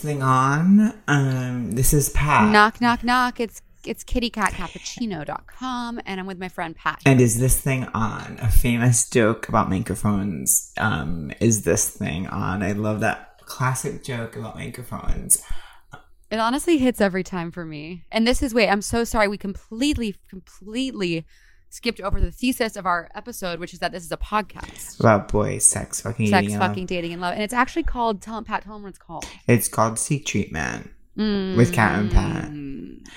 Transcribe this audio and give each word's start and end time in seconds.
this 0.00 0.12
thing 0.12 0.22
on? 0.22 0.94
Um, 1.08 1.72
this 1.72 1.92
is 1.92 2.08
Pat. 2.10 2.50
Knock, 2.50 2.80
knock, 2.80 3.04
knock. 3.04 3.38
It's 3.40 3.60
it's 3.84 4.02
kittycatcappuccino.com 4.04 6.00
and 6.04 6.20
I'm 6.20 6.26
with 6.26 6.38
my 6.38 6.48
friend 6.48 6.76
Pat. 6.76 7.00
And 7.06 7.18
is 7.20 7.40
this 7.40 7.58
thing 7.60 7.84
on? 7.94 8.38
A 8.40 8.50
famous 8.50 9.08
joke 9.08 9.48
about 9.48 9.70
microphones. 9.70 10.72
Um, 10.78 11.32
is 11.40 11.64
this 11.64 11.88
thing 11.88 12.26
on? 12.26 12.62
I 12.62 12.72
love 12.72 13.00
that 13.00 13.38
classic 13.40 14.04
joke 14.04 14.36
about 14.36 14.54
microphones. 14.54 15.42
It 16.30 16.38
honestly 16.38 16.76
hits 16.78 17.00
every 17.00 17.24
time 17.24 17.50
for 17.50 17.64
me. 17.64 18.04
And 18.12 18.26
this 18.26 18.42
is 18.42 18.52
wait, 18.54 18.68
I'm 18.68 18.82
so 18.82 19.04
sorry. 19.04 19.28
We 19.28 19.38
completely, 19.38 20.16
completely 20.28 21.24
skipped 21.70 22.00
over 22.00 22.20
the 22.20 22.30
thesis 22.30 22.76
of 22.76 22.84
our 22.84 23.08
episode, 23.14 23.58
which 23.60 23.72
is 23.72 23.78
that 23.78 23.92
this 23.92 24.04
is 24.04 24.12
a 24.12 24.16
podcast. 24.16 24.98
About 25.00 25.28
boys, 25.28 25.64
sex, 25.66 26.00
fucking, 26.00 26.26
Sex, 26.28 26.48
and 26.50 26.58
love. 26.60 26.68
fucking, 26.70 26.86
dating, 26.86 27.12
and 27.12 27.22
love. 27.22 27.32
And 27.34 27.42
it's 27.42 27.54
actually 27.54 27.84
called 27.84 28.20
Tell 28.20 28.42
Pat, 28.42 28.64
tell 28.64 28.74
'em 28.76 28.82
what 28.82 28.88
it's 28.90 28.98
called. 28.98 29.24
It's 29.46 29.68
called 29.68 29.98
Seek 29.98 30.26
Treatment 30.26 30.90
Mm. 31.18 31.56
with 31.56 31.72
Cat 31.72 31.98
and 31.98 32.10
Pat. 32.10 32.50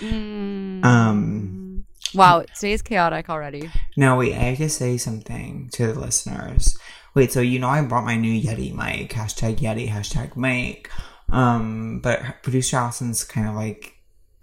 Mm. 0.02 0.86
Um, 0.86 1.86
Wow, 2.14 2.44
today's 2.56 2.82
chaotic 2.84 3.30
already. 3.30 3.70
no, 3.98 4.18
wait, 4.18 4.34
I 4.34 4.40
have 4.40 4.58
to 4.60 4.70
say 4.70 4.98
something 4.98 5.70
to 5.74 5.92
the 5.92 6.00
listeners. 6.00 6.78
Wait, 7.16 7.32
so 7.32 7.42
you 7.42 7.58
know 7.60 7.70
I 7.70 7.82
brought 7.82 8.06
my 8.06 8.16
new 8.18 8.40
Yeti 8.40 8.74
mic, 8.74 9.12
hashtag 9.12 9.58
Yeti, 9.60 9.90
hashtag 9.90 10.36
mic. 10.38 10.90
Um, 11.30 12.00
but 12.04 12.22
producer 12.44 12.78
Allison's 12.78 13.24
kind 13.24 13.48
of 13.48 13.56
like 13.56 13.93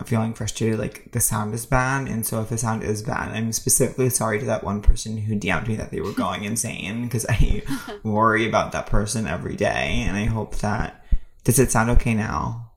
feeling 0.06 0.34
frustrated, 0.34 0.78
like 0.78 1.12
the 1.12 1.20
sound 1.20 1.54
is 1.54 1.66
bad, 1.66 2.08
and 2.08 2.24
so 2.26 2.40
if 2.40 2.48
the 2.48 2.58
sound 2.58 2.82
is 2.82 3.02
bad, 3.02 3.32
I'm 3.32 3.52
specifically 3.52 4.10
sorry 4.10 4.38
to 4.38 4.46
that 4.46 4.64
one 4.64 4.82
person 4.82 5.18
who 5.18 5.34
DM'd 5.34 5.68
me 5.68 5.76
that 5.76 5.90
they 5.90 6.00
were 6.00 6.12
going 6.12 6.44
insane 6.44 7.04
because 7.04 7.26
I 7.28 7.62
worry 8.02 8.48
about 8.48 8.72
that 8.72 8.86
person 8.86 9.26
every 9.26 9.56
day, 9.56 10.04
and 10.06 10.16
I 10.16 10.24
hope 10.24 10.56
that 10.56 11.04
does 11.44 11.58
it 11.58 11.70
sound 11.70 11.90
okay 11.90 12.14
now? 12.14 12.69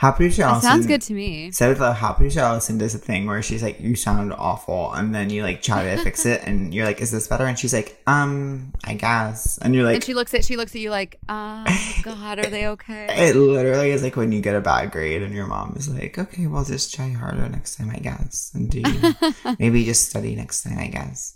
That 0.00 0.20
Allison 0.20 0.60
sounds 0.60 0.86
good 0.86 1.02
to 1.02 1.14
me. 1.14 1.50
said 1.50 1.76
that 1.76 1.94
how 1.94 2.12
producer 2.12 2.40
Allison 2.40 2.78
does 2.78 2.94
a 2.94 2.98
thing 2.98 3.26
where 3.26 3.42
she's 3.42 3.62
like, 3.62 3.80
"You 3.80 3.94
sound 3.94 4.32
awful," 4.32 4.92
and 4.92 5.14
then 5.14 5.30
you 5.30 5.42
like 5.42 5.62
try 5.62 5.94
to 5.94 6.02
fix 6.04 6.26
it, 6.26 6.42
and 6.44 6.74
you're 6.74 6.84
like, 6.84 7.00
"Is 7.00 7.10
this 7.10 7.26
better?" 7.28 7.46
And 7.46 7.58
she's 7.58 7.72
like, 7.72 8.00
"Um, 8.06 8.72
I 8.84 8.94
guess," 8.94 9.58
and 9.58 9.74
you're 9.74 9.84
like, 9.84 9.94
And 9.96 10.04
she 10.04 10.14
looks 10.14 10.34
at 10.34 10.44
she 10.44 10.56
looks 10.56 10.74
at 10.74 10.80
you 10.80 10.90
like, 10.90 11.18
oh 11.28 11.64
God, 12.02 12.38
are 12.38 12.50
they 12.50 12.66
okay? 12.68 13.06
it 13.28 13.36
literally 13.36 13.90
is 13.90 14.02
like 14.02 14.16
when 14.16 14.32
you 14.32 14.40
get 14.40 14.54
a 14.54 14.60
bad 14.60 14.90
grade 14.90 15.22
and 15.22 15.34
your 15.34 15.46
mom 15.46 15.74
is 15.76 15.88
like, 15.88 16.18
okay, 16.18 16.46
well, 16.46 16.64
just 16.64 16.94
try 16.94 17.10
harder 17.10 17.48
next 17.48 17.76
time, 17.76 17.90
I 17.90 17.98
guess. 17.98 18.50
And 18.54 18.70
do 18.70 18.82
maybe 19.58 19.84
just 19.84 20.08
study 20.08 20.34
next 20.36 20.62
time, 20.62 20.78
I 20.78 20.88
guess. 20.88 21.34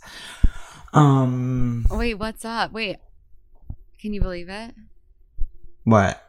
Um, 0.93 1.87
Wait, 1.91 2.15
what's 2.15 2.45
up? 2.45 2.73
Wait, 2.73 2.97
can 4.01 4.13
you 4.13 4.21
believe 4.21 4.49
it? 4.49 4.75
what? 5.85 6.23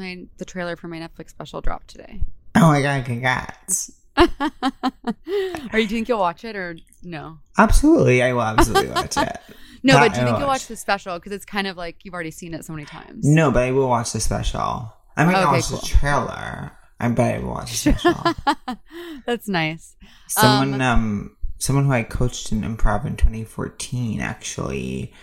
My 0.00 0.24
the 0.38 0.44
trailer 0.44 0.76
for 0.76 0.88
my 0.88 0.98
Netflix 0.98 1.30
special 1.30 1.60
dropped 1.60 1.88
today. 1.88 2.22
Oh 2.56 2.68
my 2.68 2.82
god, 2.82 3.04
congrats. 3.04 3.92
Are 4.16 5.78
you 5.78 5.86
think 5.88 6.08
you'll 6.08 6.18
watch 6.18 6.44
it 6.44 6.56
or 6.56 6.76
no? 7.02 7.38
Absolutely, 7.58 8.22
I 8.22 8.32
will 8.32 8.42
absolutely 8.42 8.90
watch 8.90 9.16
it. 9.16 9.36
No, 9.82 9.94
That 9.94 10.00
but 10.08 10.14
do 10.14 10.20
you 10.20 10.26
think 10.26 10.38
you'll 10.40 10.46
watch. 10.46 10.60
watch 10.60 10.66
the 10.66 10.76
special 10.76 11.14
because 11.18 11.32
it's 11.32 11.46
kind 11.46 11.66
of 11.66 11.74
like 11.78 12.04
you've 12.04 12.12
already 12.12 12.30
seen 12.30 12.52
it 12.52 12.66
so 12.66 12.74
many 12.74 12.84
times. 12.84 13.24
No, 13.26 13.50
but 13.50 13.62
I 13.62 13.72
will 13.72 13.88
watch 13.88 14.12
the 14.12 14.20
special. 14.20 14.92
I 15.16 15.24
might 15.24 15.32
not 15.32 15.44
Okay, 15.44 15.52
watch 15.52 15.68
cool. 15.68 15.78
the 15.78 15.86
trailer. 15.86 16.72
I 17.00 17.08
bet 17.08 17.36
I 17.36 17.38
will 17.38 17.52
watch 17.52 17.70
the 17.82 17.94
special. 17.94 18.76
That's 19.26 19.48
nice. 19.48 19.96
Someone, 20.28 20.82
um, 20.82 21.34
someone 21.56 21.86
who 21.86 21.92
I 21.92 22.02
coached 22.02 22.52
in 22.52 22.60
improv 22.60 23.06
in 23.06 23.16
2014 23.16 24.20
actually 24.20 25.14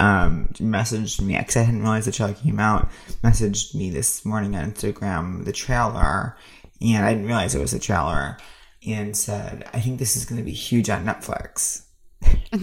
um 0.00 0.48
messaged 0.54 1.20
me 1.20 1.36
because 1.36 1.56
I 1.56 1.62
hadn't 1.62 1.82
realized 1.82 2.06
the 2.06 2.12
trailer 2.12 2.34
came 2.34 2.60
out. 2.60 2.88
Messaged 3.22 3.74
me 3.74 3.90
this 3.90 4.24
morning 4.24 4.54
on 4.56 4.72
Instagram 4.72 5.44
the 5.44 5.52
trailer, 5.52 6.36
and 6.80 7.04
I 7.04 7.12
didn't 7.12 7.26
realize 7.26 7.54
it 7.54 7.60
was 7.60 7.74
a 7.74 7.78
trailer, 7.78 8.38
and 8.86 9.16
said, 9.16 9.68
"I 9.72 9.80
think 9.80 9.98
this 9.98 10.16
is 10.16 10.24
going 10.24 10.38
to 10.38 10.44
be 10.44 10.52
huge 10.52 10.88
on 10.90 11.04
Netflix." 11.04 11.82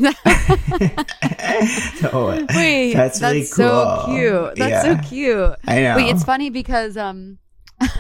so 1.99 2.45
Wait, 2.55 2.94
that's 2.94 3.19
that's, 3.19 3.22
really 3.22 3.43
so 3.43 4.03
cute. 4.05 4.55
That's 4.55 4.85
Yeah. 4.85 5.01
so 5.01 5.07
cute. 5.07 5.55
I 5.67 5.81
know. 5.81 5.95
Wait, 5.97 6.09
it's 6.09 6.23
funny 6.23 6.49
because 6.49 6.97
um 6.97 7.38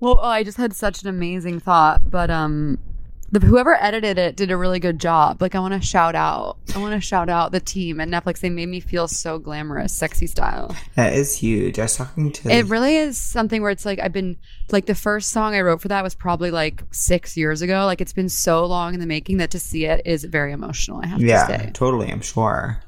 well, 0.00 0.18
oh, 0.20 0.20
I 0.22 0.42
just 0.44 0.58
had 0.58 0.74
such 0.74 1.02
an 1.02 1.08
amazing 1.08 1.60
thought, 1.60 2.10
but 2.10 2.30
um 2.30 2.78
the 3.30 3.40
whoever 3.40 3.74
edited 3.74 4.18
it 4.18 4.36
did 4.36 4.50
a 4.50 4.56
really 4.56 4.78
good 4.78 4.98
job. 4.98 5.42
Like 5.42 5.54
I 5.54 5.60
want 5.60 5.74
to 5.74 5.80
shout 5.80 6.14
out. 6.14 6.56
I 6.74 6.78
want 6.78 6.94
to 6.94 7.00
shout 7.00 7.28
out 7.28 7.52
the 7.52 7.60
team 7.60 8.00
at 8.00 8.08
Netflix. 8.08 8.40
They 8.40 8.50
made 8.50 8.68
me 8.68 8.80
feel 8.80 9.06
so 9.06 9.38
glamorous, 9.38 9.92
sexy 9.92 10.26
style. 10.26 10.74
that 10.94 11.12
is 11.12 11.36
huge. 11.36 11.78
I 11.78 11.82
was 11.82 11.96
talking 11.96 12.32
to 12.32 12.50
It 12.50 12.66
really 12.66 12.96
is 12.96 13.18
something 13.18 13.60
where 13.60 13.70
it's 13.70 13.84
like 13.84 13.98
I've 13.98 14.12
been 14.12 14.36
like 14.70 14.86
the 14.86 14.94
first 14.94 15.30
song 15.30 15.54
I 15.54 15.60
wrote 15.60 15.82
for 15.82 15.88
that 15.88 16.02
was 16.02 16.14
probably 16.14 16.50
like 16.50 16.82
6 16.90 17.36
years 17.36 17.62
ago. 17.62 17.84
Like 17.84 18.00
it's 18.00 18.12
been 18.12 18.28
so 18.28 18.64
long 18.64 18.94
in 18.94 19.00
the 19.00 19.06
making 19.06 19.36
that 19.38 19.50
to 19.50 19.60
see 19.60 19.84
it 19.84 20.02
is 20.06 20.24
very 20.24 20.52
emotional, 20.52 21.00
I 21.02 21.06
have 21.06 21.20
to 21.20 21.26
yeah, 21.26 21.70
totally. 21.70 22.10
I'm 22.10 22.22
sure. 22.22 22.80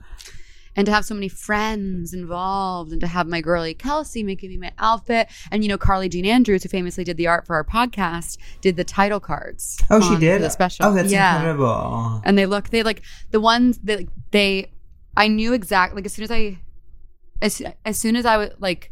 And 0.81 0.87
to 0.87 0.93
have 0.93 1.05
so 1.05 1.15
many 1.15 1.29
friends 1.29 2.15
involved 2.15 2.91
and 2.93 3.01
to 3.03 3.07
have 3.07 3.27
my 3.27 3.41
girlie 3.43 3.75
Kelsey 3.75 4.23
making 4.23 4.49
me 4.49 4.57
my 4.57 4.73
outfit 4.79 5.29
and 5.51 5.63
you 5.63 5.69
know 5.69 5.77
Carly 5.77 6.09
Jean 6.09 6.25
Andrews 6.25 6.63
who 6.63 6.71
famously 6.71 7.05
did 7.05 7.19
the 7.19 7.27
art 7.27 7.47
for 7.47 7.55
our 7.55 7.65
podcast 7.65 8.39
did 8.63 8.77
the 8.77 8.85
title 8.85 9.21
cards 9.21 9.79
Oh, 9.91 10.01
she 10.01 10.19
did 10.19 10.41
the 10.41 10.49
special 10.49 10.87
Oh, 10.87 10.95
that's 10.95 11.13
yeah 11.13 11.37
incredible. 11.37 12.23
and 12.25 12.39
they 12.39 12.47
look 12.47 12.71
they 12.71 12.83
like 12.83 13.03
the 13.31 13.41
ones 13.41 13.79
that 13.85 14.01
they 14.31 14.73
I 15.17 15.29
knew 15.29 15.53
exactly 15.53 15.97
like 15.99 16.07
as 16.07 16.15
soon 16.15 16.25
as 16.25 16.31
I 16.31 16.59
as, 17.43 17.63
as 17.85 17.99
soon 17.99 18.17
as 18.17 18.25
I 18.25 18.37
would 18.39 18.55
like 18.59 18.91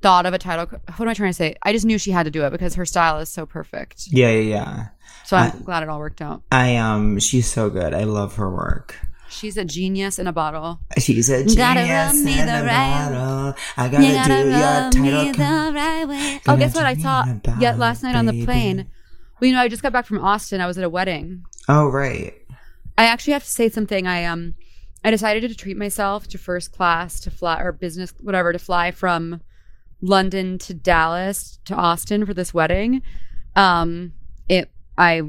thought 0.00 0.24
of 0.26 0.32
a 0.32 0.38
title 0.38 0.66
what 0.66 1.00
am 1.00 1.08
I 1.08 1.14
trying 1.14 1.30
to 1.30 1.34
say 1.34 1.56
I 1.62 1.72
just 1.72 1.84
knew 1.84 1.98
she 1.98 2.10
had 2.12 2.22
to 2.24 2.30
do 2.30 2.44
it 2.44 2.50
because 2.50 2.74
her 2.76 2.86
style 2.86 3.18
is 3.18 3.28
so 3.28 3.44
perfect 3.44 4.06
Yeah, 4.08 4.30
yeah, 4.30 4.40
yeah. 4.40 4.86
so 5.26 5.36
I'm 5.36 5.52
I- 5.56 5.64
glad 5.64 5.82
it 5.82 5.88
all 5.88 5.98
worked 5.98 6.22
out 6.22 6.42
I 6.52 6.76
um, 6.76 7.18
she's 7.18 7.46
so 7.50 7.68
good. 7.68 7.92
I 7.92 8.04
love 8.04 8.36
her 8.36 8.48
work. 8.50 8.94
She's 9.30 9.56
a 9.56 9.64
genius 9.64 10.18
in 10.18 10.26
a 10.26 10.32
bottle 10.32 10.80
She's 10.98 11.28
a 11.30 11.38
genius 11.38 11.54
Gotta 11.54 11.80
rub 11.80 12.14
me 12.24 12.38
in 12.40 12.46
the 12.46 12.60
a 12.60 12.64
right- 12.64 13.08
bottle. 13.12 13.54
I 13.76 13.88
gotta, 13.88 14.04
You 14.06 14.12
gotta 14.14 14.90
do 14.90 15.04
your 15.04 15.32
title. 15.32 15.32
the 15.32 15.72
right 15.74 16.08
way. 16.08 16.40
Oh, 16.48 16.56
guess 16.56 16.74
what? 16.74 16.84
I 16.86 16.94
saw 16.94 17.24
yet 17.60 17.78
last 17.78 18.02
night 18.02 18.14
on 18.16 18.26
the 18.26 18.32
baby. 18.32 18.44
plane. 18.46 18.90
Well, 19.40 19.48
you 19.48 19.54
know, 19.54 19.60
I 19.60 19.68
just 19.68 19.82
got 19.82 19.92
back 19.92 20.06
from 20.06 20.18
Austin. 20.24 20.60
I 20.60 20.66
was 20.66 20.78
at 20.78 20.84
a 20.84 20.88
wedding. 20.90 21.44
oh 21.68 21.88
right. 21.88 22.34
I 22.96 23.04
actually 23.04 23.34
have 23.34 23.44
to 23.44 23.50
say 23.50 23.68
something. 23.68 24.06
I 24.06 24.24
um, 24.24 24.54
I 25.04 25.10
decided 25.12 25.48
to 25.48 25.54
treat 25.54 25.76
myself 25.76 26.26
to 26.28 26.38
first 26.38 26.72
class 26.72 27.20
to 27.20 27.30
fly 27.30 27.60
or 27.62 27.70
business 27.70 28.12
whatever 28.20 28.52
to 28.52 28.58
fly 28.58 28.90
from 28.90 29.40
London 30.00 30.58
to 30.58 30.74
Dallas 30.74 31.58
to 31.66 31.74
Austin 31.74 32.26
for 32.26 32.34
this 32.34 32.52
wedding. 32.52 33.02
Um, 33.54 34.12
it 34.48 34.70
I 34.96 35.22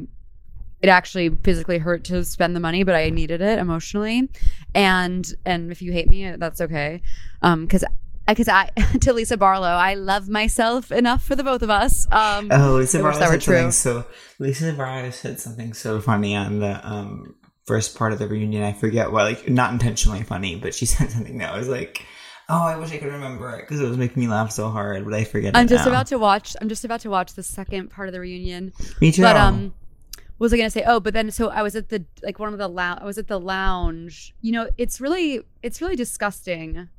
it 0.81 0.90
actually 0.90 1.29
physically 1.29 1.78
hurt 1.78 2.06
to 2.06 2.23
spend 2.23 2.56
the 2.56 2.59
money, 2.59 2.84
but 2.84 2.95
I 2.95 3.09
needed 3.09 3.41
it 3.41 3.59
emotionally. 3.59 4.30
And 4.74 5.31
and 5.45 5.71
if 5.71 5.81
you 5.81 5.92
hate 5.92 6.07
me, 6.07 6.36
that's 6.38 6.62
okay. 6.62 7.01
Um, 7.42 7.65
because 7.65 7.83
because 8.27 8.48
I 8.48 8.69
to 9.01 9.13
Lisa 9.13 9.38
Barlow, 9.38 9.68
I 9.68 9.95
love 9.95 10.30
myself 10.30 10.92
enough 10.92 11.24
for 11.24 11.36
the 11.36 11.44
both 11.44 11.62
of 11.62 11.69
us. 11.69 12.07
Um, 12.12 12.50
Oh, 12.51 12.75
Lisa 12.75 13.00
Barlow 13.00 13.19
said 13.19 13.44
something 13.44 13.71
so. 13.71 14.06
Lisa 14.38 14.74
Barlow 14.74 15.09
said 15.12 15.39
something 15.39 15.74
so 15.74 16.00
funny 16.00 16.36
on 16.36 16.59
the 16.59 16.88
um 16.88 17.36
first 17.65 17.95
part 17.95 18.13
of 18.13 18.19
the 18.19 18.27
reunion. 18.27 18.63
I 18.63 18.74
forget 18.74 19.12
what, 19.12 19.24
like 19.24 19.50
not 19.50 19.71
intentionally 19.74 20.24
funny, 20.24 20.56
but 20.56 20.74
she 20.74 20.86
said 20.88 21.12
something 21.12 21.39
that 21.39 21.56
was 21.56 21.68
like, 21.68 22.06
"Oh, 22.48 22.63
I 22.63 22.77
wish 22.77 22.92
I 22.92 22.98
could 22.98 23.12
remember 23.12 23.50
it 23.56 23.62
because 23.62 23.81
it 23.81 23.88
was 23.88 23.98
making 23.98 24.21
me 24.21 24.30
laugh 24.30 24.51
so 24.51 24.69
hard." 24.69 25.03
But 25.03 25.13
I 25.13 25.24
forget. 25.24 25.57
I'm 25.57 25.65
it 25.65 25.69
just 25.69 25.86
now. 25.86 25.92
about 25.92 26.07
to 26.07 26.18
watch. 26.19 26.56
I'm 26.62 26.69
just 26.69 26.86
about 26.86 27.01
to 27.01 27.09
watch 27.09 27.33
the 27.33 27.44
second 27.44 27.89
part 27.89 28.07
of 28.07 28.13
the 28.13 28.19
reunion. 28.19 28.74
Me 29.01 29.12
too. 29.12 29.24
But 29.24 29.36
um, 29.36 29.74
was 30.39 30.53
I 30.53 30.57
gonna 30.57 30.69
say? 30.69 30.83
Oh, 30.86 31.00
but 31.00 31.13
then 31.13 31.30
so 31.31 31.50
I 31.50 31.62
was 31.62 31.75
at 31.75 31.89
the 31.89 32.06
like 32.24 32.39
one 32.39 32.51
of 32.51 32.57
the 32.57 32.68
lounge. 32.68 33.00
I 33.01 33.06
was 33.06 33.18
at 33.18 33.27
the 33.27 33.39
lounge. 33.39 34.33
You 34.41 34.53
know, 34.53 34.69
it's 34.77 35.00
really 35.01 35.41
it's 35.62 35.81
really 35.81 35.95
disgusting 35.95 36.89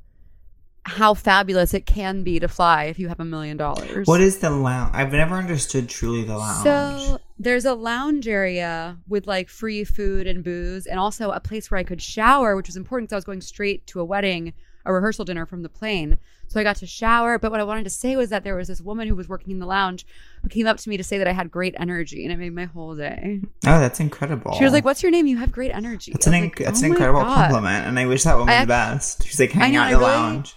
how 0.83 1.13
fabulous 1.13 1.73
it 1.73 1.85
can 1.85 2.23
be 2.23 2.39
to 2.39 2.47
fly 2.47 2.85
if 2.85 2.97
you 2.97 3.07
have 3.07 3.19
a 3.19 3.25
million 3.25 3.55
dollars. 3.55 4.07
what 4.07 4.19
is 4.19 4.39
the 4.39 4.49
lounge? 4.49 4.91
I've 4.95 5.11
never 5.11 5.35
understood 5.35 5.87
truly 5.87 6.23
the 6.23 6.37
lounge. 6.37 6.63
So 6.63 7.19
there's 7.37 7.65
a 7.65 7.75
lounge 7.75 8.27
area 8.27 8.97
with 9.07 9.27
like 9.27 9.49
free 9.49 9.83
food 9.83 10.25
and 10.27 10.43
booze, 10.43 10.85
and 10.87 10.99
also 10.99 11.31
a 11.31 11.39
place 11.39 11.69
where 11.69 11.77
I 11.79 11.83
could 11.83 12.01
shower, 12.01 12.55
which 12.55 12.67
was 12.67 12.77
important 12.77 13.09
because 13.09 13.15
I 13.15 13.17
was 13.17 13.25
going 13.25 13.41
straight 13.41 13.85
to 13.87 13.99
a 13.99 14.05
wedding 14.05 14.53
a 14.85 14.93
rehearsal 14.93 15.25
dinner 15.25 15.45
from 15.45 15.63
the 15.63 15.69
plane. 15.69 16.17
So 16.47 16.59
I 16.59 16.63
got 16.63 16.75
to 16.77 16.85
shower. 16.85 17.39
But 17.39 17.51
what 17.51 17.59
I 17.59 17.63
wanted 17.63 17.85
to 17.85 17.89
say 17.89 18.15
was 18.15 18.29
that 18.29 18.43
there 18.43 18.55
was 18.55 18.67
this 18.67 18.81
woman 18.81 19.07
who 19.07 19.15
was 19.15 19.29
working 19.29 19.51
in 19.51 19.59
the 19.59 19.65
lounge 19.65 20.05
who 20.43 20.49
came 20.49 20.67
up 20.67 20.77
to 20.77 20.89
me 20.89 20.97
to 20.97 21.03
say 21.03 21.17
that 21.17 21.27
I 21.27 21.31
had 21.31 21.49
great 21.49 21.75
energy, 21.79 22.23
and 22.25 22.33
it 22.33 22.37
made 22.37 22.53
my 22.53 22.65
whole 22.65 22.95
day. 22.95 23.41
Oh, 23.65 23.79
that's 23.79 23.99
incredible. 23.99 24.53
She 24.55 24.63
was 24.63 24.73
like, 24.73 24.83
"What's 24.83 25.01
your 25.01 25.11
name? 25.11 25.27
You 25.27 25.37
have 25.37 25.51
great 25.51 25.71
energy." 25.71 26.11
That's 26.11 26.27
an 26.27 26.33
inc- 26.33 26.41
like, 26.41 26.55
that's 26.57 26.81
"Oh 26.81 26.85
an 26.85 26.91
incredible 26.91 27.21
God." 27.21 27.35
compliment, 27.51 27.87
and 27.87 27.97
I 27.97 28.05
wish 28.05 28.23
that 28.23 28.37
woman 28.37 28.53
I 28.53 28.61
the 28.61 28.67
best. 28.67 29.23
She's 29.25 29.39
like 29.39 29.51
hanging 29.51 29.75
know, 29.75 29.81
out 29.81 29.87
in 29.87 29.93
the 29.93 29.99
really- 29.99 30.11
lounge. 30.11 30.55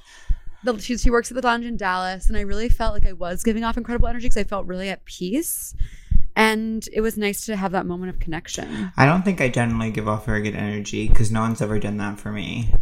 the, 0.65 0.79
she, 0.79 0.97
she 0.99 1.11
works 1.11 1.31
at 1.31 1.37
the 1.41 1.47
lounge 1.47 1.65
in 1.67 1.77
Dallas, 1.77 2.29
and 2.29 2.37
I 2.37 2.41
really 2.41 2.69
felt 2.69 2.95
like 2.95 3.07
I 3.07 3.13
was 3.13 3.43
giving 3.45 3.63
off 3.63 3.77
incredible 3.77 4.09
energy 4.09 4.25
because 4.27 4.39
I 4.39 4.45
felt 4.45 4.67
really 4.67 4.89
at 4.89 5.05
peace, 5.05 5.75
and 6.35 6.89
it 6.93 7.03
was 7.03 7.17
nice 7.17 7.47
to 7.47 7.55
have 7.55 7.71
that 7.73 7.87
moment 7.87 8.11
of 8.11 8.19
connection. 8.19 8.91
I 8.97 9.07
don't 9.07 9.23
think 9.25 9.41
I 9.41 9.49
generally 9.49 9.91
give 9.93 10.09
off 10.09 10.27
very 10.27 10.43
good 10.43 10.57
energy 10.57 11.07
because 11.09 11.31
no 11.31 11.43
one's 11.43 11.63
ever 11.63 11.79
done 11.79 11.99
that 11.99 12.19
for 12.19 12.33
me. 12.33 12.75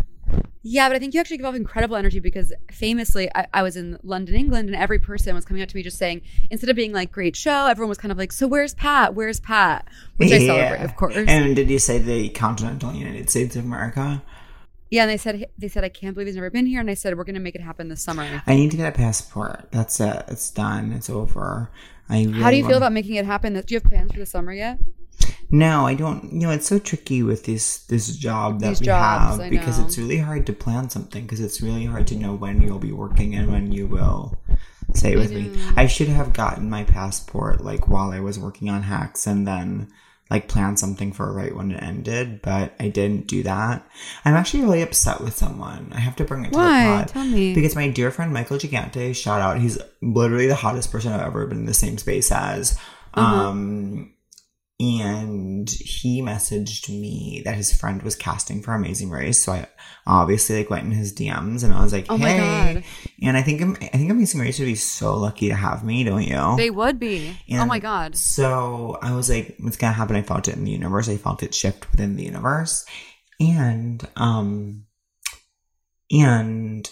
Yeah, 0.64 0.88
but 0.88 0.94
I 0.94 0.98
think 1.00 1.12
you 1.12 1.20
actually 1.20 1.38
give 1.38 1.46
off 1.46 1.56
incredible 1.56 1.96
energy 1.96 2.20
because 2.20 2.52
famously, 2.70 3.28
I, 3.34 3.46
I 3.52 3.62
was 3.62 3.76
in 3.76 3.98
London, 4.02 4.36
England, 4.36 4.68
and 4.68 4.76
every 4.76 4.98
person 4.98 5.34
was 5.34 5.44
coming 5.44 5.62
up 5.62 5.68
to 5.68 5.76
me 5.76 5.82
just 5.82 5.98
saying, 5.98 6.22
instead 6.50 6.70
of 6.70 6.76
being 6.76 6.92
like, 6.92 7.10
great 7.10 7.34
show, 7.34 7.66
everyone 7.66 7.88
was 7.88 7.98
kind 7.98 8.12
of 8.12 8.18
like, 8.18 8.30
so 8.30 8.46
where's 8.46 8.72
Pat? 8.74 9.14
Where's 9.14 9.40
Pat? 9.40 9.88
Which 10.18 10.30
I 10.30 10.38
celebrate, 10.46 10.84
of 10.84 10.94
course. 10.94 11.16
And 11.16 11.56
did 11.56 11.68
you 11.68 11.80
say 11.80 11.98
the 11.98 12.28
continental 12.28 12.92
United 12.92 13.28
States 13.28 13.56
of 13.56 13.64
America? 13.64 14.22
yeah, 14.92 15.04
and 15.04 15.10
they 15.10 15.16
said, 15.16 15.46
they 15.56 15.68
said, 15.68 15.84
I 15.84 15.88
can't 15.88 16.12
believe 16.12 16.26
he's 16.26 16.36
never 16.36 16.50
been 16.50 16.66
here. 16.66 16.78
And 16.78 16.90
I 16.90 16.94
said, 16.94 17.16
we're 17.16 17.24
going 17.24 17.34
to 17.34 17.40
make 17.40 17.54
it 17.54 17.62
happen 17.62 17.88
this 17.88 18.02
summer. 18.02 18.42
I 18.46 18.54
need 18.54 18.70
to 18.72 18.76
get 18.76 18.94
a 18.94 18.96
passport. 18.96 19.68
That's 19.70 19.98
it. 20.00 20.24
It's 20.28 20.50
done. 20.50 20.92
It's 20.92 21.08
over. 21.08 21.70
I 22.10 22.24
really 22.24 22.32
How 22.34 22.50
do 22.50 22.58
you 22.58 22.66
feel 22.66 22.76
about 22.76 22.92
making 22.92 23.14
it 23.14 23.24
happen? 23.24 23.54
Do 23.54 23.62
you 23.68 23.80
have 23.80 23.84
plans 23.84 24.12
for 24.12 24.18
the 24.18 24.26
summer 24.26 24.52
yet? 24.52 24.78
No, 25.50 25.86
I 25.86 25.94
don't. 25.94 26.32
You 26.32 26.40
know, 26.40 26.50
it's 26.50 26.66
so 26.66 26.78
tricky 26.78 27.22
with 27.22 27.44
this 27.44 27.78
this 27.84 28.16
job 28.16 28.60
that 28.60 28.70
These 28.70 28.80
we 28.80 28.86
jobs, 28.86 29.38
have 29.38 29.50
because 29.50 29.78
it's 29.78 29.98
really 29.98 30.18
hard 30.18 30.46
to 30.46 30.52
plan 30.52 30.88
something 30.88 31.24
because 31.24 31.40
it's 31.40 31.60
really 31.60 31.84
hard 31.84 32.06
to 32.08 32.16
know 32.16 32.34
when 32.34 32.62
you'll 32.62 32.78
be 32.78 32.92
working 32.92 33.34
and 33.34 33.50
when 33.52 33.70
you 33.72 33.86
will. 33.86 34.38
Say 34.94 35.12
it 35.12 35.18
with 35.18 35.32
me. 35.32 35.50
I 35.76 35.86
should 35.86 36.08
have 36.08 36.32
gotten 36.32 36.68
my 36.68 36.84
passport 36.84 37.62
like 37.62 37.88
while 37.88 38.10
I 38.10 38.20
was 38.20 38.38
working 38.38 38.68
on 38.68 38.82
hacks 38.82 39.26
and 39.26 39.46
then 39.46 39.90
like 40.30 40.48
plan 40.48 40.78
something 40.78 41.12
for 41.12 41.30
right 41.30 41.54
when 41.54 41.72
it 41.72 41.82
ended, 41.82 42.40
but 42.40 42.74
I 42.80 42.88
didn't 42.88 43.26
do 43.26 43.42
that. 43.42 43.86
I'm 44.24 44.34
actually 44.34 44.62
really 44.62 44.80
upset 44.80 45.20
with 45.20 45.36
someone. 45.36 45.92
I 45.94 46.00
have 46.00 46.16
to 46.16 46.24
bring 46.24 46.46
it 46.46 46.52
to 46.52 46.58
Why? 46.58 46.84
the 46.84 46.98
pod. 46.98 47.08
Tell 47.08 47.24
me. 47.24 47.54
Because 47.54 47.74
my 47.74 47.88
dear 47.88 48.10
friend 48.10 48.32
Michael 48.32 48.56
Gigante, 48.56 49.14
shout 49.14 49.42
out, 49.42 49.58
he's 49.60 49.78
literally 50.00 50.46
the 50.46 50.54
hottest 50.54 50.90
person 50.90 51.12
I've 51.12 51.26
ever 51.26 51.46
been 51.46 51.58
in 51.58 51.66
the 51.66 51.74
same 51.74 51.98
space 51.98 52.32
as. 52.32 52.78
Uh-huh. 53.12 53.48
Um 53.48 54.14
and 54.82 55.70
he 55.70 56.20
messaged 56.20 56.88
me 56.88 57.40
that 57.44 57.54
his 57.54 57.72
friend 57.72 58.02
was 58.02 58.16
casting 58.16 58.62
for 58.62 58.74
Amazing 58.74 59.10
Race, 59.10 59.40
so 59.44 59.52
I 59.52 59.68
obviously 60.06 60.56
like 60.58 60.70
went 60.70 60.84
in 60.86 60.90
his 60.90 61.14
DMs 61.14 61.62
and 61.62 61.72
I 61.72 61.84
was 61.84 61.92
like, 61.92 62.06
Oh 62.08 62.18
my 62.18 62.36
God. 62.36 62.84
And 63.22 63.36
I 63.36 63.42
think 63.42 63.62
I 63.80 63.96
think 63.96 64.10
Amazing 64.10 64.40
Race 64.40 64.58
would 64.58 64.64
be 64.64 64.74
so 64.74 65.16
lucky 65.16 65.48
to 65.48 65.54
have 65.54 65.84
me, 65.84 66.02
don't 66.02 66.24
you? 66.24 66.56
They 66.56 66.70
would 66.70 66.98
be. 66.98 67.36
oh 67.52 67.64
my 67.66 67.78
God. 67.78 68.16
So 68.16 68.98
I 69.00 69.14
was 69.14 69.30
like, 69.30 69.54
"What's 69.60 69.76
gonna 69.76 69.92
happen?" 69.92 70.16
I 70.16 70.22
felt 70.22 70.48
it 70.48 70.56
in 70.56 70.64
the 70.64 70.72
universe. 70.72 71.08
I 71.08 71.16
felt 71.16 71.44
it 71.44 71.54
shift 71.54 71.88
within 71.92 72.16
the 72.16 72.24
universe, 72.24 72.84
and 73.38 74.04
um, 74.16 74.86
and 76.10 76.90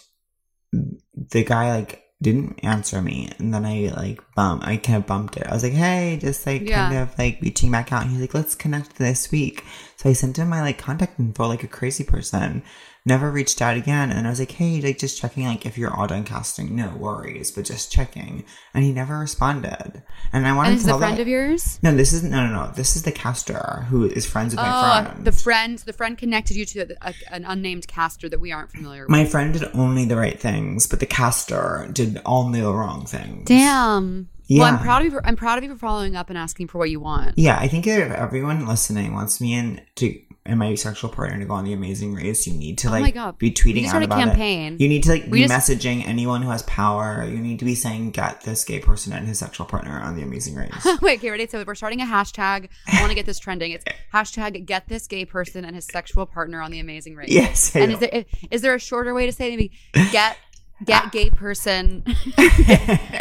the 0.72 1.44
guy 1.44 1.74
like 1.76 2.04
didn't 2.22 2.58
answer 2.62 3.00
me. 3.00 3.30
And 3.38 3.52
then 3.52 3.64
i 3.64 3.92
like 3.96 4.20
bump 4.34 4.66
i 4.66 4.76
kind 4.76 4.98
of 4.98 5.06
bumped 5.06 5.36
it. 5.36 5.46
I 5.46 5.54
was 5.54 5.62
like 5.62 5.72
hey 5.72 6.18
just 6.20 6.46
like 6.46 6.68
kind 6.68 6.96
of 6.96 7.18
like 7.18 7.40
reaching 7.40 7.70
back 7.70 7.92
out. 7.92 8.02
And 8.02 8.10
he's 8.10 8.20
like 8.20 8.34
let's 8.34 8.54
connect 8.54 8.96
this 8.96 9.30
week. 9.30 9.64
So 9.96 10.08
i 10.10 10.12
sent 10.12 10.38
him 10.38 10.48
my 10.48 10.60
like 10.60 10.78
contact 10.78 11.18
info 11.18 11.46
like 11.48 11.64
a 11.64 11.68
crazy 11.68 12.04
person 12.04 12.62
never 13.06 13.30
reached 13.30 13.62
out 13.62 13.76
again 13.76 14.10
and 14.10 14.26
i 14.26 14.30
was 14.30 14.38
like 14.38 14.50
hey 14.52 14.80
like 14.80 14.98
just 14.98 15.18
checking 15.18 15.44
like 15.46 15.64
if 15.64 15.78
you're 15.78 15.92
all 15.94 16.06
done 16.06 16.22
casting 16.24 16.76
no 16.76 16.88
worries 16.96 17.50
but 17.50 17.64
just 17.64 17.90
checking 17.90 18.44
and 18.74 18.84
he 18.84 18.92
never 18.92 19.18
responded 19.18 20.02
and 20.32 20.46
i 20.46 20.54
wanted 20.54 20.72
And 20.72 20.80
to 20.80 20.86
is 20.88 20.94
a 20.94 20.98
friend 20.98 21.16
that- 21.16 21.22
of 21.22 21.28
yours? 21.28 21.78
no 21.82 21.94
this 21.96 22.12
is 22.12 22.22
no 22.22 22.46
no 22.46 22.52
no 22.66 22.72
this 22.72 22.96
is 22.96 23.02
the 23.02 23.12
caster 23.12 23.86
who 23.88 24.04
is 24.04 24.26
friends 24.26 24.52
with 24.54 24.60
my 24.60 24.70
Oh, 24.70 25.04
friend 25.04 25.24
the 25.24 25.32
friend, 25.32 25.78
the 25.78 25.92
friend 25.92 26.18
connected 26.18 26.56
you 26.56 26.64
to 26.66 26.96
a, 27.02 27.14
an 27.30 27.44
unnamed 27.44 27.88
caster 27.88 28.28
that 28.28 28.40
we 28.40 28.52
aren't 28.52 28.70
familiar 28.70 29.02
with. 29.02 29.10
my 29.10 29.24
friend 29.24 29.52
did 29.54 29.64
only 29.74 30.04
the 30.04 30.16
right 30.16 30.38
things 30.38 30.86
but 30.86 31.00
the 31.00 31.06
caster 31.06 31.88
did 31.92 32.20
only 32.26 32.60
the 32.60 32.72
wrong 32.72 33.06
things 33.06 33.46
Damn. 33.46 34.28
Well, 34.48 34.58
Yeah. 34.58 34.64
I'm 34.64 34.78
proud 34.80 34.98
of 35.02 35.04
you. 35.04 35.10
For, 35.12 35.24
I'm 35.26 35.36
proud 35.36 35.58
of 35.58 35.64
you 35.64 35.70
for 35.70 35.78
following 35.78 36.16
up 36.16 36.28
and 36.28 36.36
asking 36.36 36.66
for 36.66 36.78
what 36.78 36.90
you 36.90 36.98
want. 36.98 37.38
Yeah, 37.38 37.56
I 37.56 37.68
think 37.68 37.86
if 37.86 38.10
everyone 38.10 38.66
listening 38.66 39.14
wants 39.14 39.40
me 39.40 39.54
in 39.54 39.80
to 39.94 40.20
and 40.50 40.58
my 40.58 40.74
sexual 40.74 41.08
partner 41.10 41.38
to 41.38 41.44
go 41.44 41.54
on 41.54 41.64
the 41.64 41.72
Amazing 41.72 42.14
Race, 42.14 42.46
you 42.46 42.52
need 42.52 42.76
to 42.78 42.88
Oh 42.88 42.90
like 42.90 43.02
my 43.02 43.10
God. 43.10 43.38
be 43.38 43.46
We 43.48 43.54
tweeting 43.54 43.86
out 43.88 44.02
a 44.02 44.04
about 44.04 44.18
campaign. 44.18 44.74
it. 44.74 44.80
You 44.80 44.88
need 44.88 45.02
to 45.04 45.10
like 45.10 45.24
We 45.28 45.42
be 45.42 45.46
just- 45.46 45.70
messaging 45.70 46.06
anyone 46.06 46.42
who 46.42 46.50
has 46.50 46.62
power. 46.64 47.24
You 47.24 47.38
need 47.38 47.58
to 47.60 47.64
be 47.64 47.74
saying 47.74 48.10
get 48.10 48.42
this 48.42 48.64
gay 48.64 48.80
person 48.80 49.12
and 49.12 49.26
his 49.26 49.38
sexual 49.38 49.64
partner 49.66 49.98
on 50.00 50.16
the 50.16 50.22
Amazing 50.22 50.56
Race. 50.56 50.86
Wait, 51.02 51.18
okay, 51.20 51.30
ready? 51.30 51.46
So 51.46 51.62
we're 51.66 51.74
starting 51.74 52.00
a 52.00 52.04
hashtag. 52.04 52.68
I 52.88 53.00
want 53.00 53.10
to 53.10 53.14
get 53.14 53.26
this 53.26 53.38
trending. 53.38 53.72
It's 53.72 53.84
hashtag 54.14 54.66
get 54.66 54.88
this 54.88 55.06
gay 55.06 55.24
person 55.24 55.64
and 55.64 55.74
his 55.74 55.86
sexual 55.86 56.26
partner 56.26 56.60
on 56.60 56.70
the 56.70 56.80
Amazing 56.80 57.14
Race. 57.16 57.30
yes, 57.30 57.74
And 57.76 57.92
is 57.92 57.98
there 58.00 58.24
is 58.50 58.62
there 58.62 58.74
a 58.74 58.80
shorter 58.80 59.14
way 59.14 59.26
to 59.26 59.32
say 59.32 59.46
it? 59.46 59.50
maybe 59.50 59.72
get 60.12 60.36
get 60.84 61.12
gay 61.12 61.30
person? 61.30 62.02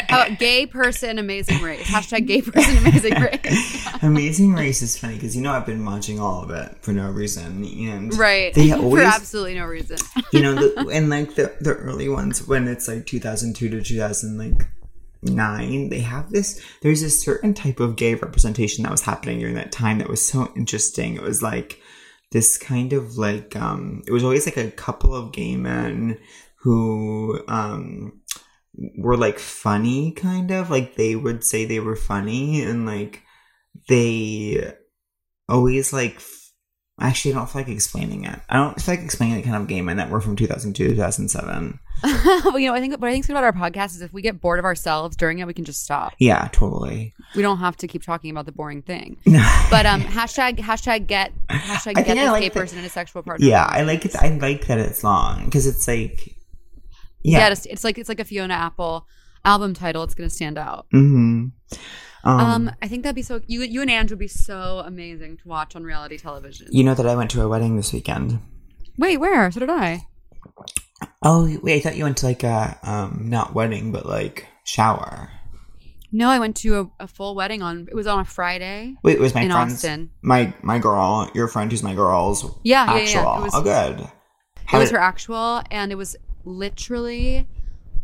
About 0.08 0.38
gay 0.38 0.66
person 0.66 1.18
amazing 1.18 1.62
race? 1.62 1.86
Hashtag 1.86 2.26
gay 2.26 2.42
person 2.42 2.76
amazing 2.78 3.14
race. 3.20 3.86
Amazing 4.02 4.54
Race 4.54 4.80
is 4.80 4.96
funny 4.98 5.14
because 5.16 5.36
you 5.36 5.42
know 5.42 5.52
I've 5.52 5.66
been 5.66 5.84
watching 5.84 6.18
all 6.18 6.42
of 6.42 6.50
it 6.50 6.74
for 6.80 6.92
no 6.92 7.10
reason, 7.10 7.62
and 7.64 8.14
Right. 8.16 8.54
they 8.54 8.72
always, 8.72 9.02
For 9.02 9.06
absolutely 9.08 9.54
no 9.56 9.66
reason. 9.66 9.98
you 10.32 10.40
know, 10.40 10.54
the, 10.54 10.88
and 10.90 11.10
like 11.10 11.34
the 11.34 11.52
the 11.60 11.74
early 11.74 12.08
ones 12.08 12.46
when 12.48 12.66
it's 12.66 12.88
like 12.88 13.04
2002 13.04 13.68
to 13.68 13.82
2000, 13.82 14.38
like 14.38 14.66
nine, 15.22 15.90
they 15.90 16.00
have 16.00 16.30
this. 16.30 16.62
There's 16.80 17.02
a 17.02 17.10
certain 17.10 17.52
type 17.52 17.78
of 17.78 17.96
gay 17.96 18.14
representation 18.14 18.84
that 18.84 18.90
was 18.92 19.02
happening 19.02 19.38
during 19.38 19.54
that 19.56 19.70
time 19.72 19.98
that 19.98 20.08
was 20.08 20.26
so 20.26 20.50
interesting. 20.56 21.14
It 21.16 21.22
was 21.22 21.42
like 21.42 21.78
this 22.32 22.56
kind 22.56 22.94
of 22.94 23.18
like 23.18 23.54
um, 23.56 24.02
it 24.06 24.12
was 24.12 24.24
always 24.24 24.46
like 24.46 24.56
a 24.56 24.70
couple 24.70 25.14
of 25.14 25.32
gay 25.32 25.56
men 25.56 26.16
who 26.62 27.40
um 27.48 28.20
were 28.96 29.16
like 29.16 29.38
funny, 29.38 30.12
kind 30.12 30.50
of 30.50 30.70
like 30.70 30.96
they 30.96 31.16
would 31.16 31.44
say 31.44 31.64
they 31.64 31.80
were 31.80 31.96
funny, 31.96 32.62
and 32.62 32.86
like 32.86 33.22
they 33.88 34.72
always 35.48 35.92
like 35.92 36.16
f- 36.16 36.36
Actually, 37.02 37.32
I 37.32 37.36
don't 37.38 37.48
feel 37.48 37.62
like 37.62 37.70
explaining 37.70 38.24
it. 38.26 38.38
I 38.50 38.58
don't 38.58 38.78
feel 38.78 38.94
like 38.94 39.02
explaining 39.02 39.36
the 39.36 39.42
kind 39.42 39.56
of 39.56 39.66
game 39.66 39.86
men 39.86 39.96
that 39.96 40.10
were 40.10 40.20
from 40.20 40.36
2002 40.36 40.88
2007. 40.90 41.80
well, 42.44 42.58
you 42.58 42.68
know, 42.68 42.74
I 42.74 42.80
think 42.80 43.00
what 43.00 43.08
I 43.08 43.12
think 43.14 43.26
about 43.30 43.42
our 43.42 43.54
podcast 43.54 43.94
is 43.94 44.02
if 44.02 44.12
we 44.12 44.20
get 44.20 44.38
bored 44.38 44.58
of 44.58 44.66
ourselves 44.66 45.16
during 45.16 45.38
it, 45.38 45.46
we 45.46 45.54
can 45.54 45.64
just 45.64 45.82
stop. 45.82 46.12
Yeah, 46.18 46.48
totally. 46.52 47.14
We 47.34 47.40
don't 47.40 47.56
have 47.56 47.74
to 47.78 47.86
keep 47.88 48.02
talking 48.02 48.30
about 48.30 48.44
the 48.44 48.52
boring 48.52 48.82
thing. 48.82 49.16
But 49.70 49.86
um, 49.86 50.02
hashtag 50.02 50.58
hashtag 50.58 51.06
get 51.06 51.32
hashtag 51.48 51.96
I 51.96 52.02
get 52.02 52.18
I 52.18 52.20
this 52.24 52.30
like 52.32 52.42
gay 52.42 52.48
that- 52.50 52.54
person 52.54 52.76
and 52.76 52.86
a 52.86 52.90
sexual 52.90 53.22
partner. 53.22 53.46
yeah, 53.46 53.64
I 53.66 53.80
like 53.80 54.04
it. 54.04 54.14
I 54.16 54.28
like 54.36 54.66
that 54.66 54.78
it's 54.78 55.02
long 55.02 55.46
because 55.46 55.66
it's 55.66 55.88
like, 55.88 56.36
yeah. 57.22 57.38
yeah. 57.48 57.54
it's, 57.70 57.84
like 57.84 57.98
it's 57.98 58.08
like 58.08 58.20
a 58.20 58.24
Fiona 58.24 58.54
Apple 58.54 59.06
album 59.44 59.74
title. 59.74 60.02
It's 60.02 60.14
gonna 60.14 60.30
stand 60.30 60.58
out. 60.58 60.86
hmm 60.90 61.46
Um, 62.24 62.40
Um, 62.40 62.70
I 62.82 62.88
think 62.88 63.02
that'd 63.02 63.14
be 63.16 63.22
so. 63.22 63.40
You 63.46 63.62
you 63.62 63.80
and 63.82 63.90
Ange 63.90 64.10
would 64.10 64.18
be 64.18 64.28
so 64.28 64.82
amazing 64.84 65.38
to 65.38 65.48
watch 65.48 65.74
on 65.76 65.84
reality 65.84 66.18
television. 66.18 66.68
you 66.70 66.84
know 66.84 66.94
that 66.94 67.06
I 67.06 67.16
went 67.16 67.30
to 67.32 67.42
a 67.42 67.48
wedding 67.48 67.76
this 67.76 67.92
weekend. 67.92 68.38
Wait, 68.98 69.16
where? 69.18 69.50
So 69.50 69.60
did 69.60 69.70
I. 69.70 70.06
Oh 71.22 71.58
wait, 71.62 71.76
I 71.76 71.80
thought 71.80 71.96
you 71.96 72.04
went 72.04 72.18
to 72.18 72.26
like 72.26 72.42
a 72.44 72.78
um 72.82 73.26
not 73.28 73.54
wedding 73.54 73.92
but 73.92 74.06
like 74.06 74.46
shower. 74.64 75.30
No, 76.12 76.28
I 76.28 76.38
went 76.40 76.56
to 76.56 76.80
a, 76.98 77.04
a 77.04 77.06
full 77.06 77.34
wedding 77.36 77.62
on. 77.62 77.86
It 77.88 77.94
was 77.94 78.06
on 78.06 78.18
a 78.20 78.24
Friday. 78.24 78.96
Wait, 79.04 79.16
it 79.16 79.20
was 79.20 79.34
my 79.34 79.42
In 79.42 79.50
friend's 79.50 79.74
Austin. 79.74 80.10
my 80.22 80.52
my 80.62 80.78
girl, 80.78 81.30
your 81.34 81.46
friend 81.48 81.70
who's 81.70 81.82
my 81.82 81.94
girl's 81.94 82.44
Yeah, 82.64 82.84
yeah, 82.86 82.96
yeah. 82.96 83.02
actual. 83.02 83.36
It 83.36 83.42
was- 83.44 83.54
oh, 83.54 83.62
good. 83.62 84.00
It 84.72 84.76
was 84.78 84.88
did- 84.90 84.96
her 84.96 85.00
actual, 85.00 85.62
and 85.70 85.92
it 85.92 85.94
was 85.94 86.16
literally 86.44 87.46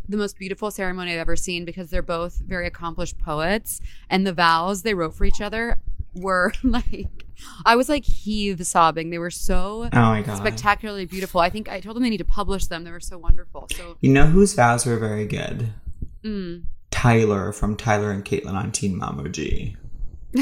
the 0.09 0.17
most 0.17 0.39
beautiful 0.39 0.71
ceremony 0.71 1.13
I've 1.13 1.19
ever 1.19 1.37
seen 1.37 1.65
because 1.65 1.91
they're 1.91 2.03
both 2.03 2.37
very 2.47 2.67
accomplished 2.67 3.19
poets, 3.19 3.81
and 4.09 4.27
the 4.27 4.33
vows 4.33 4.83
they 4.83 4.95
wrote 4.95 5.15
for 5.15 5.25
each 5.25 5.41
other 5.41 5.81
were 6.15 6.53
like, 6.63 7.25
I 7.65 7.75
was 7.77 7.89
like 7.89 8.05
heave 8.05 8.65
sobbing. 8.67 9.11
They 9.11 9.19
were 9.19 9.31
so 9.31 9.89
Oh 9.93 10.01
my 10.01 10.23
god. 10.23 10.37
spectacularly 10.37 11.07
beautiful. 11.07 11.41
I 11.41 11.51
think 11.51 11.69
I 11.69 11.81
told 11.81 11.97
them 11.97 12.03
they 12.05 12.11
need 12.11 12.19
to 12.19 12.25
publish 12.25 12.67
them. 12.67 12.85
They 12.85 12.91
were 12.93 13.01
so 13.01 13.19
wonderful. 13.19 13.67
So, 13.75 13.97
You 14.01 14.11
know 14.13 14.27
whose 14.27 14.55
vows 14.55 14.87
were 14.87 14.97
very 14.99 15.27
good? 15.27 15.73
mm. 16.25 16.63
Tyler 16.91 17.53
from 17.53 17.77
Tyler 17.77 18.11
and 18.11 18.25
Caitlin 18.25 18.55
on 18.55 18.73
Teen 18.73 18.97
Mom 18.97 19.19
OG. 19.21 19.37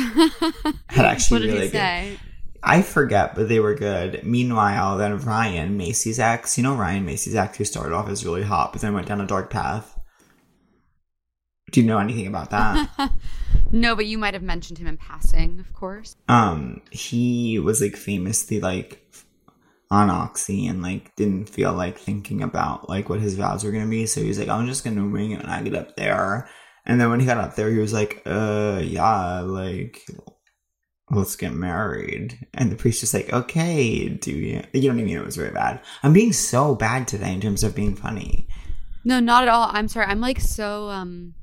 Had 0.89 1.05
actually 1.05 1.41
what 1.41 1.47
did 1.47 1.53
really 1.53 1.67
he 1.67 1.73
good. 1.73 1.73
say? 1.73 2.19
I 2.67 2.83
forget, 2.83 3.35
but 3.35 3.49
they 3.49 3.61
were 3.61 3.75
good. 3.75 4.25
Meanwhile, 4.25 4.97
then 4.99 5.19
Ryan 5.19 5.77
Macy's 5.77 6.19
ex, 6.19 6.57
you 6.57 6.63
know 6.65 6.75
Ryan 6.75 7.05
Macy's 7.05 7.35
ex 7.35 7.59
who 7.59 7.65
started 7.65 7.95
off 7.95 8.09
as 8.09 8.25
really 8.25 8.43
hot, 8.43 8.73
but 8.73 8.81
then 8.81 8.95
went 8.95 9.07
down 9.07 9.21
a 9.21 9.27
dark 9.27 9.51
path. 9.51 9.99
Do 11.73 11.81
you 11.81 11.87
know 11.87 11.99
anything 11.99 12.27
about 12.27 12.51
that? 12.51 13.13
No, 13.73 13.97
but 13.97 14.07
you 14.07 14.19
might 14.19 14.35
have 14.35 14.43
mentioned 14.43 14.79
him 14.79 14.87
in 14.87 14.97
passing, 14.97 15.59
of 15.59 15.73
course. 15.73 16.15
um, 16.29 16.81
he 16.93 17.59
was 17.59 17.81
like 17.81 17.97
famously 17.97 18.61
like 18.61 19.01
on 19.91 20.11
Oxy 20.11 20.67
and 20.69 20.81
like 20.81 21.15
didn't 21.17 21.49
feel 21.49 21.73
like 21.73 21.99
thinking 21.99 22.43
about 22.43 22.89
like 22.89 23.09
what 23.09 23.21
his 23.21 23.35
vows 23.35 23.65
were 23.65 23.73
gonna 23.73 23.87
be. 23.89 24.07
So 24.07 24.21
he 24.21 24.29
was 24.29 24.39
like, 24.39 24.49
I'm 24.49 24.67
just 24.69 24.85
gonna 24.85 25.05
ring 25.05 25.33
it 25.33 25.41
when 25.41 25.51
I 25.51 25.63
get 25.63 25.75
up 25.75 25.97
there. 25.97 26.49
And 26.87 27.01
then 27.01 27.11
when 27.11 27.19
he 27.19 27.27
got 27.27 27.39
up 27.39 27.57
there, 27.57 27.71
he 27.71 27.79
was 27.79 27.93
like, 27.93 28.23
uh, 28.27 28.81
yeah, 28.85 29.41
like, 29.41 30.05
let's 31.15 31.37
get 31.37 31.53
married. 31.53 32.47
And 32.55 32.71
the 32.71 32.77
priest 32.77 33.01
just 33.01 33.15
like, 33.15 33.33
okay, 33.33 34.09
do 34.09 34.33
you? 34.33 34.63
You 34.73 34.83
know 34.83 34.95
what 34.95 35.01
I 35.01 35.05
mean? 35.05 35.17
It 35.17 35.25
was 35.25 35.37
very 35.37 35.53
bad. 35.53 35.81
I'm 36.03 36.13
being 36.13 36.33
so 36.33 36.75
bad 36.75 37.09
today 37.09 37.33
in 37.33 37.41
terms 37.41 37.63
of 37.63 37.75
being 37.75 37.97
funny. 37.97 38.47
No, 39.05 39.21
not 39.21 39.43
at 39.43 39.49
all. 39.49 39.69
I'm 39.73 39.89
sorry. 39.89 40.07
I'm 40.07 40.21
like 40.21 40.41
so 40.41 40.89
um 40.89 41.35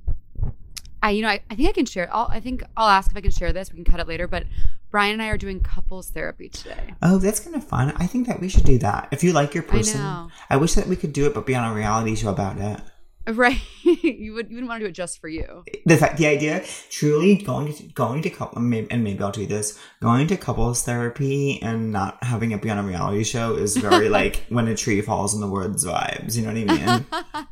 I 1.04 1.12
you 1.12 1.22
know, 1.22 1.30
I, 1.30 1.42
I 1.50 1.56
think 1.56 1.70
I 1.70 1.74
can 1.74 1.86
share 1.86 2.10
I'll 2.12 2.28
I 2.30 2.40
think 2.40 2.63
I'll 2.75 2.90
ask 2.90 3.12
if 3.12 3.18
I 3.18 3.22
can 3.22 3.32
share 3.32 3.54
this. 3.54 3.72
We 3.72 3.75
can 3.75 3.86
cut 3.86 4.00
it 4.00 4.08
later, 4.08 4.28
but 4.28 4.46
Brian 4.92 5.13
and 5.13 5.22
I 5.22 5.30
are 5.30 5.38
doing 5.38 5.62
couples 5.62 6.10
therapy 6.10 6.50
today. 6.50 6.94
Oh, 7.01 7.18
that's 7.18 7.40
kind 7.40 7.56
of 7.56 7.63
fun. 7.63 7.94
I 7.96 8.08
think 8.08 8.28
that 8.28 8.42
we 8.42 8.50
should 8.50 8.66
do 8.66 8.78
that. 8.80 9.08
If 9.12 9.24
you 9.24 9.32
like 9.32 9.54
your 9.54 9.63
person, 9.63 10.01
know. 10.01 10.30
I 10.50 10.58
wish 10.58 10.74
that 10.74 10.88
we 10.88 10.98
could 10.98 11.13
do 11.13 11.25
it, 11.25 11.34
but 11.34 11.46
be 11.46 11.56
on 11.56 11.72
a 11.72 11.74
reality 11.74 12.13
show 12.16 12.30
about 12.30 12.58
it. 12.58 12.82
Right. 13.32 13.62
you 13.84 14.34
would 14.34 14.50
you 14.50 14.56
wouldn't 14.56 14.68
want 14.68 14.80
to 14.80 14.86
do 14.86 14.90
it 14.90 14.94
just 14.94 15.20
for 15.20 15.28
you. 15.28 15.63
the 15.86 15.96
fact, 15.96 16.18
the 16.18 16.25
idea, 16.25 16.63
truly 16.90 17.36
going 17.36 17.72
to 17.74 17.84
going 17.84 18.24
to 18.24 18.30
couple, 18.32 18.58
and 18.58 19.04
maybe 19.04 19.22
I'll 19.22 19.32
do 19.32 19.46
this. 19.46 19.80
Going 20.01 20.25
to 20.28 20.38
couples 20.38 20.84
therapy 20.84 21.62
and 21.62 21.92
not 21.92 22.24
having 22.24 22.51
it 22.51 22.62
be 22.62 22.70
on 22.72 22.80
a 22.80 22.84
reality 22.84 23.24
show 23.24 23.56
is 23.56 23.78
very 23.78 24.10
like 24.20 24.44
when 24.50 24.68
a 24.68 24.75
tree 24.75 25.01
falls 25.01 25.36
in 25.36 25.42
the 25.42 25.48
woods 25.48 25.86
vibes. 25.86 26.36
You 26.36 26.42
know 26.42 26.54
what 26.54 26.80
I 26.80 26.96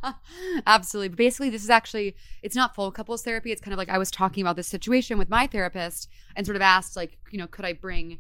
mean? 0.04 0.14
Absolutely. 0.66 1.10
But 1.10 1.18
basically, 1.18 1.52
this 1.52 1.64
is 1.64 1.70
actually 1.70 2.16
it's 2.42 2.56
not 2.56 2.74
full 2.74 2.92
couples 2.92 3.22
therapy. 3.22 3.52
It's 3.52 3.62
kind 3.62 3.74
of 3.74 3.78
like 3.78 3.90
I 3.90 4.00
was 4.00 4.10
talking 4.10 4.42
about 4.42 4.56
this 4.56 4.68
situation 4.68 5.20
with 5.20 5.30
my 5.30 5.46
therapist 5.46 6.10
and 6.36 6.48
sort 6.48 6.56
of 6.56 6.64
asked 6.64 6.96
like, 6.96 7.20
you 7.30 7.38
know, 7.38 7.48
could 7.48 7.66
I 7.66 7.74
bring 7.74 8.20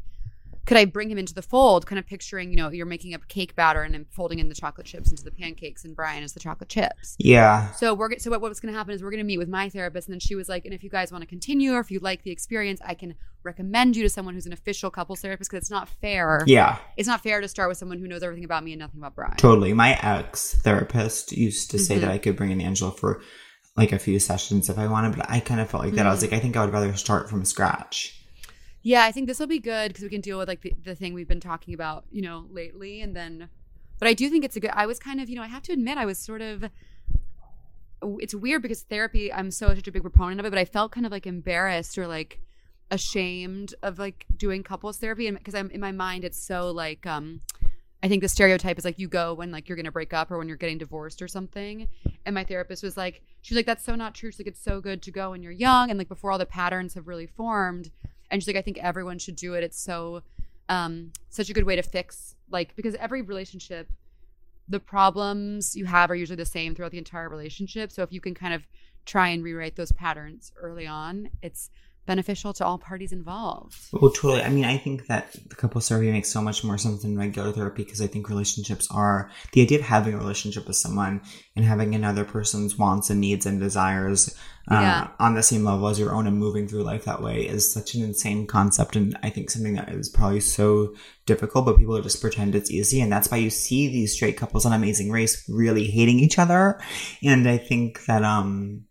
could 0.69 0.77
I 0.77 0.85
bring 0.85 1.09
him 1.09 1.17
into 1.17 1.33
the 1.33 1.41
fold? 1.41 1.87
Kind 1.87 1.97
of 1.97 2.05
picturing, 2.05 2.51
you 2.51 2.55
know, 2.55 2.69
you're 2.69 2.85
making 2.85 3.15
a 3.15 3.17
cake 3.17 3.55
batter 3.55 3.81
and 3.81 3.91
then 3.91 4.05
folding 4.11 4.37
in 4.37 4.49
the 4.49 4.53
chocolate 4.53 4.85
chips 4.85 5.09
into 5.09 5.23
the 5.23 5.31
pancakes, 5.31 5.83
and 5.83 5.95
Brian 5.95 6.23
is 6.23 6.33
the 6.33 6.39
chocolate 6.39 6.69
chips. 6.69 7.15
yeah. 7.17 7.71
So 7.71 7.95
we're 7.95 8.19
so 8.19 8.29
what, 8.29 8.41
what's 8.41 8.59
going 8.59 8.71
to 8.71 8.77
happen 8.77 8.93
is 8.93 9.01
we're 9.01 9.09
going 9.09 9.17
to 9.17 9.23
meet 9.25 9.39
with 9.39 9.49
my 9.49 9.67
therapist, 9.67 10.07
and 10.07 10.13
then 10.13 10.19
she 10.19 10.35
was 10.35 10.47
like, 10.47 10.65
and 10.65 10.73
if 10.75 10.83
you 10.83 10.89
guys 10.91 11.11
want 11.11 11.23
to 11.23 11.27
continue 11.27 11.73
or 11.73 11.79
if 11.79 11.89
you 11.89 11.99
like 11.99 12.21
the 12.21 12.29
experience, 12.29 12.79
I 12.85 12.93
can 12.93 13.15
recommend 13.41 13.95
you 13.95 14.03
to 14.03 14.09
someone 14.09 14.35
who's 14.35 14.45
an 14.45 14.53
official 14.53 14.91
couples 14.91 15.21
therapist 15.21 15.49
because 15.49 15.63
it's 15.63 15.71
not 15.71 15.89
fair. 15.89 16.43
Yeah. 16.45 16.77
It's 16.97 17.07
not 17.07 17.23
fair 17.23 17.41
to 17.41 17.47
start 17.47 17.69
with 17.69 17.79
someone 17.79 17.97
who 17.97 18.07
knows 18.07 18.21
everything 18.21 18.43
about 18.45 18.63
me 18.63 18.73
and 18.73 18.79
nothing 18.79 18.99
about 18.99 19.15
Brian. 19.15 19.37
Totally. 19.37 19.73
My 19.73 19.97
ex 20.01 20.53
therapist 20.61 21.31
used 21.31 21.71
to 21.71 21.79
say 21.79 21.95
Mhm. 21.97 22.01
that 22.01 22.11
I 22.11 22.19
could 22.19 22.35
bring 22.35 22.51
in 22.51 22.61
Angela 22.61 22.91
for 22.91 23.21
like 23.75 23.91
a 23.91 23.97
few 23.97 24.19
sessions 24.19 24.69
if 24.69 24.77
I 24.77 24.87
wanted, 24.87 25.15
but 25.15 25.25
I 25.29 25.39
kind 25.39 25.61
of 25.61 25.69
felt 25.69 25.83
like 25.85 25.93
that. 25.93 26.05
I 26.05 26.11
was 26.11 26.21
like, 26.21 26.33
I 26.33 26.39
think 26.39 26.55
I 26.57 26.63
would 26.65 26.73
rather 26.73 26.93
start 26.95 27.27
from 27.29 27.43
scratch. 27.45 28.18
Yeah, 28.81 29.03
I 29.03 29.11
think 29.11 29.27
this 29.27 29.39
will 29.39 29.47
be 29.47 29.59
good 29.59 29.89
because 29.89 30.03
we 30.03 30.09
can 30.09 30.21
deal 30.21 30.37
with 30.37 30.47
like 30.47 30.61
the, 30.61 30.73
the 30.83 30.95
thing 30.95 31.13
we've 31.13 31.27
been 31.27 31.41
talking 31.41 31.73
about, 31.73 32.05
you 32.11 32.21
know, 32.21 32.45
lately, 32.49 33.01
and 33.01 33.15
then. 33.15 33.49
But 33.99 34.07
I 34.07 34.13
do 34.13 34.29
think 34.29 34.45
it's 34.45 34.55
a 34.55 34.59
good. 34.59 34.71
I 34.73 34.85
was 34.85 34.99
kind 34.99 35.19
of, 35.19 35.29
you 35.29 35.35
know, 35.35 35.43
I 35.43 35.47
have 35.47 35.63
to 35.63 35.73
admit, 35.73 35.97
I 35.97 36.05
was 36.05 36.17
sort 36.17 36.41
of. 36.41 36.65
It's 38.01 38.33
weird 38.33 38.61
because 38.61 38.83
therapy. 38.83 39.31
I'm 39.33 39.51
so 39.51 39.67
such 39.75 39.87
a 39.87 39.91
big 39.91 40.01
proponent 40.01 40.39
of 40.39 40.45
it, 40.45 40.49
but 40.51 40.59
I 40.59 40.65
felt 40.65 40.93
kind 40.93 41.05
of 41.05 41.11
like 41.11 41.27
embarrassed 41.27 41.97
or 41.97 42.07
like 42.07 42.39
ashamed 42.89 43.75
of 43.83 43.99
like 43.99 44.25
doing 44.35 44.63
couples 44.63 44.97
therapy, 44.97 45.27
and 45.27 45.37
because 45.37 45.55
I'm 45.55 45.69
in 45.71 45.81
my 45.81 45.91
mind, 45.91 46.23
it's 46.23 46.41
so 46.41 46.71
like 46.71 47.05
um. 47.05 47.41
I 48.01 48.07
think 48.07 48.21
the 48.21 48.29
stereotype 48.29 48.77
is 48.77 48.85
like 48.85 48.97
you 48.97 49.09
go 49.09 49.33
when 49.33 49.51
like 49.51 49.67
you're 49.67 49.75
gonna 49.75 49.91
break 49.91 50.13
up 50.13 50.31
or 50.31 50.37
when 50.37 50.47
you're 50.47 50.55
getting 50.55 50.77
divorced 50.77 51.21
or 51.21 51.27
something. 51.27 51.89
And 52.25 52.33
my 52.33 52.45
therapist 52.45 52.81
was 52.81 52.95
like, 52.95 53.21
she 53.41 53.53
was 53.53 53.57
like, 53.57 53.65
that's 53.65 53.83
so 53.83 53.93
not 53.93 54.15
true. 54.15 54.31
She's 54.31 54.39
like, 54.39 54.47
it's 54.47 54.63
so 54.63 54.79
good 54.79 55.01
to 55.01 55.11
go 55.11 55.31
when 55.31 55.43
you're 55.43 55.51
young 55.51 55.89
and 55.89 55.97
like 55.97 56.07
before 56.07 56.31
all 56.31 56.37
the 56.37 56.45
patterns 56.45 56.93
have 56.93 57.09
really 57.09 57.27
formed. 57.27 57.91
And 58.31 58.41
she's 58.41 58.47
like, 58.47 58.55
I 58.55 58.61
think 58.61 58.77
everyone 58.77 59.19
should 59.19 59.35
do 59.35 59.53
it. 59.53 59.63
It's 59.63 59.81
so 59.81 60.23
um 60.69 61.11
such 61.29 61.49
a 61.49 61.53
good 61.53 61.63
way 61.63 61.75
to 61.75 61.81
fix 61.81 62.35
like 62.49 62.75
because 62.75 62.95
every 62.95 63.21
relationship, 63.21 63.91
the 64.67 64.79
problems 64.79 65.75
you 65.75 65.85
have 65.85 66.11
are 66.11 66.15
usually 66.15 66.35
the 66.35 66.45
same 66.45 66.75
throughout 66.75 66.91
the 66.91 66.97
entire 66.97 67.29
relationship. 67.29 67.91
So 67.91 68.03
if 68.03 68.11
you 68.11 68.21
can 68.21 68.35
kind 68.35 68.53
of 68.53 68.67
try 69.05 69.29
and 69.29 69.43
rewrite 69.43 69.75
those 69.75 69.91
patterns 69.91 70.51
early 70.57 70.85
on, 70.85 71.29
it's 71.41 71.69
beneficial 72.13 72.51
to 72.53 72.65
all 72.65 72.79
parties 72.79 73.11
involved. 73.11 73.77
Well, 73.93 74.11
totally. 74.11 74.41
I 74.41 74.49
mean, 74.49 74.65
I 74.65 74.77
think 74.77 75.05
that 75.07 75.31
the 75.49 75.55
couple 75.55 75.79
therapy 75.79 76.11
makes 76.11 76.29
so 76.29 76.41
much 76.41 76.63
more 76.63 76.77
sense 76.77 77.03
than 77.03 77.17
regular 77.17 77.51
therapy 77.51 77.83
because 77.83 78.01
I 78.01 78.07
think 78.07 78.29
relationships 78.29 78.87
are 78.91 79.29
the 79.53 79.61
idea 79.61 79.77
of 79.79 79.85
having 79.85 80.13
a 80.15 80.17
relationship 80.17 80.65
with 80.67 80.75
someone 80.75 81.21
and 81.55 81.63
having 81.65 81.93
another 81.93 82.25
person's 82.25 82.77
wants 82.77 83.09
and 83.11 83.21
needs 83.21 83.45
and 83.45 83.59
desires 83.59 84.35
uh, 84.71 84.75
Yeah. 84.81 85.07
on 85.19 85.35
the 85.35 85.43
same 85.43 85.63
level 85.63 85.87
as 85.87 85.99
your 85.99 86.13
own 86.15 86.25
and 86.27 86.37
moving 86.37 86.67
through 86.67 86.83
life 86.83 87.05
that 87.05 87.21
way 87.21 87.37
is 87.47 87.71
such 87.71 87.93
an 87.95 88.03
insane 88.03 88.47
concept. 88.47 88.95
And 88.95 89.17
I 89.23 89.29
think 89.29 89.49
something 89.51 89.75
that 89.75 89.89
is 89.89 90.09
probably 90.09 90.39
so 90.41 90.95
difficult, 91.27 91.65
but 91.65 91.77
people 91.77 92.01
just 92.01 92.21
pretend 92.21 92.55
it's 92.55 92.71
easy. 92.71 93.01
And 93.01 93.11
that's 93.11 93.29
why 93.29 93.37
you 93.37 93.51
see 93.51 93.87
these 93.87 94.13
straight 94.13 94.37
couples 94.37 94.65
on 94.65 94.73
Amazing 94.73 95.11
Race 95.11 95.43
really 95.47 95.85
hating 95.97 96.19
each 96.19 96.39
other. 96.39 96.79
And 97.23 97.47
I 97.47 97.57
think 97.57 98.05
that, 98.05 98.23
um, 98.23 98.85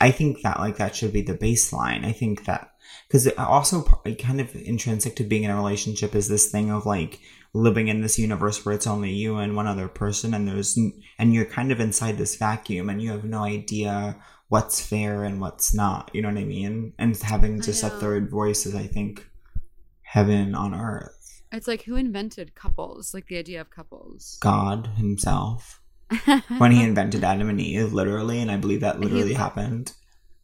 I 0.00 0.10
think 0.10 0.42
that 0.42 0.58
like 0.58 0.76
that 0.78 0.96
should 0.96 1.12
be 1.12 1.22
the 1.22 1.36
baseline. 1.36 2.04
I 2.04 2.12
think 2.12 2.44
that 2.46 2.72
because 3.06 3.28
also 3.38 3.82
kind 4.18 4.40
of 4.40 4.54
intrinsic 4.54 5.16
to 5.16 5.24
being 5.24 5.44
in 5.44 5.50
a 5.50 5.56
relationship 5.56 6.14
is 6.14 6.28
this 6.28 6.50
thing 6.50 6.70
of 6.70 6.86
like 6.86 7.20
living 7.52 7.88
in 7.88 8.00
this 8.00 8.18
universe 8.18 8.64
where 8.64 8.74
it's 8.74 8.86
only 8.86 9.10
you 9.10 9.38
and 9.38 9.56
one 9.56 9.66
other 9.66 9.88
person 9.88 10.34
and 10.34 10.46
there's 10.46 10.78
and 11.18 11.34
you're 11.34 11.44
kind 11.44 11.72
of 11.72 11.80
inside 11.80 12.16
this 12.16 12.36
vacuum 12.36 12.88
and 12.88 13.02
you 13.02 13.10
have 13.10 13.24
no 13.24 13.42
idea 13.42 14.16
what's 14.48 14.80
fair 14.80 15.24
and 15.24 15.40
what's 15.40 15.74
not 15.74 16.10
you 16.14 16.22
know 16.22 16.28
what 16.28 16.38
i 16.38 16.44
mean 16.44 16.92
and 16.98 17.16
having 17.18 17.60
just 17.60 17.82
a 17.82 17.90
third 17.90 18.30
voice 18.30 18.66
is 18.66 18.74
i 18.74 18.86
think 18.86 19.28
heaven 20.02 20.54
on 20.54 20.74
earth 20.74 21.42
It's 21.52 21.66
like 21.66 21.82
who 21.82 21.96
invented 21.96 22.54
couples? 22.54 23.12
Like 23.12 23.26
the 23.26 23.38
idea 23.38 23.60
of 23.60 23.70
couples. 23.70 24.38
god 24.40 24.86
himself 24.96 25.80
when 26.58 26.72
he 26.72 26.82
invented 26.90 27.24
adam 27.24 27.48
and 27.48 27.60
eve 27.60 27.92
literally 27.92 28.40
and 28.40 28.50
i 28.50 28.56
believe 28.56 28.80
that 28.80 29.00
literally 29.00 29.34
happened 29.34 29.92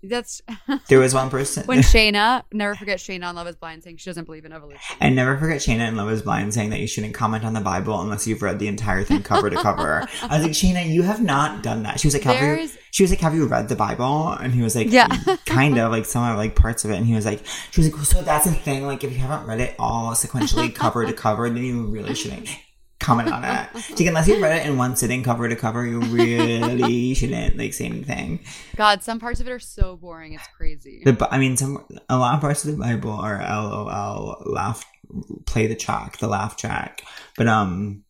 That's 0.03 0.41
there 0.89 1.01
was 1.01 1.13
one 1.15 1.31
person 1.31 1.65
when 1.67 1.79
Shayna, 1.93 2.43
never 2.53 2.75
forget 2.77 2.99
Shayna 2.99 3.27
on 3.27 3.35
Love 3.35 3.49
is 3.49 3.57
Blind 3.57 3.83
saying 3.83 3.97
she 3.97 4.09
doesn't 4.09 4.27
believe 4.27 4.45
in 4.45 4.53
evolution. 4.53 4.97
And 5.01 5.17
never 5.17 5.37
forget 5.37 5.59
Shayna 5.59 5.89
in 5.89 5.97
Love 5.97 6.11
is 6.11 6.23
Blind 6.23 6.55
saying 6.55 6.71
that 6.71 6.79
you 6.79 6.87
shouldn't 6.87 7.15
comment 7.15 7.45
on 7.45 7.55
the 7.55 7.61
Bible 7.61 7.99
unless 8.01 8.25
you've 8.27 8.43
read 8.43 8.59
the 8.61 8.69
entire 8.69 9.03
thing 9.03 9.23
cover 9.23 9.51
to 9.51 9.57
cover. 9.57 10.07
I 10.23 10.37
was 10.37 10.43
like, 10.47 10.53
Shayna, 10.53 10.87
you 10.87 11.03
have 11.03 11.21
not 11.23 11.63
done 11.65 11.83
that. 11.85 11.99
She 11.99 12.07
was 12.07 12.15
like, 12.15 12.23
have 12.25 12.41
you, 12.61 12.69
she 12.93 13.03
was 13.03 13.11
like, 13.11 13.21
have 13.21 13.35
you 13.35 13.47
read 13.47 13.69
the 13.69 13.75
Bible? 13.75 14.29
And 14.33 14.53
he 14.53 14.63
was 14.63 14.77
like, 14.77 14.93
Yeah. 14.93 15.09
kind 15.47 15.77
of 15.79 15.91
like 15.91 16.05
some 16.05 16.23
of 16.31 16.37
like 16.37 16.55
parts 16.55 16.85
of 16.85 16.91
it. 16.93 16.97
And 16.97 17.07
he 17.07 17.15
was 17.15 17.25
like, 17.25 17.41
she 17.73 17.81
was 17.81 17.91
like, 17.91 18.05
so 18.05 18.23
that's 18.23 18.47
a 18.47 18.53
thing. 18.53 18.87
Like 18.87 19.03
if 19.03 19.11
you 19.11 19.19
haven't 19.19 19.47
read 19.49 19.61
it 19.61 19.75
all 19.79 20.13
sequentially 20.13 20.73
cover 20.73 21.05
to 21.05 21.13
cover, 21.13 21.49
then 21.51 21.65
you 21.65 21.87
really 21.87 22.15
shouldn't 22.15 22.49
comment 23.07 23.33
on 23.33 23.45
it. 23.45 23.69
Like 23.97 24.07
unless 24.09 24.29
you 24.29 24.43
read 24.43 24.61
it 24.61 24.67
in 24.69 24.77
one 24.77 24.97
sitting 24.97 25.23
cover 25.23 25.49
to 25.49 25.57
cover, 25.57 25.87
you 25.87 26.01
really 26.01 27.15
shouldn't 27.19 27.57
like 27.57 27.73
say 27.73 27.87
anything. 27.87 28.41
God, 28.77 29.03
some 29.03 29.19
parts 29.21 29.41
of 29.41 29.47
it 29.47 29.51
are 29.53 29.59
so 29.59 29.97
boring. 29.97 30.33
It's 30.35 30.47
crazy. 30.57 31.03
The, 31.05 31.29
I 31.31 31.39
mean, 31.39 31.57
some 31.57 31.85
a 32.09 32.19
lot 32.19 32.35
of 32.35 32.41
parts 32.41 32.65
of 32.65 32.73
the 32.73 32.77
Bible 32.83 33.11
are 33.13 33.39
LOL, 33.39 34.43
laugh, 34.47 34.85
play 35.47 35.67
the 35.67 35.77
track, 35.77 36.19
the 36.19 36.27
laugh 36.29 36.57
track. 36.57 37.03
But 37.37 37.47
um, 37.49 38.03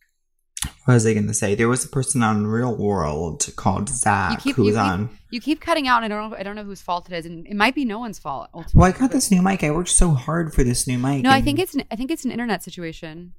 what 0.85 0.95
was 0.95 1.05
I 1.05 1.13
going 1.13 1.27
to 1.27 1.33
say? 1.33 1.55
There 1.55 1.69
was 1.69 1.85
a 1.85 1.89
person 1.89 2.23
on 2.23 2.47
Real 2.47 2.75
World 2.75 3.47
called 3.55 3.89
Zach 3.89 4.39
keep- 4.41 4.55
who 4.55 4.63
was 4.63 4.75
you 4.75 4.81
keep- 4.81 4.89
on. 4.91 5.09
You 5.29 5.41
keep 5.41 5.59
cutting 5.59 5.87
out, 5.89 6.03
and 6.03 6.13
I 6.13 6.17
don't 6.17 6.31
know. 6.31 6.37
I 6.37 6.43
don't 6.43 6.55
know 6.55 6.63
whose 6.63 6.81
fault 6.81 7.11
it 7.11 7.13
is, 7.15 7.25
and 7.25 7.45
it 7.47 7.55
might 7.55 7.75
be 7.75 7.83
no 7.83 7.99
one's 7.99 8.17
fault. 8.17 8.49
Ultimately. 8.53 8.79
Well, 8.79 8.89
I 8.93 8.97
got 8.97 9.11
this 9.11 9.29
new 9.29 9.41
mic. 9.41 9.61
I 9.63 9.71
worked 9.71 9.89
so 9.89 10.11
hard 10.11 10.53
for 10.53 10.63
this 10.63 10.87
new 10.87 10.97
mic. 10.97 11.21
No, 11.21 11.29
I 11.31 11.41
think 11.41 11.59
it's 11.59 11.75
an, 11.75 11.83
I 11.91 11.97
think 11.97 12.11
it's 12.11 12.23
an 12.23 12.31
internet 12.31 12.63
situation. 12.63 13.33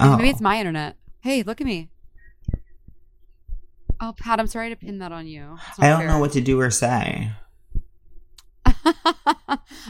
Oh. 0.00 0.16
Maybe 0.16 0.30
it's 0.30 0.40
my 0.40 0.58
internet. 0.58 0.96
Hey, 1.20 1.42
look 1.42 1.60
at 1.60 1.66
me. 1.66 1.88
Oh, 4.00 4.14
Pat, 4.16 4.40
I'm 4.40 4.46
sorry 4.46 4.70
to 4.70 4.76
pin 4.76 4.98
that 4.98 5.12
on 5.12 5.26
you. 5.26 5.58
I 5.78 5.88
don't 5.90 5.98
fair. 5.98 6.08
know 6.08 6.18
what 6.18 6.32
to 6.32 6.40
do 6.40 6.58
or 6.58 6.70
say. 6.70 7.32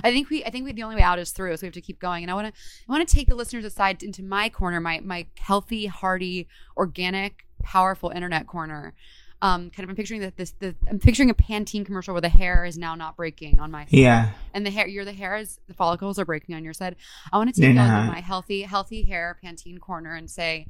I 0.02 0.11
think 0.11 0.31
we 0.31 0.45
I 0.45 0.50
think 0.50 0.64
we 0.64 0.73
the 0.73 0.83
only 0.83 0.97
way 0.97 1.02
out 1.02 1.19
is 1.21 1.31
through, 1.31 1.57
so 1.57 1.62
we 1.62 1.67
have 1.67 1.75
to 1.75 1.81
keep 1.81 2.00
going. 2.00 2.25
And 2.25 2.31
I 2.31 2.35
want 2.35 2.52
to 2.52 2.61
I 2.88 2.93
want 2.93 3.07
to 3.07 3.14
take 3.14 3.29
the 3.29 3.37
listeners 3.37 3.64
aside 3.64 4.02
into 4.02 4.23
my 4.23 4.49
corner, 4.49 4.81
my 4.81 5.00
my 5.00 5.26
healthy, 5.38 5.87
hearty, 5.87 6.49
organic, 6.76 7.47
powerful 7.62 8.11
internet 8.11 8.49
corner. 8.49 8.95
Um, 9.43 9.71
kind 9.71 9.85
of 9.85 9.91
I'm 9.91 9.97
picturing 9.97 10.21
that 10.21 10.37
this 10.37 10.51
the 10.59 10.75
I'm 10.89 10.99
picturing 10.99 11.31
a 11.31 11.35
Pantene 11.35 11.87
commercial 11.87 12.13
where 12.13 12.21
the 12.21 12.29
hair 12.29 12.65
is 12.67 12.77
now 12.77 12.95
not 12.95 13.17
breaking 13.17 13.59
on 13.59 13.71
my 13.71 13.85
side. 13.85 13.93
Yeah. 13.93 14.31
and 14.53 14.67
the 14.67 14.71
hair 14.71 14.87
you're 14.87 15.07
the 15.07 15.15
hair 15.15 15.37
is 15.37 15.59
the 15.67 15.73
follicles 15.73 16.19
are 16.19 16.27
breaking 16.27 16.55
on 16.55 16.63
your 16.63 16.75
side. 16.75 16.97
I 17.33 17.39
want 17.39 17.55
to 17.55 17.59
take 17.61 17.75
you 17.75 17.81
into 17.81 18.13
my 18.13 18.21
healthy 18.21 18.63
healthy 18.63 19.03
hair 19.03 19.39
Pantene 19.43 19.81
corner 19.81 20.15
and 20.15 20.31
say 20.31 20.67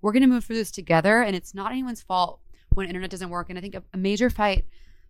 we're 0.00 0.12
going 0.12 0.22
to 0.22 0.28
move 0.28 0.44
through 0.44 0.56
this 0.56 0.70
together, 0.72 1.22
and 1.22 1.36
it's 1.36 1.54
not 1.54 1.70
anyone's 1.70 2.02
fault 2.02 2.40
when 2.74 2.86
internet 2.86 3.10
doesn't 3.10 3.30
work. 3.30 3.50
And 3.50 3.58
I 3.58 3.62
think 3.62 3.74
a, 3.74 3.82
a 3.92 3.96
major 3.96 4.30
fight 4.30 4.64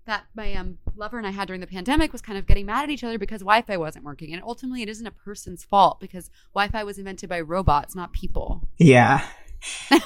that 0.07 0.25
my 0.35 0.55
um, 0.55 0.79
lover 0.97 1.19
and 1.19 1.27
I 1.27 1.31
had 1.31 1.47
during 1.49 1.61
the 1.61 1.67
pandemic 1.67 2.13
was 2.13 2.23
kind 2.23 2.39
of 2.39 2.47
getting 2.47 2.65
mad 2.65 2.85
at 2.85 2.91
each 2.91 3.05
other 3.05 3.19
because 3.19 3.41
Wi-Fi 3.41 3.77
wasn't 3.77 4.05
working, 4.05 4.33
and 4.33 4.43
ultimately 4.43 4.83
it 4.83 4.89
isn't 4.89 5.07
a 5.07 5.11
person's 5.11 5.65
fault 5.65 6.01
because 6.01 6.31
Wi-Fi 6.55 6.83
was 6.85 6.99
invented 6.99 7.29
by 7.29 7.41
robots, 7.41 7.95
not 7.95 8.13
people. 8.13 8.67
Yeah. 8.79 9.27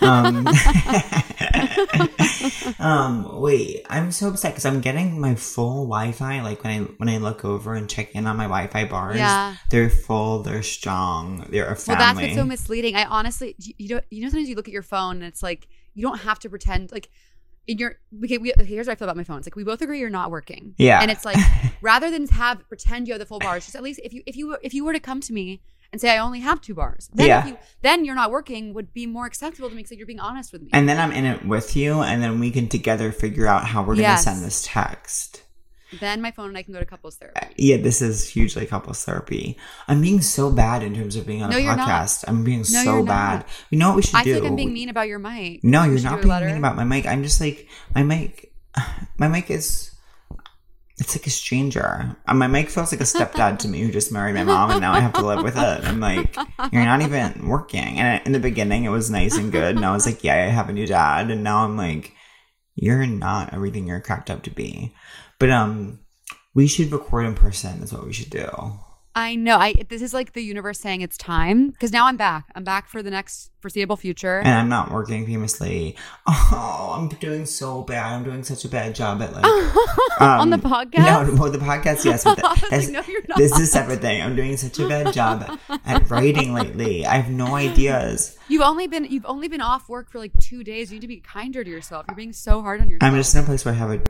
Um, 0.00 0.46
um, 2.78 3.40
wait, 3.40 3.84
I'm 3.88 4.12
so 4.12 4.28
upset 4.28 4.52
because 4.52 4.64
I'm 4.64 4.80
getting 4.80 5.20
my 5.20 5.34
full 5.34 5.84
Wi-Fi. 5.86 6.42
Like 6.42 6.62
when 6.64 6.72
I 6.72 6.78
when 6.98 7.08
I 7.08 7.18
look 7.18 7.44
over 7.44 7.74
and 7.74 7.88
check 7.88 8.14
in 8.14 8.26
on 8.26 8.36
my 8.36 8.44
Wi-Fi 8.44 8.84
bars, 8.86 9.16
Yeah. 9.16 9.56
they're 9.70 9.90
full, 9.90 10.42
they're 10.42 10.62
strong, 10.62 11.46
they're 11.50 11.70
a 11.70 11.76
family. 11.76 11.98
Well, 11.98 12.14
that's 12.14 12.20
what's 12.26 12.34
so 12.34 12.44
misleading. 12.44 12.96
I 12.96 13.04
honestly, 13.04 13.54
you, 13.58 13.74
you 13.78 13.88
don't, 13.88 14.04
you 14.10 14.22
know, 14.22 14.28
sometimes 14.28 14.48
you 14.48 14.54
look 14.54 14.68
at 14.68 14.74
your 14.74 14.82
phone 14.82 15.16
and 15.16 15.24
it's 15.24 15.42
like 15.42 15.68
you 15.94 16.02
don't 16.02 16.20
have 16.20 16.38
to 16.40 16.50
pretend 16.50 16.92
like 16.92 17.10
in 17.66 17.78
your. 17.78 17.96
Okay, 18.24 18.38
we, 18.38 18.52
here's 18.60 18.86
what 18.86 18.92
I 18.92 18.96
feel 18.96 19.06
about 19.06 19.16
my 19.16 19.24
phone. 19.24 19.38
It's 19.38 19.46
like 19.46 19.56
we 19.56 19.64
both 19.64 19.82
agree 19.82 20.00
you're 20.00 20.10
not 20.10 20.30
working. 20.30 20.74
Yeah. 20.78 21.00
and 21.00 21.10
it's 21.10 21.24
like 21.24 21.36
rather 21.80 22.10
than 22.10 22.26
have 22.28 22.66
pretend 22.68 23.08
you 23.08 23.14
have 23.14 23.20
the 23.20 23.26
full 23.26 23.38
bars, 23.38 23.64
just 23.64 23.76
at 23.76 23.82
least 23.82 24.00
if 24.04 24.12
you 24.12 24.22
if 24.26 24.36
you 24.36 24.48
were- 24.48 24.60
if 24.62 24.74
you 24.74 24.84
were 24.84 24.92
to 24.92 25.00
come 25.00 25.20
to 25.20 25.32
me 25.32 25.62
and 25.92 26.00
say 26.00 26.10
I 26.10 26.18
only 26.18 26.40
have 26.40 26.60
two 26.60 26.74
bars, 26.74 27.10
then 27.14 27.26
Yeah. 27.26 27.40
if 27.42 27.46
you, 27.48 27.56
then 27.82 28.04
you're 28.04 28.14
not 28.14 28.30
working 28.30 28.72
would 28.74 28.92
be 28.94 29.06
more 29.06 29.26
acceptable 29.26 29.68
to 29.68 29.74
me 29.74 29.82
because 29.82 29.98
you're 29.98 30.06
being 30.06 30.20
honest 30.20 30.52
with 30.52 30.62
me. 30.62 30.70
and 30.72 30.88
then 30.88 30.98
I'm 30.98 31.12
in 31.12 31.24
it 31.26 31.44
with 31.46 31.76
you, 31.76 32.00
and 32.00 32.22
then 32.22 32.40
we 32.40 32.50
can 32.50 32.68
together 32.68 33.12
figure 33.12 33.46
out 33.46 33.66
how 33.66 33.82
we're 33.82 33.94
Yes. 33.96 34.24
gonna 34.24 34.36
send 34.36 34.46
this 34.46 34.62
text. 34.66 35.42
then 36.00 36.22
my 36.22 36.30
phone 36.30 36.48
and 36.48 36.56
I 36.56 36.62
can 36.62 36.72
go 36.72 36.80
to 36.80 36.86
couples 36.86 37.18
uh, 37.20 37.26
therapy. 37.34 37.54
Yeah, 37.58 37.76
this 37.76 38.00
is 38.00 38.26
hugely 38.26 38.64
couples 38.64 39.04
therapy. 39.04 39.58
I'm 39.86 40.00
being 40.00 40.22
so 40.22 40.50
bad 40.50 40.82
in 40.82 40.94
terms 40.94 41.16
of 41.16 41.26
being 41.26 41.42
on 41.42 41.50
No, 41.50 41.58
a 41.58 41.60
podcast. 41.60 42.24
I'm 42.26 42.44
being 42.44 42.60
No, 42.60 42.64
so 42.84 43.04
bad. 43.04 43.44
You 43.68 43.78
know 43.78 43.88
what 43.88 43.96
we 43.96 44.02
should 44.02 44.14
I 44.16 44.24
do? 44.24 44.32
feel 44.32 44.42
like 44.42 44.50
I'm 44.52 44.56
being 44.56 44.72
mean 44.72 44.88
about 44.88 45.06
your 45.08 45.18
mic. 45.18 45.62
No, 45.62 45.82
We 45.82 45.88
you're 45.96 46.00
not 46.02 46.22
being 46.22 46.46
mean 46.46 46.56
about 46.56 46.76
my 46.76 46.84
mic. 46.84 47.04
I'm 47.04 47.22
just 47.22 47.42
like 47.42 47.68
my 47.94 48.02
mic. 48.02 48.54
My 49.18 49.28
mic 49.28 49.50
is. 49.50 49.90
It's 50.98 51.16
like 51.16 51.26
a 51.26 51.30
stranger. 51.30 52.16
Uh, 52.26 52.34
My 52.34 52.46
mic 52.46 52.68
feels 52.68 52.92
like 52.92 53.00
a 53.00 53.04
stepdad 53.04 53.58
to 53.60 53.68
me 53.68 53.80
who 53.80 53.90
just 53.90 54.12
married 54.12 54.34
my 54.34 54.44
mom, 54.44 54.70
and 54.70 54.80
now 54.80 54.92
I 54.92 55.00
have 55.00 55.14
to 55.14 55.26
live 55.26 55.42
with 55.42 55.56
it. 55.56 55.84
I'm 55.84 56.00
like, 56.00 56.36
you're 56.70 56.84
not 56.84 57.02
even 57.02 57.48
working. 57.48 57.98
And 57.98 58.24
in 58.26 58.32
the 58.32 58.38
beginning, 58.38 58.84
it 58.84 58.90
was 58.90 59.10
nice 59.10 59.36
and 59.36 59.50
good, 59.50 59.76
and 59.76 59.84
I 59.84 59.92
was 59.92 60.06
like, 60.06 60.22
yeah, 60.22 60.34
I 60.34 60.50
have 60.50 60.68
a 60.68 60.72
new 60.72 60.86
dad, 60.86 61.30
and 61.30 61.42
now 61.42 61.64
I'm 61.64 61.76
like, 61.76 62.12
you're 62.74 63.06
not 63.06 63.52
everything 63.54 63.86
you're 63.86 64.00
cracked 64.00 64.30
up 64.30 64.42
to 64.44 64.50
be. 64.50 64.94
But 65.38 65.50
um, 65.50 66.00
we 66.54 66.66
should 66.68 66.92
record 66.92 67.26
in 67.26 67.34
person. 67.34 67.82
Is 67.82 67.92
what 67.92 68.06
we 68.06 68.12
should 68.12 68.30
do. 68.30 68.48
I 69.14 69.34
know. 69.34 69.56
I 69.58 69.74
this 69.88 70.00
is 70.00 70.14
like 70.14 70.32
the 70.32 70.42
universe 70.42 70.80
saying 70.80 71.02
it's 71.02 71.16
time 71.16 71.70
because 71.70 71.92
now 71.92 72.06
I'm 72.06 72.16
back. 72.16 72.46
I'm 72.54 72.64
back 72.64 72.88
for 72.88 73.02
the 73.02 73.10
next 73.10 73.50
foreseeable 73.60 73.96
future. 73.96 74.40
And 74.40 74.48
I'm 74.48 74.68
not 74.68 74.90
working 74.90 75.26
famously. 75.26 75.96
Oh, 76.54 76.94
I'm 76.96 77.08
doing 77.08 77.46
so 77.46 77.82
bad. 77.82 78.12
I'm 78.12 78.24
doing 78.24 78.42
such 78.42 78.64
a 78.64 78.68
bad 78.68 78.94
job 78.94 79.22
at 79.22 79.32
like 79.32 79.44
On 80.20 80.50
the 80.50 80.56
um, 80.56 80.62
podcast? 80.62 81.34
No, 81.34 81.40
well, 81.40 81.50
the 81.50 81.58
podcast, 81.58 82.04
yes. 82.04 82.24
But 82.24 82.36
that, 82.42 82.70
like, 82.70 82.88
no, 82.88 83.02
you're 83.08 83.22
not. 83.28 83.38
This 83.38 83.52
is 83.52 83.60
a 83.60 83.66
separate 83.66 84.00
thing. 84.00 84.20
I'm 84.20 84.36
doing 84.36 84.56
such 84.56 84.78
a 84.78 84.88
bad 84.88 85.12
job 85.12 85.58
at 85.86 86.10
writing 86.10 86.52
lately. 86.52 87.06
I 87.06 87.16
have 87.16 87.30
no 87.30 87.54
ideas. 87.54 88.36
You've 88.48 88.62
only 88.62 88.86
been 88.86 89.04
you've 89.04 89.26
only 89.26 89.48
been 89.48 89.62
off 89.62 89.88
work 89.88 90.10
for 90.10 90.18
like 90.18 90.32
two 90.38 90.62
days. 90.62 90.90
You 90.90 90.96
need 90.96 91.02
to 91.02 91.08
be 91.08 91.20
kinder 91.20 91.64
to 91.64 91.70
yourself. 91.70 92.04
You're 92.08 92.16
being 92.16 92.32
so 92.32 92.60
hard 92.60 92.80
on 92.80 92.90
yourself. 92.90 93.10
I'm 93.10 93.16
just 93.16 93.34
in 93.34 93.42
a 93.42 93.44
place 93.44 93.64
where 93.64 93.74
I 93.74 93.78
have 93.78 93.90
a. 93.90 94.02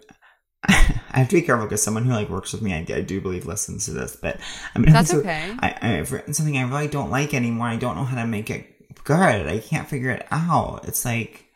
I 0.69 1.19
have 1.19 1.29
to 1.29 1.37
be 1.37 1.43
careful 1.43 1.67
because 1.67 1.83
someone 1.83 2.05
who 2.05 2.13
like 2.13 2.29
works 2.31 2.53
with 2.53 2.63
me, 2.63 2.73
I, 2.73 2.87
I 2.95 3.01
do 3.03 3.21
believe 3.21 3.47
listens 3.47 3.85
to 3.87 3.93
this. 3.93 4.17
But 4.17 4.39
I'm 4.75 4.85
in 4.85 4.93
That's 4.93 5.13
where 5.13 5.21
okay. 5.21 5.55
I, 5.59 5.99
I've 5.99 6.13
written 6.13 6.35
something 6.35 6.57
I 6.57 6.63
really 6.63 6.89
don't 6.89 7.11
like 7.11 7.35
anymore. 7.35 7.67
I 7.67 7.77
don't 7.77 7.97
know 7.97 8.05
how 8.05 8.21
to 8.21 8.27
make 8.27 8.49
it 8.51 9.05
good. 9.05 9.47
I 9.47 9.59
can't 9.59 9.89
figure 9.89 10.11
it 10.11 10.27
out. 10.31 10.87
It's 10.87 11.05
like 11.05 11.47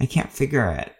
I 0.00 0.06
can't 0.06 0.32
figure 0.32 0.68
it. 0.70 0.92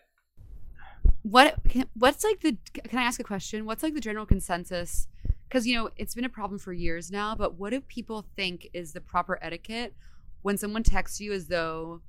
what 1.23 1.57
can, 1.69 1.87
what's 1.95 2.25
like 2.25 2.41
the 2.41 2.57
can 2.75 2.99
I 2.99 3.05
ask 3.05 3.21
a 3.21 3.25
question? 3.25 3.65
What's 3.65 3.83
like 3.83 3.95
the 3.95 4.01
general 4.01 4.27
consensus? 4.27 5.09
Because 5.49 5.67
you 5.67 5.75
know 5.75 5.91
it's 5.97 6.15
been 6.15 6.25
a 6.25 6.31
problem 6.31 6.59
for 6.59 6.73
years 6.73 7.11
now. 7.11 7.35
But 7.35 7.59
what 7.59 7.71
do 7.71 7.81
people 7.81 8.25
think 8.37 8.69
is 8.73 8.93
the 8.93 9.01
proper 9.01 9.39
etiquette 9.43 9.95
when 10.43 10.57
someone 10.57 10.83
texts 10.83 11.21
you 11.21 11.33
as 11.33 11.47
though 11.47 12.03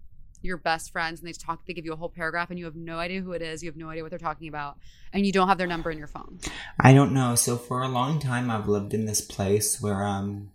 you're 0.44 0.58
best 0.58 0.92
friends 0.92 1.20
and 1.20 1.28
they 1.28 1.34
talk 1.34 1.66
they 1.66 1.74
give 1.74 1.86
you 1.86 1.94
a 1.94 1.96
whole 1.96 2.10
paragraph 2.10 2.50
and 2.50 2.60
you 2.60 2.66
have 2.66 2.76
no 2.76 2.98
idea 2.98 3.22
who 3.22 3.32
it 3.32 3.42
is 3.42 3.64
you 3.64 3.70
have 3.70 3.78
no 3.78 3.90
idea 3.90 4.04
what 4.04 4.10
they're 4.10 4.20
talking 4.20 4.48
about 4.48 4.78
and 5.12 5.26
you 5.26 5.32
don't 5.32 5.48
have 5.48 5.58
their 5.58 5.68
number 5.68 5.92
in 5.92 5.98
your 5.98 6.08
phone 6.08 6.40
I 6.80 6.94
don't 6.94 7.14
know. 7.14 7.36
So 7.36 7.58
for 7.58 7.82
a 7.82 7.88
long 7.88 8.20
time 8.20 8.50
I've 8.50 8.68
lived 8.68 8.94
in 8.94 9.06
this 9.06 9.22
place 9.22 9.82
where 9.82 10.04
um 10.04 10.52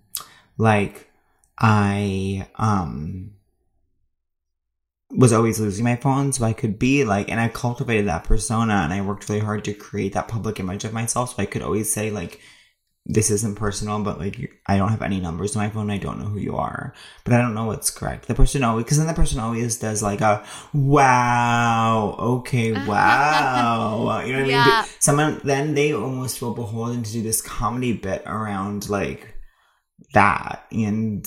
like 0.56 1.10
I 1.58 2.48
um 2.56 3.32
was 5.10 5.32
always 5.32 5.58
losing 5.58 5.84
my 5.84 5.96
phone 5.96 6.32
so 6.32 6.44
I 6.44 6.52
could 6.52 6.78
be 6.78 7.04
like 7.04 7.30
and 7.30 7.40
I 7.40 7.48
cultivated 7.48 8.06
that 8.08 8.24
persona 8.24 8.74
and 8.74 8.92
I 8.92 9.00
worked 9.00 9.28
really 9.28 9.40
hard 9.40 9.64
to 9.64 9.72
create 9.72 10.12
that 10.12 10.28
public 10.28 10.60
image 10.60 10.84
of 10.84 10.92
myself 10.92 11.34
so 11.34 11.42
I 11.42 11.46
could 11.46 11.62
always 11.62 11.92
say 11.92 12.10
like 12.10 12.40
this 13.10 13.30
isn't 13.30 13.54
personal, 13.54 14.00
but 14.00 14.18
like 14.18 14.60
I 14.66 14.76
don't 14.76 14.90
have 14.90 15.00
any 15.00 15.18
numbers 15.18 15.56
on 15.56 15.62
my 15.62 15.70
phone. 15.70 15.90
I 15.90 15.96
don't 15.96 16.18
know 16.18 16.26
who 16.26 16.38
you 16.38 16.56
are, 16.56 16.92
but 17.24 17.32
I 17.32 17.38
don't 17.38 17.54
know 17.54 17.64
what's 17.64 17.90
correct. 17.90 18.28
The 18.28 18.34
person 18.34 18.62
always, 18.62 18.84
because 18.84 18.98
then 18.98 19.06
the 19.06 19.14
person 19.14 19.40
always 19.40 19.78
does 19.78 20.02
like 20.02 20.20
a 20.20 20.44
wow, 20.74 22.16
okay, 22.18 22.72
wow, 22.86 24.22
you 24.26 24.32
know 24.32 24.38
what 24.40 24.44
I 24.44 24.48
mean? 24.48 24.50
Yeah. 24.50 24.84
Someone 24.98 25.40
then 25.42 25.74
they 25.74 25.94
almost 25.94 26.38
feel 26.38 26.52
beholden 26.52 27.02
to 27.02 27.12
do 27.12 27.22
this 27.22 27.40
comedy 27.40 27.94
bit 27.94 28.22
around 28.26 28.90
like 28.90 29.34
that, 30.12 30.66
and 30.70 31.26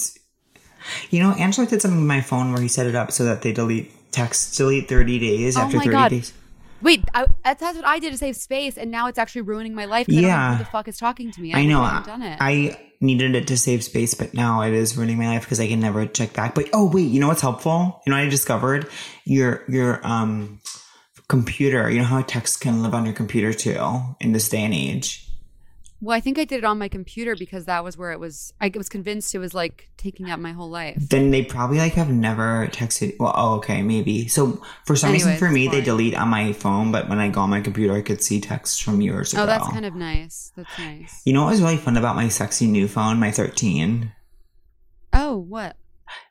you 1.10 1.22
know, 1.22 1.32
Angela 1.32 1.66
did 1.66 1.82
something 1.82 2.00
with 2.00 2.08
my 2.08 2.22
phone 2.22 2.54
where 2.54 2.62
he 2.62 2.68
set 2.68 2.86
it 2.86 2.96
up 2.96 3.12
so 3.12 3.26
that 3.26 3.42
they 3.42 3.54
delete 3.54 3.92
text, 4.12 4.56
delete 4.56 4.88
thirty 4.88 5.18
days 5.18 5.58
Oh 5.58 5.62
after 5.62 5.78
my 5.78 5.84
thirty 5.84 5.96
God. 5.96 6.10
days. 6.10 6.34
Wait 6.82 7.04
I, 7.14 7.26
that's 7.44 7.60
that's 7.62 7.76
what 7.78 7.86
i 7.86 8.00
did 8.00 8.12
to 8.12 8.18
save 8.18 8.36
space 8.36 8.78
and 8.78 8.90
now 8.92 9.08
it's 9.08 9.18
actually 9.20 9.42
ruining 9.42 9.74
my 9.76 9.86
life 9.86 10.08
'cause 10.08 10.16
I 10.18 10.22
don't 10.22 10.30
know 10.30 10.36
Yeah. 10.36 10.52
who 10.58 10.64
the 10.64 10.70
fuck 10.70 10.88
is 10.88 10.98
talking 10.98 11.32
to 11.32 11.42
me 11.42 11.54
I 11.54 11.66
know. 11.66 11.84
haven't 11.84 12.06
done 12.08 12.22
it 12.22 12.38
I 12.42 12.78
needed 13.04 13.34
it 13.36 13.48
to 13.48 13.58
save 13.58 13.84
space, 13.84 14.14
but 14.14 14.32
now 14.36 14.62
it 14.62 14.74
is 14.74 14.96
ruining 14.96 15.18
my 15.18 15.28
life 15.28 15.42
because 15.42 15.60
I 15.60 15.68
can 15.68 15.80
never 15.80 16.06
check 16.06 16.34
back. 16.34 16.54
But 16.54 16.70
oh 16.72 16.86
wait, 16.88 17.10
you 17.10 17.20
know 17.20 17.28
what's 17.30 17.42
helpful? 17.42 18.00
You 18.06 18.12
know 18.12 18.18
what 18.18 18.26
I 18.28 18.30
discovered? 18.30 18.88
Your 19.26 19.64
your 19.68 20.06
um 20.06 20.60
computer. 21.28 21.90
You 21.90 22.00
know 22.00 22.06
how 22.06 22.22
text 22.22 22.62
can 22.62 22.84
live 22.84 22.94
on 22.94 23.06
your 23.06 23.16
computer 23.16 23.54
too 23.54 23.82
in 24.20 24.34
this 24.34 24.50
day 24.50 24.64
and 24.64 24.74
age. 24.74 25.28
Well 26.02 26.18
i 26.18 26.20
think 26.20 26.38
i 26.38 26.44
did 26.44 26.58
it 26.58 26.66
on 26.66 26.78
my 26.78 26.88
computer 26.88 27.36
because 27.36 27.66
that 27.66 27.84
was 27.84 27.98
where 27.98 28.12
it 28.12 28.20
was 28.20 28.54
i 28.60 28.72
was 28.76 28.90
convinced 28.90 29.34
it 29.34 29.40
was 29.40 29.54
like 29.54 29.90
taking 29.98 30.30
up 30.32 30.40
my 30.40 30.52
whole 30.52 30.70
life 30.70 30.98
Then 31.10 31.32
they 31.32 31.44
probably 31.46 31.78
like 31.78 31.94
have 31.94 32.10
never 32.10 32.68
texted. 32.68 33.16
Well, 33.20 33.34
oh, 33.36 33.56
okay, 33.58 33.84
maybe. 33.84 34.28
So 34.28 34.62
for 34.86 34.96
some 34.96 35.12
reason, 35.12 35.38
for 35.38 35.52
me, 35.52 35.68
they 35.68 35.82
delete 35.82 36.16
on 36.16 36.28
my 36.30 36.54
phone, 36.54 36.92
but 36.92 37.08
when 37.08 37.20
I 37.20 37.30
go 37.30 37.42
on 37.42 37.52
my 37.52 37.62
computer, 37.62 37.94
I 37.94 38.02
could 38.02 38.24
see 38.24 38.42
texts 38.42 38.80
from 38.80 39.00
ago. 39.00 39.22
oh 39.38 39.46
that's 39.46 39.68
kind 39.70 39.86
of 39.86 39.94
nice 39.94 40.52
that's 40.56 40.78
nice 40.80 41.22
You 41.26 41.34
know 41.34 41.44
what 41.44 41.52
was 41.52 41.62
really 41.62 41.78
fun 41.78 41.98
about 41.98 42.16
my 42.16 42.30
sexy 42.30 42.66
new 42.68 42.88
phone, 42.88 43.20
my 43.20 43.32
13? 43.32 44.12
oh 45.14 45.38
what 45.38 45.76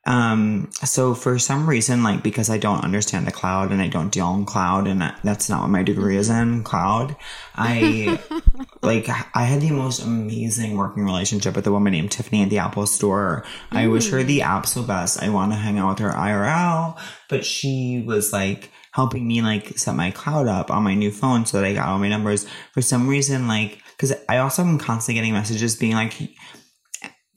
Um, 0.06 0.70
so 0.82 1.14
for 1.14 1.38
some 1.38 1.68
reason, 1.68 2.02
like 2.02 2.22
because 2.22 2.48
I 2.48 2.58
don't 2.58 2.82
understand 2.82 3.26
the 3.26 3.32
cloud 3.32 3.70
and 3.70 3.82
I 3.82 3.88
don't 3.88 4.10
deal 4.10 4.34
in 4.34 4.46
cloud, 4.46 4.86
and 4.86 5.02
that's 5.22 5.48
not 5.48 5.60
what 5.60 5.70
my 5.70 5.82
degree 5.82 6.16
is 6.16 6.30
in 6.30 6.64
cloud, 6.64 7.14
I 7.54 8.18
like 8.82 9.08
I 9.34 9.44
had 9.44 9.60
the 9.60 9.70
most 9.70 10.02
amazing 10.02 10.76
working 10.76 11.04
relationship 11.04 11.54
with 11.54 11.66
a 11.66 11.72
woman 11.72 11.92
named 11.92 12.12
Tiffany 12.12 12.42
at 12.42 12.50
the 12.50 12.58
Apple 12.58 12.86
Store. 12.86 13.44
I 13.70 13.88
wish 13.88 14.10
her 14.10 14.22
the 14.22 14.42
absolute 14.42 14.88
best. 14.88 15.22
I 15.22 15.28
want 15.28 15.52
to 15.52 15.56
hang 15.56 15.78
out 15.78 15.90
with 15.90 15.98
her 15.98 16.12
IRL, 16.12 16.98
but 17.28 17.44
she 17.44 18.02
was 18.06 18.32
like 18.32 18.70
helping 18.92 19.28
me 19.28 19.42
like 19.42 19.78
set 19.78 19.94
my 19.94 20.10
cloud 20.10 20.48
up 20.48 20.70
on 20.70 20.82
my 20.82 20.94
new 20.94 21.10
phone 21.10 21.46
so 21.46 21.60
that 21.60 21.66
I 21.66 21.74
got 21.74 21.88
all 21.88 21.98
my 21.98 22.08
numbers. 22.08 22.46
For 22.72 22.82
some 22.82 23.06
reason, 23.06 23.48
like 23.48 23.82
because 23.96 24.14
I 24.30 24.38
also 24.38 24.62
am 24.62 24.78
constantly 24.78 25.20
getting 25.20 25.34
messages 25.34 25.76
being 25.76 25.92
like 25.92 26.14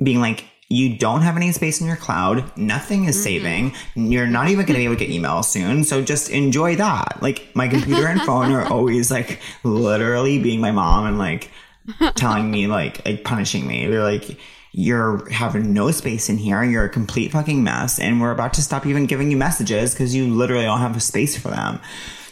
being 0.01 0.21
like 0.21 0.45
you 0.69 0.97
don't 0.97 1.21
have 1.21 1.37
any 1.37 1.51
space 1.51 1.81
in 1.81 1.87
your 1.87 1.95
cloud. 1.95 2.57
Nothing 2.57 3.05
is 3.05 3.15
mm-hmm. 3.15 3.23
saving. 3.23 3.73
You're 3.95 4.27
not 4.27 4.47
even 4.47 4.65
going 4.65 4.73
to 4.75 4.79
be 4.79 4.85
able 4.85 4.95
to 4.95 4.99
get 4.99 5.09
email 5.09 5.43
soon. 5.43 5.83
So 5.83 6.01
just 6.01 6.29
enjoy 6.29 6.75
that. 6.77 7.21
Like 7.21 7.55
my 7.55 7.67
computer 7.67 8.07
and 8.07 8.21
phone 8.21 8.51
are 8.51 8.65
always 8.65 9.11
like 9.11 9.39
literally 9.63 10.39
being 10.39 10.61
my 10.61 10.71
mom 10.71 11.05
and 11.05 11.17
like 11.17 11.51
telling 12.15 12.49
me 12.49 12.67
like 12.67 13.05
like 13.05 13.23
punishing 13.23 13.67
me. 13.67 13.87
They're 13.87 14.03
like 14.03 14.37
you're 14.71 15.29
having 15.29 15.71
no 15.73 15.91
space 15.91 16.29
in 16.29 16.37
here. 16.37 16.63
You're 16.63 16.85
a 16.85 16.89
complete 16.89 17.31
fucking 17.31 17.63
mess. 17.63 17.99
And 17.99 18.19
we're 18.19 18.31
about 18.31 18.53
to 18.55 18.61
stop 18.61 18.87
even 18.87 19.05
giving 19.05 19.29
you 19.29 19.37
messages 19.37 19.93
because 19.93 20.15
you 20.15 20.33
literally 20.33 20.65
don't 20.65 20.79
have 20.79 20.97
a 20.97 20.99
space 20.99 21.37
for 21.37 21.49
them. 21.49 21.79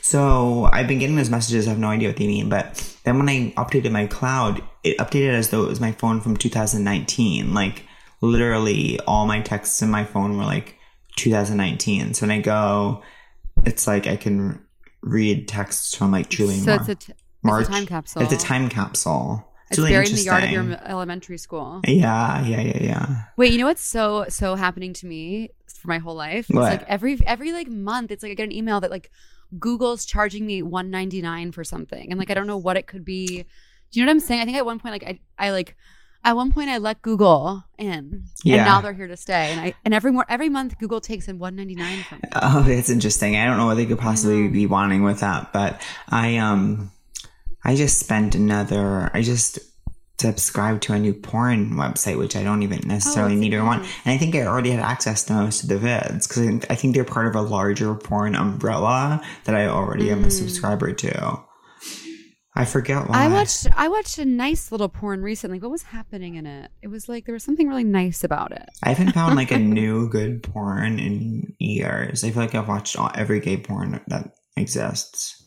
So 0.02 0.67
I've 0.72 0.88
been 0.88 0.98
getting 0.98 1.15
those 1.15 1.30
messages. 1.30 1.67
I 1.67 1.70
have 1.70 1.80
no 1.80 1.89
idea 1.89 2.10
what 2.10 2.17
they 2.17 2.26
mean. 2.26 2.50
But 2.50 2.98
then 3.04 3.20
when 3.20 3.30
I 3.30 3.54
updated 3.56 3.91
my 3.91 4.08
cloud, 4.08 4.63
it 4.84 4.98
updated 4.98 5.36
as 5.36 5.50
though 5.50 5.63
it 5.63 5.70
was 5.70 5.80
my 5.80 5.91
phone 5.91 6.20
from 6.20 6.36
2019. 6.36 7.54
Like 7.54 7.84
literally 8.22 9.00
all 9.02 9.26
my 9.26 9.42
texts 9.42 9.82
in 9.82 9.90
my 9.90 10.04
phone 10.06 10.38
were 10.38 10.44
like 10.46 10.78
2019. 11.18 12.14
So 12.14 12.26
when 12.26 12.32
I 12.38 12.42
go, 12.42 13.04
it's 13.66 13.88
like 13.88 14.08
I 14.08 14.16
can 14.16 14.64
read 15.02 15.48
texts 15.48 15.96
from 15.96 16.12
like 16.12 16.30
truly 16.30 16.56
so 16.56 16.72
Mar- 16.72 16.80
it's 16.80 16.90
a, 16.90 16.96
t- 16.96 17.14
it's 17.44 17.68
a 17.68 17.72
time 17.72 17.86
capsule 17.88 18.22
It's 18.22 18.34
a 18.34 18.38
time 18.38 18.70
capsule. 18.70 19.44
it's 19.70 19.80
really 19.80 19.92
buried 19.92 20.10
in 20.10 20.16
the 20.16 20.22
yard 20.22 20.44
of 20.44 20.52
your 20.52 20.78
elementary 20.86 21.40
school 21.40 21.82
Yeah, 21.88 22.46
yeah, 22.46 22.62
yeah, 22.62 22.78
yeah. 22.84 23.22
Wait, 23.36 23.52
you 23.52 23.58
know 23.58 23.66
what's 23.66 23.82
so 23.82 24.26
so 24.30 24.54
happening 24.56 24.94
to 24.94 25.08
me 25.08 25.50
for 25.74 25.88
my 25.88 25.98
whole 25.98 26.14
life? 26.16 26.50
It's 26.50 26.56
What? 26.56 26.64
like 26.70 26.84
every 26.88 27.20
every 27.26 27.52
like 27.52 27.68
month, 27.68 28.12
it's 28.12 28.22
like 28.22 28.32
I 28.32 28.36
get 28.36 28.44
an 28.44 28.52
email 28.52 28.80
that 28.82 28.92
like 28.92 29.10
Google's 29.58 30.06
charging 30.06 30.46
me 30.46 30.62
one 30.62 30.92
ninety 30.92 31.22
nine 31.22 31.52
for 31.52 31.64
something, 31.64 32.10
and 32.12 32.20
like 32.20 32.30
I 32.30 32.36
don't 32.36 32.48
know 32.48 32.58
what 32.58 32.78
it 32.78 32.86
could 32.86 33.04
be. 33.04 33.44
Do 33.92 34.00
you 34.00 34.06
know 34.06 34.12
what 34.12 34.18
I'm 34.18 34.20
saying? 34.20 34.42
I 34.42 34.46
think 34.46 34.58
at 34.58 34.66
one 34.66 34.80
point, 34.80 34.94
like 34.94 35.04
I 35.04 35.20
I 35.48 35.52
like 35.52 35.76
At 36.24 36.36
one 36.36 36.52
point, 36.52 36.70
I 36.70 36.78
let 36.78 37.02
Google 37.02 37.64
in, 37.80 38.26
Yeah. 38.44 38.58
and 38.58 38.66
now 38.66 38.82
they're 38.82 38.94
here 38.94 39.08
to 39.08 39.18
stay. 39.18 39.52
And 39.52 39.60
I 39.60 39.74
and 39.84 39.94
every 39.94 40.12
more 40.12 40.26
every 40.30 40.50
month, 40.50 40.78
Google 40.78 41.02
takes 41.02 41.28
in 41.28 41.40
one 41.40 41.56
ninety 41.56 41.76
nine 41.76 42.04
from 42.04 42.20
me. 42.20 42.30
Oh, 42.36 42.66
it's 42.68 42.90
interesting. 42.90 43.36
I 43.38 43.46
don't 43.46 43.58
know 43.58 43.66
what 43.66 43.76
they 43.76 43.86
could 43.88 44.00
possibly 44.00 44.48
be 44.48 44.68
wanting 44.68 45.04
with 45.04 45.20
that, 45.22 45.52
but 45.52 45.82
I 46.10 46.38
um, 46.38 46.92
I 47.64 47.76
just 47.76 48.00
spent 48.00 48.36
another. 48.36 49.10
I 49.14 49.22
just 49.24 49.60
subscribed 50.20 50.84
to 50.84 50.94
a 50.94 51.00
new 51.00 51.14
porn 51.16 51.72
website, 51.72 52.16
which 52.20 52.36
I 52.36 52.44
don't 52.44 52.62
even 52.62 52.82
necessarily 52.88 53.34
Oh, 53.34 53.40
need 53.40 53.56
or 53.56 53.64
want. 53.64 53.82
And 54.06 54.14
I 54.14 54.18
think 54.20 54.36
I 54.36 54.46
already 54.46 54.70
had 54.70 54.80
access 54.80 55.24
to 55.24 55.34
most 55.34 55.64
of 55.64 55.70
the 55.70 55.78
vids 55.78 56.28
because 56.28 56.64
I 56.70 56.76
think 56.76 56.94
they're 56.94 57.04
part 57.04 57.26
of 57.26 57.34
a 57.36 57.42
larger 57.42 57.96
porn 57.96 58.36
umbrella 58.36 59.20
that 59.46 59.56
I 59.56 59.66
already 59.66 60.12
am 60.12 60.24
a 60.24 60.30
subscriber 60.30 60.94
to. 60.94 61.40
I 62.54 62.66
forget 62.66 63.08
why. 63.08 63.24
I 63.24 63.28
watched 63.30 63.68
I 63.78 63.88
watched 63.88 64.18
a 64.18 64.26
nice 64.26 64.72
little 64.72 64.90
porn 64.90 65.22
recently. 65.22 65.60
What 65.60 65.72
was 65.72 65.84
happening 65.84 66.36
in 66.36 66.46
it? 66.46 66.70
It 66.82 66.90
was 66.90 67.08
like 67.08 67.26
there 67.26 67.34
was 67.34 67.44
something 67.44 67.68
really 67.68 67.86
nice 67.86 68.24
about 68.24 68.52
it. 68.52 68.68
I 68.84 68.90
haven't 68.90 69.14
found 69.14 69.36
like 69.36 69.52
a 69.52 69.60
new 69.60 70.10
good 70.10 70.44
porn 70.44 71.00
in 71.00 71.54
years. 71.60 72.24
I 72.24 72.32
feel 72.32 72.42
like 72.42 72.54
I've 72.54 72.68
watched 72.68 72.98
all, 72.98 73.10
every 73.16 73.40
gay 73.40 73.58
porn 73.58 74.02
that 74.08 74.34
exists. 74.58 75.41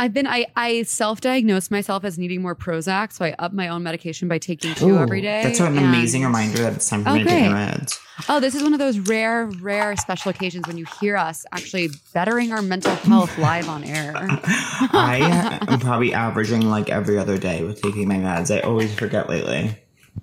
I've 0.00 0.14
been 0.14 0.26
I 0.26 0.46
I 0.56 0.84
self 0.84 1.20
diagnosed 1.20 1.70
myself 1.70 2.04
as 2.06 2.18
needing 2.18 2.40
more 2.40 2.56
Prozac, 2.56 3.12
so 3.12 3.22
I 3.26 3.34
up 3.38 3.52
my 3.52 3.68
own 3.68 3.82
medication 3.82 4.28
by 4.28 4.38
taking 4.38 4.74
two 4.74 4.94
Ooh, 4.94 4.98
every 4.98 5.20
day. 5.20 5.42
That's 5.42 5.60
an 5.60 5.76
amazing 5.76 6.24
reminder 6.24 6.62
that 6.62 6.72
it's 6.72 6.88
time 6.88 7.04
for 7.04 7.10
Oh, 7.10 7.14
me 7.16 7.24
to 7.24 7.28
take 7.28 7.50
meds. 7.50 7.98
Oh, 8.26 8.40
this 8.40 8.54
is 8.54 8.62
one 8.62 8.72
of 8.72 8.78
those 8.78 8.98
rare, 8.98 9.44
rare 9.60 9.94
special 9.98 10.30
occasions 10.30 10.66
when 10.66 10.78
you 10.78 10.86
hear 11.02 11.18
us 11.18 11.44
actually 11.52 11.90
bettering 12.14 12.50
our 12.50 12.62
mental 12.62 12.94
health 12.94 13.36
live 13.36 13.68
on 13.68 13.84
air. 13.84 14.14
I 14.16 15.60
am 15.68 15.80
probably 15.80 16.14
averaging 16.14 16.70
like 16.70 16.88
every 16.88 17.18
other 17.18 17.36
day 17.36 17.62
with 17.62 17.82
taking 17.82 18.08
my 18.08 18.16
meds. 18.16 18.54
I 18.54 18.60
always 18.60 18.94
forget 18.94 19.28
lately. 19.28 19.76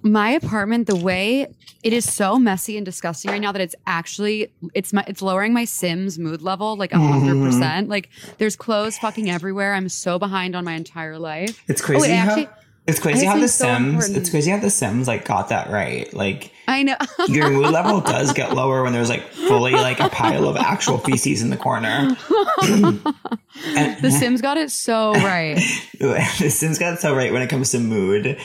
My 0.04 0.32
apartment, 0.32 0.88
the 0.88 0.96
way 0.96 1.48
it 1.84 1.94
is 1.94 2.12
so 2.12 2.38
messy 2.38 2.78
and 2.78 2.86
disgusting 2.86 3.32
right 3.32 3.42
now 3.42 3.52
that 3.52 3.62
it's 3.62 3.76
actually 3.86 4.52
it's 4.74 4.94
my 4.94 5.04
it's 5.08 5.22
lowering 5.22 5.54
my 5.54 5.66
Sims 5.66 6.20
mood 6.20 6.42
level 6.42 6.76
like 6.76 6.94
a 6.94 7.00
hundred 7.00 7.36
mm-hmm. 7.36 7.46
percent. 7.46 7.90
Like 7.90 8.10
there's 8.38 8.56
clothes 8.56 8.98
fucking 8.98 9.30
everywhere. 9.30 9.74
I'm 9.74 9.90
so 9.90 10.20
behind 10.20 10.56
on 10.56 10.64
my 10.64 10.74
entire 10.74 11.18
life. 11.18 11.64
It's 11.68 11.82
crazy 11.82 12.12
Oh, 12.12 12.14
it 12.14 12.18
how 12.18 12.30
actually- 12.32 12.50
it's 12.88 13.00
crazy 13.00 13.26
how 13.26 13.38
the 13.38 13.48
so 13.50 13.66
Sims. 13.66 13.88
important. 13.88 14.18
It's 14.18 14.30
crazy 14.30 14.50
how 14.50 14.60
the 14.60 14.70
Sims 14.70 15.08
like 15.08 15.26
got 15.26 15.50
that 15.50 15.70
right. 15.70 16.12
Like 16.14 16.52
I 16.68 16.84
know. 16.84 16.96
your 17.28 17.50
mood 17.50 17.72
level 17.72 18.00
does 18.14 18.32
get 18.34 18.54
lower 18.54 18.84
when 18.84 18.94
there's 18.94 19.10
like 19.10 19.24
fully 19.24 19.74
like 19.74 20.00
a 20.00 20.10
pile 20.10 20.48
of 20.48 20.56
actual 20.56 20.98
feces 20.98 21.42
in 21.42 21.50
the 21.50 21.58
corner. 21.58 21.88
and, 22.62 24.02
the 24.02 24.10
Sims 24.10 24.42
got 24.42 24.58
it 24.58 24.72
so 24.72 25.14
right. 25.16 25.58
the 26.00 26.50
Sims 26.50 26.80
got 26.80 26.94
it 26.94 27.00
so 27.00 27.14
right 27.14 27.34
when 27.34 27.42
it 27.42 27.50
comes 27.50 27.72
to 27.72 27.80
mood. 27.80 28.40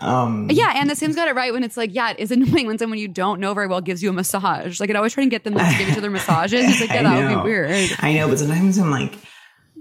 Um, 0.00 0.48
Yeah, 0.50 0.72
and 0.74 0.90
The 0.90 0.96
Sims 0.96 1.14
got 1.14 1.28
it 1.28 1.34
right 1.34 1.52
when 1.52 1.62
it's 1.62 1.76
like, 1.76 1.94
yeah, 1.94 2.10
it 2.10 2.18
is 2.18 2.30
annoying 2.30 2.66
when 2.66 2.78
someone 2.78 2.98
you 2.98 3.08
don't 3.08 3.40
know 3.40 3.54
very 3.54 3.68
well 3.68 3.80
gives 3.80 4.02
you 4.02 4.10
a 4.10 4.12
massage. 4.12 4.80
Like, 4.80 4.90
it 4.90 4.96
always 4.96 5.14
try 5.14 5.24
to 5.24 5.30
get 5.30 5.44
them 5.44 5.54
to 5.54 5.74
give 5.78 5.88
each 5.88 5.96
other 5.96 6.10
massages. 6.10 6.64
It's 6.68 6.80
like, 6.80 6.90
yeah, 6.90 7.02
that 7.04 7.30
would 7.30 7.42
be 7.42 7.48
weird. 7.48 7.92
I 8.00 8.14
know, 8.14 8.28
but 8.28 8.38
sometimes 8.38 8.76
I'm 8.78 8.90
like, 8.90 9.14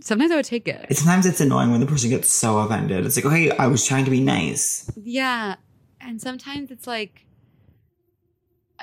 Sometimes 0.03 0.31
I 0.33 0.35
would 0.35 0.43
take 0.43 0.67
it. 0.67 0.97
sometimes 0.97 1.25
it's 1.25 1.39
annoying 1.39 1.71
when 1.71 1.79
the 1.79 1.85
person 1.85 2.09
gets 2.09 2.29
so 2.29 2.57
offended. 2.57 3.05
It's 3.05 3.15
like, 3.15 3.23
okay, 3.25 3.51
I 3.51 3.67
was 3.67 3.85
trying 3.87 4.03
to 4.03 4.11
be 4.11 4.19
nice. 4.19 4.91
Yeah, 5.01 5.55
and 6.01 6.21
sometimes 6.21 6.71
it's 6.71 6.85
like, 6.85 7.25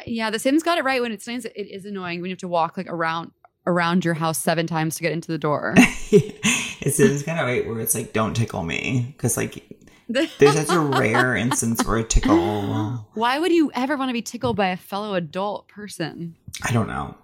yeah, 0.07 0.31
The 0.31 0.39
Sims 0.39 0.63
got 0.63 0.79
it 0.79 0.85
right 0.85 1.03
when 1.03 1.13
it's 1.13 1.27
nice. 1.27 1.45
It 1.45 1.53
is 1.55 1.85
annoying 1.85 2.23
when 2.23 2.31
you 2.31 2.33
have 2.33 2.39
to 2.39 2.49
walk 2.49 2.79
like 2.79 2.87
around 2.89 3.33
around 3.67 4.03
your 4.03 4.15
house 4.15 4.39
seven 4.39 4.67
times 4.67 4.97
to 4.97 5.03
get 5.03 5.13
into 5.13 5.31
the 5.31 5.37
door. 5.37 5.75
it 5.77 6.95
seems 6.95 7.23
kind 7.23 7.39
of 7.39 7.45
right 7.45 7.69
where 7.69 7.81
it's 7.81 7.95
like, 7.95 8.15
don't 8.15 8.35
tickle 8.35 8.63
me. 8.63 9.13
Because, 9.15 9.37
like, 9.37 9.63
there's 10.09 10.33
such 10.55 10.71
a 10.71 10.81
rare 10.81 11.37
instance 11.37 11.85
where 11.85 11.99
a 11.99 12.03
tickle. 12.05 13.07
Why 13.15 13.39
would 13.39 13.53
you 13.53 13.71
ever 13.75 13.99
want 13.99 14.09
to 14.09 14.15
be 14.15 14.23
tickled 14.23 14.57
by 14.57 14.69
a 14.69 14.77
fellow 14.79 15.13
adult 15.15 15.69
person? 15.69 16.37
I 16.65 16.73
don't 16.73 16.89
know. 16.89 17.15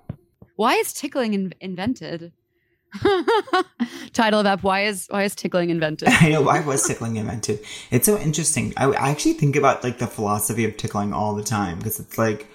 Why 0.57 0.75
is 0.75 0.93
tickling 0.93 1.33
in- 1.33 1.55
invented? 1.63 2.33
Title 4.13 4.41
of 4.41 4.47
app: 4.47 4.63
Why 4.63 4.85
is 4.85 5.07
why 5.11 5.25
is 5.25 5.35
tickling 5.35 5.71
invented? 5.71 6.09
I 6.11 6.31
know 6.31 6.43
why 6.43 6.61
was 6.61 6.87
tickling 6.87 7.17
invented. 7.17 7.61
It's 7.91 8.07
so 8.07 8.19
interesting. 8.19 8.73
I, 8.77 8.87
I 8.87 9.11
actually 9.11 9.35
think 9.35 9.57
about 9.57 9.85
like 9.85 9.99
the 9.99 10.07
philosophy 10.07 10.65
of 10.65 10.77
tickling 10.77 11.13
all 11.13 11.35
the 11.35 11.43
time 11.43 11.79
because 11.79 12.01
it's 12.01 12.19
like, 12.19 12.49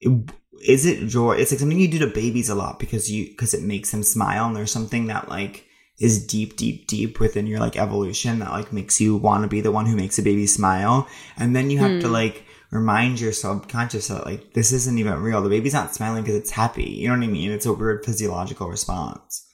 is 0.00 0.86
it 0.86 1.06
joy? 1.08 1.32
It's 1.32 1.52
like 1.52 1.60
something 1.60 1.78
you 1.78 1.88
do 1.88 1.98
to 2.00 2.06
babies 2.06 2.48
a 2.48 2.54
lot 2.54 2.78
because 2.78 3.10
you 3.10 3.28
because 3.28 3.54
it 3.54 3.62
makes 3.62 3.90
them 3.90 4.02
smile 4.02 4.46
and 4.46 4.56
there's 4.56 4.72
something 4.72 5.06
that 5.06 5.28
like 5.28 5.66
is 5.98 6.26
deep, 6.26 6.56
deep, 6.56 6.86
deep 6.86 7.20
within 7.20 7.46
your 7.46 7.60
like 7.60 7.76
evolution 7.76 8.40
that 8.40 8.50
like 8.50 8.72
makes 8.72 9.00
you 9.00 9.16
want 9.16 9.42
to 9.42 9.48
be 9.48 9.60
the 9.60 9.70
one 9.70 9.86
who 9.86 9.96
makes 9.96 10.18
a 10.18 10.22
baby 10.22 10.46
smile, 10.46 11.08
and 11.36 11.54
then 11.54 11.70
you 11.70 11.78
have 11.78 12.00
to 12.00 12.06
hmm. 12.06 12.12
like 12.12 12.44
remind 12.72 13.20
your 13.20 13.30
subconscious 13.32 14.08
that 14.08 14.24
like 14.26 14.54
this 14.54 14.72
isn't 14.72 14.98
even 14.98 15.22
real. 15.22 15.40
The 15.42 15.48
baby's 15.48 15.74
not 15.74 15.94
smiling 15.94 16.22
because 16.22 16.34
it's 16.36 16.50
happy. 16.50 16.82
You 16.90 17.08
know 17.08 17.14
what 17.16 17.22
I 17.24 17.28
mean? 17.28 17.52
It's 17.52 17.66
a 17.66 17.72
weird 17.72 18.04
physiological 18.04 18.68
response. 18.68 19.46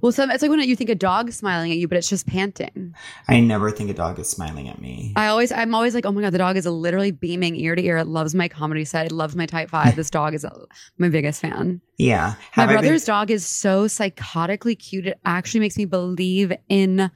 Well, 0.00 0.10
some 0.10 0.32
it's 0.32 0.42
like 0.42 0.50
when 0.50 0.58
you 0.60 0.74
think 0.74 0.90
a 0.90 0.96
dog's 0.96 1.36
smiling 1.36 1.70
at 1.70 1.76
you, 1.78 1.86
but 1.86 1.96
it's 1.96 2.08
just 2.08 2.26
panting. 2.26 2.92
I 3.28 3.38
never 3.38 3.70
think 3.70 3.88
a 3.88 3.94
dog 3.94 4.18
is 4.18 4.28
smiling 4.28 4.68
at 4.68 4.80
me. 4.80 5.12
I 5.14 5.28
always, 5.28 5.52
I'm 5.52 5.76
always 5.76 5.94
like, 5.94 6.04
oh 6.04 6.10
my 6.10 6.22
god, 6.22 6.32
the 6.32 6.38
dog 6.38 6.56
is 6.56 6.66
literally 6.66 7.12
beaming 7.12 7.54
ear 7.54 7.76
to 7.76 7.84
ear. 7.84 7.98
It 7.98 8.08
loves 8.08 8.34
my 8.34 8.48
comedy 8.48 8.84
set. 8.84 9.06
It 9.06 9.12
loves 9.12 9.36
my 9.36 9.46
type 9.46 9.70
five. 9.70 9.94
This 9.94 10.10
dog 10.10 10.34
is 10.34 10.44
uh, 10.44 10.64
my 10.98 11.08
biggest 11.08 11.40
fan. 11.40 11.80
Yeah. 11.98 12.34
My 12.56 12.62
Have 12.64 12.70
I 12.70 12.72
been- 12.72 12.80
brother's 12.82 13.04
dog 13.04 13.30
is 13.30 13.46
so 13.46 13.84
psychotically 13.86 14.76
cute. 14.76 15.06
It 15.06 15.20
actually 15.24 15.60
makes 15.60 15.76
me 15.76 15.84
believe 15.84 16.52
in 16.68 17.08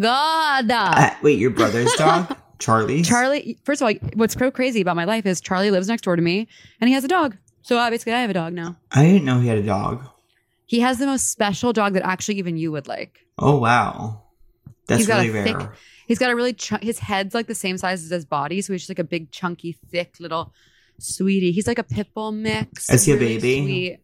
God. 0.00 0.70
Uh, 0.70 1.10
wait, 1.22 1.38
your 1.38 1.50
brother's 1.50 1.92
dog, 1.94 2.34
Charlie? 2.58 3.02
Charlie, 3.02 3.58
first 3.64 3.82
of 3.82 3.88
all, 3.88 3.94
what's 4.14 4.34
so 4.34 4.50
crazy 4.50 4.80
about 4.80 4.96
my 4.96 5.04
life 5.04 5.26
is 5.26 5.40
Charlie 5.40 5.70
lives 5.70 5.88
next 5.88 6.02
door 6.02 6.16
to 6.16 6.22
me 6.22 6.48
and 6.80 6.88
he 6.88 6.94
has 6.94 7.04
a 7.04 7.08
dog. 7.08 7.36
So 7.62 7.78
obviously, 7.78 8.12
I 8.12 8.20
have 8.20 8.30
a 8.30 8.34
dog 8.34 8.52
now. 8.52 8.76
I 8.92 9.04
didn't 9.04 9.24
know 9.24 9.40
he 9.40 9.48
had 9.48 9.58
a 9.58 9.62
dog. 9.62 10.04
He 10.66 10.80
has 10.80 10.98
the 10.98 11.06
most 11.06 11.30
special 11.30 11.72
dog 11.72 11.94
that 11.94 12.04
actually 12.04 12.36
even 12.38 12.56
you 12.56 12.72
would 12.72 12.88
like. 12.88 13.20
Oh 13.38 13.58
wow, 13.58 14.22
that's 14.86 14.98
He's 15.00 15.06
got 15.06 15.16
really 15.18 15.28
a 15.28 15.32
rare. 15.32 15.44
thick- 15.60 15.68
He's 16.06 16.18
got 16.18 16.30
a 16.30 16.36
really 16.36 16.52
ch- 16.52 16.82
his 16.82 16.98
head's 16.98 17.34
like 17.34 17.46
the 17.46 17.54
same 17.54 17.78
size 17.78 18.04
as 18.04 18.10
his 18.10 18.26
body, 18.26 18.60
so 18.60 18.72
he's 18.74 18.82
just 18.82 18.90
like 18.90 18.98
a 18.98 19.04
big, 19.04 19.30
chunky, 19.30 19.72
thick 19.90 20.16
little 20.20 20.52
sweetie. 20.98 21.50
He's 21.52 21.66
like 21.66 21.78
a 21.78 21.82
pit 21.82 22.08
bull 22.14 22.30
mix. 22.30 22.90
Is 22.90 23.04
he 23.06 23.12
a 23.12 23.16
really 23.16 23.38
baby? 23.38 23.62
Sweet. 23.64 23.98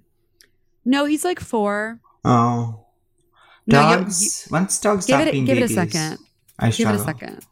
No, 0.86 1.04
he's 1.04 1.24
like 1.26 1.40
four. 1.40 2.00
Oh, 2.24 2.86
No, 3.66 3.90
you- 3.90 3.96
dogs. 3.98 4.48
Once 4.50 4.80
dogs 4.80 5.04
Give 5.04 5.16
stop 5.16 5.26
it, 5.28 5.32
being 5.32 5.44
give 5.44 5.58
it 5.58 5.64
a 5.64 5.68
second. 5.68 6.18
I 6.58 6.66
Give 6.68 6.74
struggle. 6.74 7.00
it 7.00 7.02
a 7.02 7.04
second. 7.04 7.46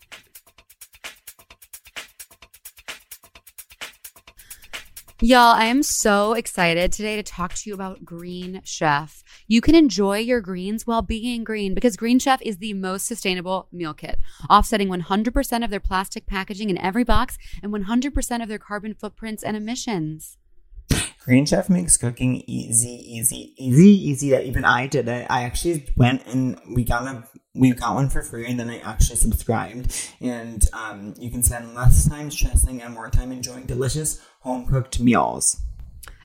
Y'all, 5.21 5.53
I 5.53 5.65
am 5.65 5.83
so 5.83 6.35
excited 6.35 6.93
today 6.93 7.17
to 7.17 7.25
talk 7.25 7.53
to 7.53 7.69
you 7.69 7.75
about 7.75 8.05
Green 8.05 8.61
Chef. 8.63 9.25
You 9.49 9.61
can 9.61 9.75
enjoy 9.75 10.19
your 10.19 10.41
greens 10.41 10.87
while 10.87 11.03
being 11.03 11.43
green 11.43 11.75
because 11.75 11.97
Green 11.97 12.21
Chef 12.21 12.41
is 12.43 12.59
the 12.59 12.73
most 12.75 13.05
sustainable 13.05 13.67
meal 13.73 13.95
kit, 13.95 14.21
offsetting 14.49 14.89
100% 14.89 15.65
of 15.65 15.71
their 15.71 15.81
plastic 15.81 16.27
packaging 16.27 16.71
in 16.71 16.79
every 16.79 17.03
box 17.03 17.37
and 17.65 17.73
100% 17.73 18.43
of 18.45 18.49
their 18.49 18.61
carbon 18.61 18.95
footprints 18.95 19.43
and 19.43 19.57
emissions. 19.57 20.39
Green 21.25 21.45
Chef 21.45 21.69
makes 21.69 21.97
cooking 21.97 22.43
easy, 22.47 22.91
easy, 22.91 23.55
easy, 23.59 23.89
easy. 23.89 24.31
That 24.31 24.45
even 24.45 24.65
I 24.65 24.87
did 24.87 25.09
it. 25.09 25.27
I 25.29 25.43
actually 25.43 25.87
went 25.97 26.27
and 26.27 26.61
we 26.75 26.85
got 26.85 27.07
a 27.07 27.25
we 27.55 27.73
got 27.73 27.95
one 27.95 28.09
for 28.09 28.23
free, 28.23 28.47
and 28.47 28.59
then 28.59 28.71
I 28.71 28.79
actually 28.79 29.17
subscribed. 29.17 30.13
And 30.21 30.65
um, 30.73 31.15
you 31.19 31.31
can 31.31 31.43
spend 31.43 31.75
less 31.75 32.09
time 32.09 32.31
stressing 32.31 32.81
and 32.81 32.95
more 32.95 33.11
time 33.11 33.33
enjoying 33.33 33.67
delicious 33.67 34.25
home 34.41 34.67
cooked 34.67 35.01
meals. 35.01 35.61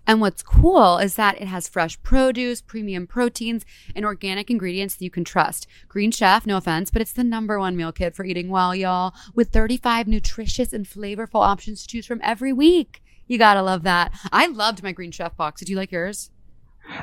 And 0.05 0.19
what's 0.19 0.43
cool 0.43 0.97
is 0.97 1.15
that 1.15 1.41
it 1.41 1.47
has 1.47 1.69
fresh 1.69 2.01
produce, 2.03 2.61
premium 2.61 3.07
proteins, 3.07 3.63
and 3.95 4.03
organic 4.03 4.49
ingredients 4.49 4.95
that 4.95 5.05
you 5.05 5.09
can 5.09 5.23
trust. 5.23 5.65
Green 5.87 6.11
Chef, 6.11 6.45
no 6.45 6.57
offense, 6.57 6.91
but 6.91 7.01
it's 7.01 7.13
the 7.13 7.23
number 7.23 7.57
one 7.57 7.77
meal 7.77 7.93
kit 7.93 8.13
for 8.13 8.25
eating 8.25 8.49
well, 8.49 8.75
y'all, 8.75 9.13
with 9.33 9.49
35 9.49 10.07
nutritious 10.07 10.73
and 10.73 10.85
flavorful 10.85 11.41
options 11.41 11.81
to 11.81 11.87
choose 11.87 12.05
from 12.05 12.19
every 12.21 12.51
week. 12.51 13.01
You 13.27 13.37
gotta 13.37 13.61
love 13.61 13.83
that. 13.83 14.11
I 14.31 14.47
loved 14.47 14.83
my 14.83 14.91
Green 14.91 15.11
Chef 15.11 15.35
box. 15.35 15.59
Did 15.59 15.69
you 15.69 15.77
like 15.77 15.91
yours? 15.91 16.29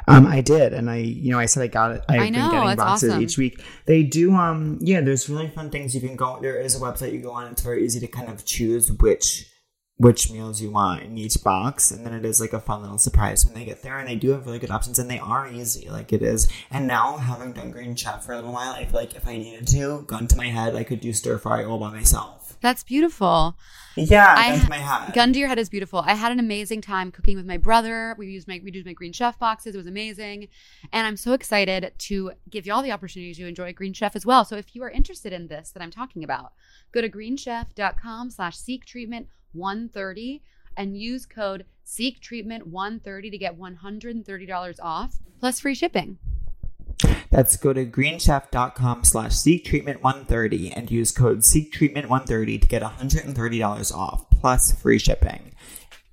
Um, 0.07 0.27
I 0.27 0.43
did, 0.43 0.75
and 0.75 0.91
I, 0.91 0.97
you 0.97 1.31
know, 1.31 1.39
I 1.39 1.47
said 1.47 1.63
I 1.63 1.67
got 1.67 1.93
it. 1.93 2.05
I've 2.09 2.21
I 2.21 2.29
know, 2.29 2.51
been 2.51 2.61
getting 2.61 2.77
boxes 2.77 3.11
awesome. 3.11 3.23
each 3.23 3.39
week. 3.39 3.63
They 3.87 4.03
do, 4.03 4.35
um, 4.35 4.79
yeah. 4.83 5.01
There's 5.01 5.29
really 5.31 5.49
fun 5.49 5.71
things 5.71 5.95
you 5.95 6.03
can 6.03 6.17
go. 6.17 6.39
There 6.41 6.61
is 6.61 6.77
a 6.77 6.81
website 6.81 7.13
you 7.13 7.21
go 7.21 7.33
on. 7.33 7.51
It's 7.51 7.63
very 7.63 7.85
easy 7.85 7.99
to 8.01 8.07
kind 8.07 8.29
of 8.29 8.45
choose 8.45 8.93
which 8.93 9.51
which 10.01 10.31
meals 10.31 10.63
you 10.63 10.71
want 10.71 11.03
in 11.03 11.19
each 11.19 11.45
box 11.45 11.91
and 11.91 12.07
then 12.07 12.15
it 12.15 12.25
is 12.25 12.41
like 12.41 12.55
a 12.55 12.61
fun 12.61 12.81
little 12.81 12.97
surprise 12.97 13.45
when 13.45 13.53
they 13.53 13.67
get 13.67 13.83
there 13.83 13.99
and 13.99 14.09
they 14.09 14.17
do 14.17 14.31
have 14.31 14.47
really 14.47 14.59
good 14.59 14.71
options 14.71 14.99
and 14.99 15.11
they 15.11 15.19
are 15.19 15.47
easy 15.53 15.91
like 15.91 16.11
it 16.11 16.23
is 16.23 16.49
and 16.71 16.87
now 16.87 17.19
having 17.19 17.53
done 17.53 17.71
green 17.71 17.95
chef 17.95 18.25
for 18.25 18.33
a 18.33 18.37
little 18.37 18.51
while 18.51 18.73
i 18.73 18.83
feel 18.87 18.99
like 18.99 19.15
if 19.15 19.29
i 19.29 19.37
needed 19.37 19.67
to 19.67 20.03
gun 20.07 20.27
to 20.27 20.37
my 20.37 20.47
head 20.47 20.75
i 20.75 20.83
could 20.83 21.01
do 21.01 21.13
stir 21.13 21.37
fry 21.37 21.63
all 21.63 21.79
by 21.79 21.91
myself 21.91 22.40
That's 22.61 22.83
beautiful. 22.85 23.57
yeah 23.97 24.35
I 24.37 24.59
to 24.59 24.69
my 24.69 24.77
head 24.77 25.15
Gun 25.15 25.33
to 25.33 25.39
your 25.39 25.49
head 25.49 25.59
is 25.59 25.69
beautiful. 25.69 26.01
I 26.01 26.15
had 26.15 26.33
an 26.33 26.39
amazing 26.39 26.81
time 26.81 27.11
cooking 27.11 27.37
with 27.37 27.47
my 27.47 27.57
brother. 27.57 28.15
We 28.19 28.29
used 28.29 28.47
my 28.49 28.61
we 28.63 28.71
used 28.73 28.87
my 28.87 28.93
green 28.93 29.13
chef 29.13 29.39
boxes. 29.39 29.75
It 29.75 29.79
was 29.79 29.87
amazing. 29.87 30.49
And 30.93 31.07
I'm 31.07 31.17
so 31.17 31.33
excited 31.33 31.93
to 31.97 32.33
give 32.49 32.67
you 32.67 32.73
all 32.73 32.83
the 32.83 32.93
opportunity 32.93 33.35
to 33.35 33.47
enjoy 33.47 33.73
Green 33.73 33.93
Chef 33.93 34.15
as 34.15 34.27
well. 34.27 34.45
So 34.45 34.57
if 34.57 34.75
you 34.75 34.83
are 34.83 34.91
interested 34.91 35.33
in 35.33 35.49
this 35.49 35.71
that 35.71 35.83
I'm 35.83 35.91
talking 35.91 36.25
about, 36.25 36.53
go 36.93 37.01
to 37.01 37.09
greenchef.com 37.09 38.31
slash 38.31 38.57
seek 38.57 38.85
treatment 38.85 39.29
130 39.53 40.43
and 40.77 40.97
use 40.97 41.27
code 41.27 41.65
seek 41.85 42.21
treatment 42.21 42.67
130 42.67 43.31
to 43.31 43.39
get 43.39 43.59
$130 43.59 44.77
off 44.83 45.19
plus 45.41 45.61
free 45.61 45.75
shipping. 45.75 46.19
That's 47.31 47.57
go 47.57 47.73
to 47.73 47.87
greenchef.com 47.87 49.05
slash 49.05 49.35
seek 49.35 49.65
treatment 49.65 50.03
130 50.03 50.73
and 50.73 50.91
use 50.91 51.13
code 51.13 51.45
seek 51.45 51.73
treatment 51.73 52.09
130 52.09 52.59
to 52.59 52.67
get 52.67 52.83
$130 52.83 53.95
off 53.95 54.29
plus 54.31 54.73
free 54.73 54.99
shipping. 54.99 55.53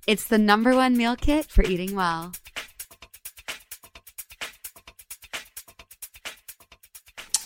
It's 0.06 0.26
the 0.26 0.38
number 0.38 0.74
one 0.74 0.96
meal 0.96 1.16
kit 1.16 1.46
for 1.46 1.64
eating 1.64 1.94
well. 1.94 2.32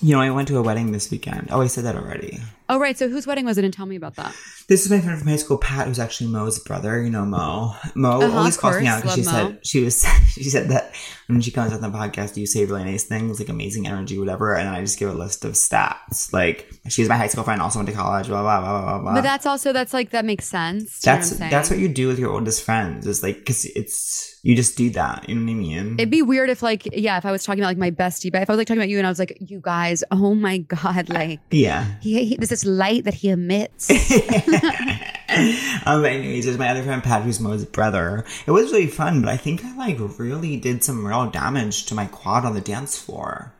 You 0.03 0.15
know, 0.15 0.21
I 0.21 0.31
went 0.31 0.49
to 0.49 0.59
a 0.59 0.63
wedding 0.63 0.91
this 0.91 1.13
weekend. 1.13 1.49
Oh, 1.53 1.61
I 1.63 1.69
said 1.69 1.85
that 1.85 1.95
already. 1.95 2.41
Oh, 2.69 2.81
right. 2.81 2.99
So 2.99 3.09
whose 3.09 3.25
wedding 3.25 3.45
was 3.45 3.57
it? 3.57 3.65
And 3.65 3.73
tell 3.73 3.87
me 3.87 3.95
about 3.95 4.17
that. 4.17 4.35
This 4.69 4.85
is 4.85 4.91
my 4.91 5.01
friend 5.01 5.17
from 5.17 5.29
high 5.29 5.37
school, 5.37 5.59
Pat, 5.59 5.87
who's 5.87 6.01
actually 6.01 6.29
Mo's 6.31 6.59
brother. 6.59 7.01
You 7.01 7.09
know 7.11 7.25
Mo. 7.25 7.77
Mo 7.95 8.21
Uh-huh, 8.21 8.39
always 8.39 8.57
calls 8.57 8.81
me 8.81 8.87
out 8.89 9.01
because 9.03 9.15
she 9.15 9.23
Mo. 9.23 9.31
said 9.31 9.67
she 9.67 9.85
was 9.85 10.03
she 10.33 10.45
said 10.45 10.71
that 10.71 10.93
when 11.29 11.41
she 11.41 11.53
comes 11.53 11.73
on 11.73 11.81
the 11.81 11.89
podcast, 11.89 12.37
you 12.37 12.47
say 12.47 12.65
really 12.65 12.83
nice 12.85 13.05
things 13.05 13.39
like 13.39 13.49
amazing 13.49 13.87
energy, 13.87 14.19
whatever, 14.19 14.55
and 14.57 14.69
I 14.69 14.81
just 14.81 14.99
give 14.99 15.09
a 15.09 15.13
list 15.13 15.45
of 15.45 15.53
stats. 15.53 16.33
Like 16.33 16.69
she's 16.89 17.09
my 17.09 17.17
high 17.17 17.29
school 17.29 17.45
friend, 17.45 17.63
also 17.63 17.79
went 17.79 17.89
to 17.89 17.95
college, 17.95 18.27
blah 18.27 18.43
blah 18.43 18.61
blah 18.61 18.83
blah 18.83 18.99
blah. 19.01 19.15
But 19.15 19.23
that's 19.23 19.47
also, 19.47 19.73
that's 19.73 19.93
like, 19.93 20.11
that 20.11 20.25
makes 20.25 20.47
sense. 20.47 21.01
Do 21.01 21.11
you 21.11 21.15
know 21.15 21.21
that's 21.21 21.31
what 21.39 21.51
that's 21.51 21.71
what 21.71 21.79
you 21.79 21.89
do 21.89 22.09
with 22.09 22.19
your 22.19 22.33
oldest 22.33 22.65
friends. 22.65 23.07
Is 23.07 23.23
like 23.23 23.39
because 23.39 23.67
it's 23.67 24.32
you 24.43 24.57
just 24.57 24.77
do 24.77 24.91
that. 24.91 25.29
You 25.29 25.37
know 25.37 25.45
what 25.45 25.51
I 25.51 25.55
mean? 25.55 25.95
It'd 25.99 26.11
be 26.11 26.21
weird 26.21 26.51
if, 26.51 26.63
like, 26.63 26.89
yeah, 26.93 27.17
if 27.17 27.25
I 27.25 27.31
was 27.31 27.45
talking 27.45 27.61
about 27.61 27.69
like 27.69 27.79
my 27.79 27.93
bestie, 27.93 28.33
but 28.33 28.43
if 28.43 28.51
I 28.51 28.53
was 28.53 28.59
like 28.59 28.67
talking 28.67 28.81
about 28.81 28.89
you 28.89 28.99
and 28.99 29.07
I 29.07 29.11
was 29.11 29.21
like, 29.21 29.39
you 29.41 29.61
guys, 29.61 30.03
oh 30.11 30.35
my 30.35 30.59
god, 30.59 31.09
like 31.09 31.41
yeah. 31.53 31.87
he, 32.01 32.25
he 32.25 32.37
there's 32.37 32.49
this 32.49 32.65
light 32.65 33.05
that 33.05 33.15
he 33.15 33.29
emits. 33.29 33.89
um, 35.87 36.05
anyways, 36.05 36.45
there's 36.45 36.59
my 36.59 36.71
other 36.71 36.83
friend 36.83 37.05
Pat, 37.05 37.23
who's 37.23 37.39
Mo's 37.39 37.65
brother. 37.65 38.25
It 38.47 38.51
was 38.51 38.73
really 38.73 38.89
fun, 38.89 39.23
but 39.23 39.31
I 39.31 39.37
think 39.37 39.65
I 39.65 39.77
like 39.77 39.99
really 40.19 40.57
did 40.57 40.83
some 40.83 41.07
real 41.07 41.31
damage 41.31 41.87
to 41.87 41.95
my 41.95 42.07
quad 42.07 42.45
on 42.45 42.55
the 42.55 42.61
dance 42.61 42.99
floor. 42.99 43.55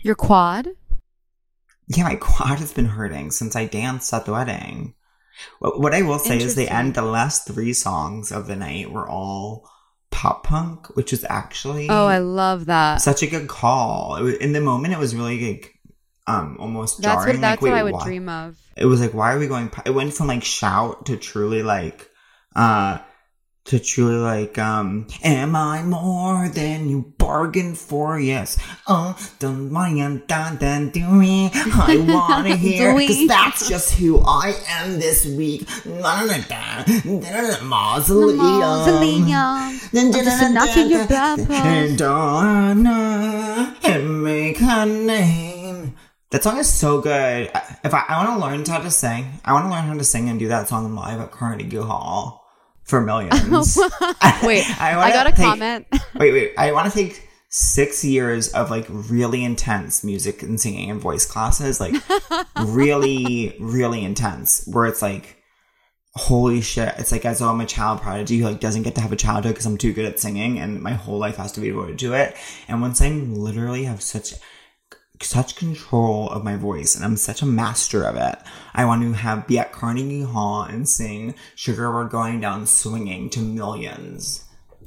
Your 0.00 0.16
quad? 0.16 0.70
Yeah, 1.86 2.04
my 2.04 2.16
quad 2.16 2.58
has 2.58 2.72
been 2.72 2.86
hurting 2.86 3.30
since 3.30 3.54
I 3.54 3.66
danced 3.66 4.12
at 4.12 4.26
the 4.26 4.32
wedding. 4.32 4.94
What, 5.60 5.80
what 5.80 5.94
I 5.94 6.02
will 6.02 6.18
say 6.18 6.38
is 6.38 6.54
the 6.54 6.68
end, 6.68 6.94
the 6.94 7.02
last 7.02 7.46
three 7.46 7.72
songs 7.72 8.32
of 8.32 8.46
the 8.46 8.56
night 8.56 8.90
were 8.90 9.08
all 9.08 9.68
pop 10.14 10.44
punk, 10.44 10.94
which 10.96 11.10
was 11.10 11.24
actually 11.28 11.88
Oh, 11.90 12.06
I 12.06 12.18
love 12.18 12.66
that. 12.66 13.00
such 13.02 13.22
a 13.22 13.26
good 13.26 13.48
call. 13.48 14.16
It 14.16 14.22
was, 14.22 14.34
in 14.36 14.52
the 14.52 14.60
moment, 14.60 14.94
it 14.94 14.98
was 14.98 15.14
really 15.14 15.38
like 15.52 15.74
um 16.26 16.56
almost 16.58 17.02
That's 17.02 17.24
jarring. 17.24 17.36
what 17.36 17.40
that's 17.42 17.60
like, 17.60 17.62
what 17.62 17.72
wait, 17.72 17.78
I 17.78 17.82
would 17.82 17.92
why- 17.94 18.04
dream 18.04 18.28
of. 18.28 18.56
it 18.76 18.86
was 18.86 19.00
like 19.00 19.12
why 19.12 19.34
are 19.34 19.38
we 19.38 19.46
going 19.46 19.70
it 19.84 19.90
went 19.90 20.14
from 20.14 20.28
like 20.28 20.42
shout 20.44 21.06
to 21.06 21.16
truly 21.18 21.62
like 21.62 22.08
uh 22.56 22.98
to 23.64 23.78
truly 23.78 24.16
like 24.16 24.58
um 24.58 25.06
am 25.22 25.56
i 25.56 25.82
more 25.82 26.48
than 26.50 26.88
you 26.88 27.14
bargained 27.16 27.78
for? 27.78 28.20
Yes. 28.20 28.58
Oh 28.86 29.16
don't 29.38 29.72
mind 29.72 30.26
dun 30.26 30.56
dun 30.56 30.90
do 30.90 31.08
me 31.08 31.50
i 31.54 31.96
wanna 32.08 32.56
hear 32.56 32.92
Do 32.92 32.98
because 32.98 33.26
that's 33.26 33.68
just 33.68 33.94
who 33.94 34.18
i 34.20 34.54
am 34.68 35.00
this 35.00 35.24
week. 35.26 35.66
Mausoleum. 37.64 37.66
Mausoleum. 37.66 39.80
just 40.12 40.42
a 40.42 40.48
knock 40.50 40.76
in 40.76 40.90
your 40.90 41.06
back 41.06 41.38
and 41.50 42.00
honor 42.02 43.74
and 43.82 44.22
make 44.22 44.58
her 44.58 44.84
name. 44.84 45.96
That 46.30 46.42
song 46.42 46.58
is 46.58 46.68
so 46.68 47.00
good. 47.00 47.50
If 47.84 47.94
I, 47.94 48.04
I 48.08 48.24
want 48.24 48.38
to 48.38 48.44
learn 48.44 48.64
how 48.64 48.82
to 48.82 48.90
sing, 48.90 49.26
I 49.44 49.52
want 49.52 49.66
to 49.66 49.70
learn 49.70 49.84
how 49.84 49.94
to 49.94 50.04
sing 50.04 50.28
and 50.28 50.38
do 50.38 50.48
that 50.48 50.68
song 50.68 50.94
live 50.94 51.20
at 51.20 51.30
Carnegie 51.30 51.76
Hall 51.76 52.43
for 52.84 53.00
millions. 53.00 53.76
Wait, 54.42 54.64
I, 54.80 54.94
wanna 54.96 55.12
got 55.12 55.26
a 55.26 55.30
take- 55.30 55.44
comment. 55.44 55.86
Wait, 56.14 56.32
wait. 56.32 56.52
I 56.56 56.72
want 56.72 56.92
to 56.92 56.96
take 56.96 57.28
six 57.48 58.04
years 58.04 58.52
of 58.52 58.70
like 58.70 58.86
really 58.88 59.42
intense 59.42 60.04
music 60.04 60.42
and 60.42 60.60
singing 60.60 60.90
and 60.90 61.00
voice 61.00 61.26
classes, 61.26 61.80
like 61.80 61.94
really, 62.60 63.56
really 63.58 64.04
intense, 64.04 64.66
where 64.66 64.86
it's 64.86 65.02
like, 65.02 65.36
holy 66.14 66.60
shit, 66.60 66.94
it's 66.98 67.10
like 67.10 67.24
as 67.24 67.40
though 67.40 67.48
I'm 67.48 67.60
a 67.60 67.66
child 67.66 68.00
prodigy 68.00 68.38
who 68.38 68.44
like 68.44 68.60
doesn't 68.60 68.82
get 68.82 68.94
to 68.96 69.00
have 69.00 69.12
a 69.12 69.16
childhood 69.16 69.54
because 69.54 69.66
I'm 69.66 69.78
too 69.78 69.92
good 69.92 70.04
at 70.04 70.20
singing 70.20 70.58
and 70.60 70.80
my 70.80 70.92
whole 70.92 71.18
life 71.18 71.36
has 71.36 71.52
to 71.52 71.60
be 71.60 71.68
devoted 71.68 71.98
to 72.00 72.12
it. 72.14 72.36
And 72.68 72.80
once 72.80 73.00
I 73.00 73.08
literally 73.08 73.84
have 73.84 74.02
such 74.02 74.34
such 75.20 75.56
control 75.56 76.28
of 76.30 76.44
my 76.44 76.56
voice 76.56 76.94
and 76.94 77.04
I'm 77.04 77.16
such 77.16 77.42
a 77.42 77.46
master 77.46 78.04
of 78.04 78.16
it. 78.16 78.38
I 78.74 78.84
want 78.84 79.02
to 79.02 79.12
have 79.12 79.46
be 79.46 79.58
at 79.58 79.72
Carnegie 79.72 80.22
Hall 80.22 80.62
and 80.62 80.88
sing 80.88 81.34
Sugar 81.54 81.92
We're 81.92 82.08
Going 82.08 82.40
Down 82.40 82.66
Swinging 82.66 83.30
to 83.30 83.40
millions. 83.40 84.44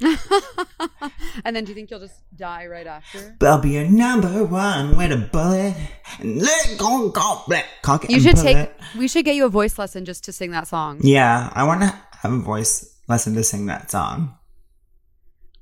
and 1.44 1.56
then 1.56 1.64
do 1.64 1.70
you 1.70 1.74
think 1.74 1.90
you'll 1.90 2.00
just 2.00 2.22
die 2.36 2.66
right 2.66 2.86
after? 2.86 3.34
But 3.38 3.48
I'll 3.48 3.60
be 3.60 3.70
your 3.70 3.88
number 3.88 4.44
one 4.44 4.96
with 4.96 5.10
a 5.10 5.16
bullet 5.16 5.74
and 6.20 6.40
let 6.40 6.78
go, 6.78 7.08
go, 7.08 7.42
black, 7.48 7.66
cock 7.82 8.08
You 8.08 8.20
should 8.20 8.36
take. 8.36 8.56
it. 8.56 8.74
We 8.96 9.08
should 9.08 9.24
get 9.24 9.34
you 9.34 9.46
a 9.46 9.48
voice 9.48 9.78
lesson 9.78 10.04
just 10.04 10.24
to 10.24 10.32
sing 10.32 10.52
that 10.52 10.68
song. 10.68 11.00
Yeah, 11.02 11.50
I 11.52 11.64
want 11.64 11.80
to 11.82 11.98
have 12.22 12.32
a 12.32 12.38
voice 12.38 12.96
lesson 13.08 13.34
to 13.34 13.42
sing 13.42 13.66
that 13.66 13.90
song. 13.90 14.36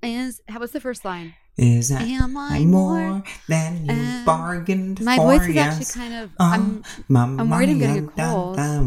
Is 0.03 0.43
how 0.49 0.61
what's 0.61 0.73
the 0.73 0.81
first 0.81 1.05
line? 1.05 1.35
Is 1.59 1.89
that 1.89 2.03
Am 2.03 2.37
I 2.37 2.59
more 2.67 3.09
more- 3.09 3.25
than 3.49 3.87
you 3.87 4.23
bargained 4.27 5.01
My 5.01 5.17
for? 5.17 5.23
voice 5.39 5.49
is 5.49 5.55
yes. 5.55 5.75
actually 5.97 6.01
kind 6.03 6.15
of. 6.25 6.31
Oh, 6.39 6.45
I'm, 6.45 7.39
I'm 7.39 7.49
worried 7.51 7.71
I'm 7.71 7.79
getting 7.79 8.09
a 8.09 8.11
cold. 8.31 8.59
I 8.59 8.79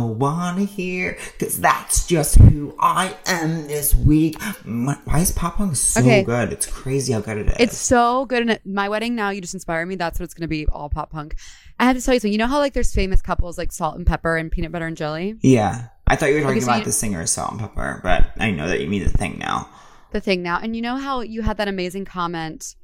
wanna 0.00 0.64
hear, 0.64 1.16
cause 1.38 1.60
that's 1.60 2.06
just 2.06 2.34
who 2.36 2.74
I 2.80 3.14
am 3.26 3.68
this 3.68 3.94
week. 3.94 4.36
My, 4.64 4.98
why 5.04 5.20
is 5.20 5.30
pop 5.30 5.56
punk 5.58 5.76
so 5.76 6.00
Okay. 6.00 6.24
good? 6.24 6.52
It's 6.52 6.66
crazy 6.66 7.12
how 7.12 7.20
good 7.20 7.38
it 7.38 7.46
is. 7.48 7.56
It's 7.60 7.76
so 7.78 8.24
good. 8.26 8.48
And 8.48 8.58
my 8.64 8.88
wedding 8.88 9.14
now, 9.14 9.30
you 9.30 9.40
just 9.40 9.54
inspire 9.54 9.86
me. 9.86 9.94
That's 9.94 10.18
what 10.18 10.24
it's 10.24 10.34
going 10.34 10.42
to 10.42 10.48
be 10.48 10.66
all 10.66 10.88
pop 10.88 11.10
punk. 11.10 11.36
I 11.78 11.84
have 11.84 11.96
to 11.96 12.02
tell 12.02 12.14
you 12.14 12.18
something. 12.20 12.32
You 12.32 12.38
know 12.38 12.46
how 12.48 12.58
like 12.58 12.72
there's 12.72 12.92
famous 12.92 13.22
couples 13.22 13.56
like 13.56 13.70
Salt 13.70 13.96
and 13.96 14.04
Pepper 14.06 14.36
and 14.36 14.50
Peanut 14.50 14.72
Butter 14.72 14.86
and 14.86 14.96
Jelly? 14.96 15.36
yeah. 15.42 15.88
I 16.08 16.14
thought 16.14 16.26
you 16.26 16.36
were 16.36 16.40
talking 16.42 16.58
Okay, 16.58 16.60
so 16.64 16.70
about 16.70 16.78
you- 16.78 16.84
the 16.84 16.92
singer 16.92 17.26
Salt 17.26 17.50
and 17.52 17.60
Pepper, 17.60 18.00
but 18.02 18.30
I 18.38 18.52
know 18.52 18.68
that 18.68 18.80
you 18.80 18.86
mean 18.88 19.02
the 19.02 19.10
thing 19.10 19.38
now. 19.40 19.68
The 20.16 20.20
thing 20.22 20.42
now. 20.42 20.58
And 20.62 20.74
you 20.74 20.80
know 20.80 20.96
how 20.96 21.20
you 21.20 21.42
had 21.42 21.58
that 21.58 21.68
amazing 21.68 22.06
comment 22.06 22.74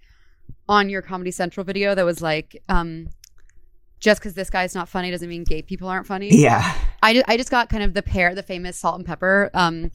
on 0.69 0.91
your 0.91 1.01
Comedy 1.01 1.31
Central 1.31 1.65
video 1.65 1.95
that 1.95 2.05
was 2.05 2.21
like, 2.21 2.63
um, 2.69 3.09
just 4.01 4.21
because 4.21 4.35
this 4.35 4.51
guy's 4.51 4.75
not 4.75 4.87
funny 4.87 5.11
doesn't 5.11 5.31
mean 5.31 5.43
gay 5.43 5.63
people 5.63 5.89
aren't 5.89 6.07
funny. 6.07 6.29
Yeah. 6.31 6.75
I 7.03 7.15
just, 7.15 7.25
I 7.31 7.39
just 7.39 7.51
got 7.51 7.71
kind 7.71 7.83
of 7.85 7.95
the 7.95 8.03
pair, 8.03 8.35
the 8.35 8.43
famous 8.43 8.77
Salt 8.79 8.97
and 8.97 9.07
Pepper, 9.07 9.49
um, 9.55 9.91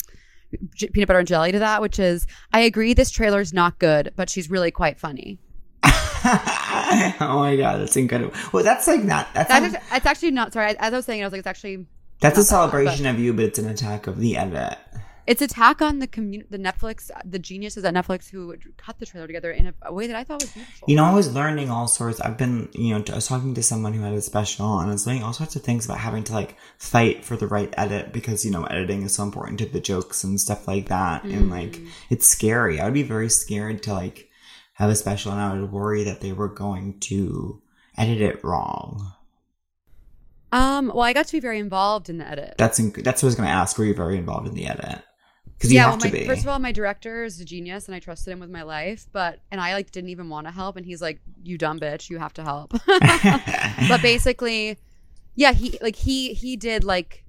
j- 0.74 0.88
Peanut 0.88 1.06
Butter 1.10 1.20
and 1.20 1.28
Jelly 1.28 1.52
to 1.52 1.60
that, 1.60 1.80
which 1.80 2.00
is 2.00 2.26
I 2.54 2.62
agree 2.62 2.96
this 2.96 3.12
trailer's 3.12 3.54
not 3.54 3.78
good, 3.78 4.14
but 4.16 4.32
she's 4.32 4.50
really 4.50 4.72
quite 4.72 5.00
funny. 5.00 5.38
oh 5.84 7.36
my 7.40 7.56
god, 7.56 7.82
that's 7.82 7.96
incredible. 7.98 8.34
Well, 8.52 8.64
that's 8.64 8.88
like 8.88 9.04
not 9.04 9.28
that's 9.36 9.50
That 9.50 9.62
not- 9.74 9.82
it's 9.94 10.08
actually 10.08 10.32
not. 10.32 10.54
Sorry, 10.54 10.76
as 10.76 10.92
I 10.92 10.96
was 10.96 11.06
saying, 11.06 11.22
I 11.22 11.26
was 11.28 11.34
like, 11.34 11.40
it's 11.40 11.48
actually 11.48 11.86
that's 12.20 12.36
a 12.36 12.40
not 12.40 12.44
that 12.72 12.72
celebration 12.72 13.06
of 13.06 13.20
you, 13.20 13.32
but 13.32 13.46
it's 13.46 13.60
an 13.60 13.70
attack 13.70 14.08
of 14.08 14.18
the 14.18 14.38
edit. 14.38 14.80
It's 15.28 15.42
attack 15.42 15.82
on 15.82 16.00
the 16.00 16.08
community, 16.08 16.48
the 16.50 16.58
Netflix, 16.58 17.12
the 17.26 17.38
geniuses 17.38 17.84
at 17.84 17.94
Netflix 17.94 18.30
who 18.30 18.56
cut 18.78 18.98
the 18.98 19.06
trailer 19.06 19.28
together 19.28 19.52
in 19.52 19.68
a, 19.68 19.74
a 19.82 19.94
way 19.94 20.08
that 20.08 20.16
I 20.16 20.24
thought 20.24 20.42
was 20.42 20.52
beautiful. 20.52 20.90
You 20.90 20.96
know, 20.96 21.04
I 21.04 21.14
was 21.14 21.34
learning 21.34 21.70
all 21.70 21.90
sorts. 21.90 22.22
I've 22.22 22.38
been, 22.38 22.70
you 22.72 22.94
know, 22.94 23.04
I 23.12 23.16
was 23.16 23.28
talking 23.28 23.54
to 23.54 23.62
someone 23.62 23.92
who 23.92 24.02
had 24.02 24.14
a 24.14 24.22
special, 24.22 24.80
and 24.80 24.90
I 24.90 24.94
was 24.94 25.06
learning 25.06 25.24
all 25.24 25.34
sorts 25.34 25.58
of 25.58 25.64
things 25.64 25.84
about 25.84 25.98
having 25.98 26.24
to 26.24 26.34
like 26.34 26.56
fight 26.78 27.26
for 27.26 27.36
the 27.36 27.46
right 27.46 27.74
edit 27.78 28.14
because 28.14 28.46
you 28.46 28.52
know 28.52 28.64
editing 28.64 29.02
is 29.04 29.16
so 29.16 29.24
important 29.24 29.60
to 29.60 29.66
the 29.66 29.82
jokes 29.82 30.24
and 30.24 30.40
stuff 30.40 30.66
like 30.66 30.88
that. 30.88 31.26
And 31.26 31.50
like, 31.50 31.78
it's 32.10 32.26
scary. 32.26 32.80
I 32.80 32.86
would 32.86 32.94
be 32.94 33.04
very 33.04 33.30
scared 33.30 33.84
to 33.84 33.94
like 33.94 34.30
have 34.76 34.90
a 34.90 34.96
special, 34.96 35.34
and 35.34 35.42
I 35.42 35.60
would 35.60 35.74
worry 35.74 36.06
that 36.06 36.22
they 36.22 36.32
were 36.32 36.48
going 36.48 37.00
to 37.02 37.62
edit 37.98 38.22
it 38.22 38.42
wrong. 38.46 39.12
um, 40.54 40.88
well, 40.88 41.02
I 41.02 41.12
got 41.12 41.26
to 41.28 41.34
be 41.34 41.42
very 41.42 41.60
involved 41.60 42.10
in 42.10 42.18
the 42.18 42.26
edit. 42.26 42.56
That's 42.58 42.78
that's 42.78 43.22
what 43.22 43.24
I 43.24 43.26
was 43.28 43.36
going 43.36 43.50
to 43.50 43.54
ask. 43.54 43.78
Were 43.78 43.84
you 43.84 43.94
very 43.94 44.18
involved 44.18 44.48
in 44.48 44.54
the 44.54 44.68
edit? 44.68 45.02
Because 45.58 45.74
yeah, 45.74 45.88
well, 45.90 45.98
my, 45.98 46.26
first 46.26 46.44
of 46.44 46.48
all, 46.50 46.60
my 46.60 46.72
director 46.72 47.24
is 47.24 47.40
a 47.42 47.46
genius, 47.46 47.88
and 47.88 47.96
I 47.96 48.00
trusted 48.00 48.32
him 48.32 48.40
with 48.40 48.52
my 48.52 48.62
life. 48.62 49.08
But 49.12 49.40
and 49.52 49.60
I 49.60 49.74
like 49.74 49.92
didn't 49.92 50.12
even 50.12 50.30
want 50.30 50.46
to 50.46 50.52
help, 50.52 50.78
and 50.78 50.86
he's 50.86 51.02
like, 51.02 51.20
"You 51.44 51.58
dumb 51.58 51.80
bitch, 51.80 52.10
you 52.12 52.20
have 52.20 52.34
to 52.34 52.44
help." 52.44 52.74
but 52.86 54.02
basically, 54.02 54.78
yeah, 55.36 55.54
he 55.54 55.78
like 55.82 55.96
he 55.96 56.34
he 56.34 56.58
did 56.58 56.84
like 56.84 57.24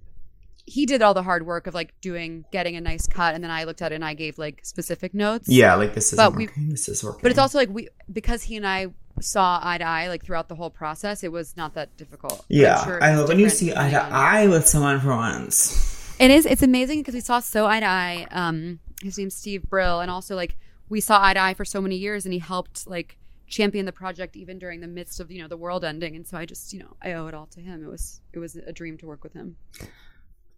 he 0.67 0.85
did 0.85 1.01
all 1.01 1.14
the 1.14 1.23
hard 1.23 1.47
work 1.47 1.67
of 1.67 1.73
like 1.73 1.99
doing 2.03 2.45
getting 2.53 2.77
a 2.77 2.81
nice 2.83 3.07
cut, 3.07 3.35
and 3.35 3.43
then 3.43 3.51
I 3.51 3.64
looked 3.64 3.81
at 3.81 3.93
it 3.93 3.95
and 3.95 4.05
I 4.05 4.12
gave 4.12 4.37
like 4.37 4.61
specific 4.64 5.14
notes. 5.14 5.49
Yeah, 5.49 5.75
like 5.77 5.95
this 5.95 6.12
is 6.12 6.19
But 6.19 6.37
we- 6.37 6.47
working. 6.47 6.69
This 6.69 6.88
is 6.88 7.03
working. 7.03 7.21
But 7.23 7.31
it's 7.31 7.38
also 7.41 7.57
like 7.57 7.71
we 7.71 7.88
because 8.12 8.43
he 8.43 8.57
and 8.57 8.67
I 8.67 8.88
saw 9.21 9.59
eye 9.62 9.79
to 9.79 9.85
eye 9.85 10.09
like 10.09 10.23
throughout 10.25 10.49
the 10.49 10.55
whole 10.55 10.71
process, 10.71 11.25
it 11.25 11.33
was 11.33 11.57
not 11.57 11.75
that 11.75 11.97
difficult. 11.97 12.45
Yeah. 12.49 12.85
sure 12.85 13.03
I 13.03 13.17
love 13.17 13.29
when 13.29 13.38
you 13.38 13.49
see 13.49 13.75
eye 13.75 13.91
to 13.91 14.03
eye 14.03 14.47
with 14.47 14.69
someone 14.69 15.01
for 15.01 15.17
once. 15.17 15.95
It 16.18 16.31
is. 16.31 16.46
It's 16.46 16.62
amazing 16.62 17.00
because 17.00 17.14
we 17.14 17.20
saw 17.20 17.40
so 17.40 17.66
eye 17.66 17.81
to 17.81 17.87
eye. 17.87 18.26
Um, 18.31 18.81
his 19.02 19.18
name's 19.18 19.35
Steve 19.35 19.62
Brill, 19.68 20.00
and 20.00 20.11
also 20.11 20.35
like 20.35 20.57
we 20.88 21.00
saw 21.00 21.22
eye 21.22 21.35
to 21.35 21.40
eye 21.40 21.54
for 21.54 21.64
so 21.64 21.81
many 21.81 21.96
years, 21.96 22.24
and 22.24 22.33
he 22.33 22.40
helped 22.40 22.87
like 22.87 23.18
champion 23.46 23.87
the 23.87 23.92
project 23.92 24.37
even 24.37 24.59
during 24.59 24.81
the 24.81 24.87
midst 24.87 25.20
of 25.20 25.31
you 25.31 25.40
know 25.40 25.48
the 25.48 25.57
world 25.57 25.85
ending. 25.85 26.16
And 26.16 26.26
so 26.26 26.37
I 26.37 26.44
just 26.44 26.72
you 26.72 26.81
know 26.81 26.96
I 27.02 27.12
owe 27.12 27.26
it 27.28 27.35
all 27.35 27.46
to 27.46 27.61
him. 27.61 27.85
It 27.85 27.88
was 27.88 28.20
it 28.33 28.38
was 28.38 28.57
a 28.57 28.72
dream 28.72 28.98
to 28.98 29.07
work 29.07 29.22
with 29.22 29.33
him. 29.33 29.57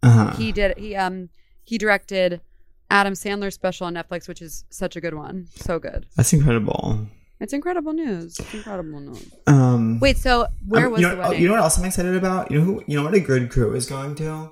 Uh-huh. 0.03 0.35
He 0.35 0.51
did. 0.51 0.77
He 0.77 0.95
um 0.95 1.29
he 1.63 1.77
directed 1.77 2.41
Adam 2.89 3.13
Sandler's 3.13 3.55
special 3.55 3.87
on 3.87 3.93
Netflix, 3.93 4.27
which 4.27 4.41
is 4.41 4.65
such 4.69 4.95
a 4.95 5.01
good 5.01 5.13
one. 5.13 5.47
So 5.55 5.79
good. 5.79 6.07
That's 6.15 6.33
incredible. 6.33 7.07
It's 7.39 7.53
incredible 7.53 7.93
news. 7.93 8.37
It's 8.39 8.53
incredible 8.53 8.99
news. 8.99 9.33
Um, 9.47 9.99
Wait, 9.99 10.17
so 10.17 10.47
where 10.67 10.85
um, 10.85 10.91
was 10.91 11.01
you 11.01 11.07
know, 11.07 11.15
the 11.15 11.21
oh, 11.21 11.29
wedding? 11.29 11.41
You 11.41 11.47
know 11.47 11.53
what 11.55 11.63
else 11.63 11.77
I'm 11.79 11.85
excited 11.85 12.15
about? 12.15 12.51
You 12.51 12.59
know 12.59 12.65
who? 12.65 12.83
You 12.85 12.97
know 12.97 13.03
what 13.03 13.15
a 13.15 13.19
good 13.19 13.49
crew 13.49 13.73
is 13.73 13.87
going 13.87 14.13
to? 14.15 14.51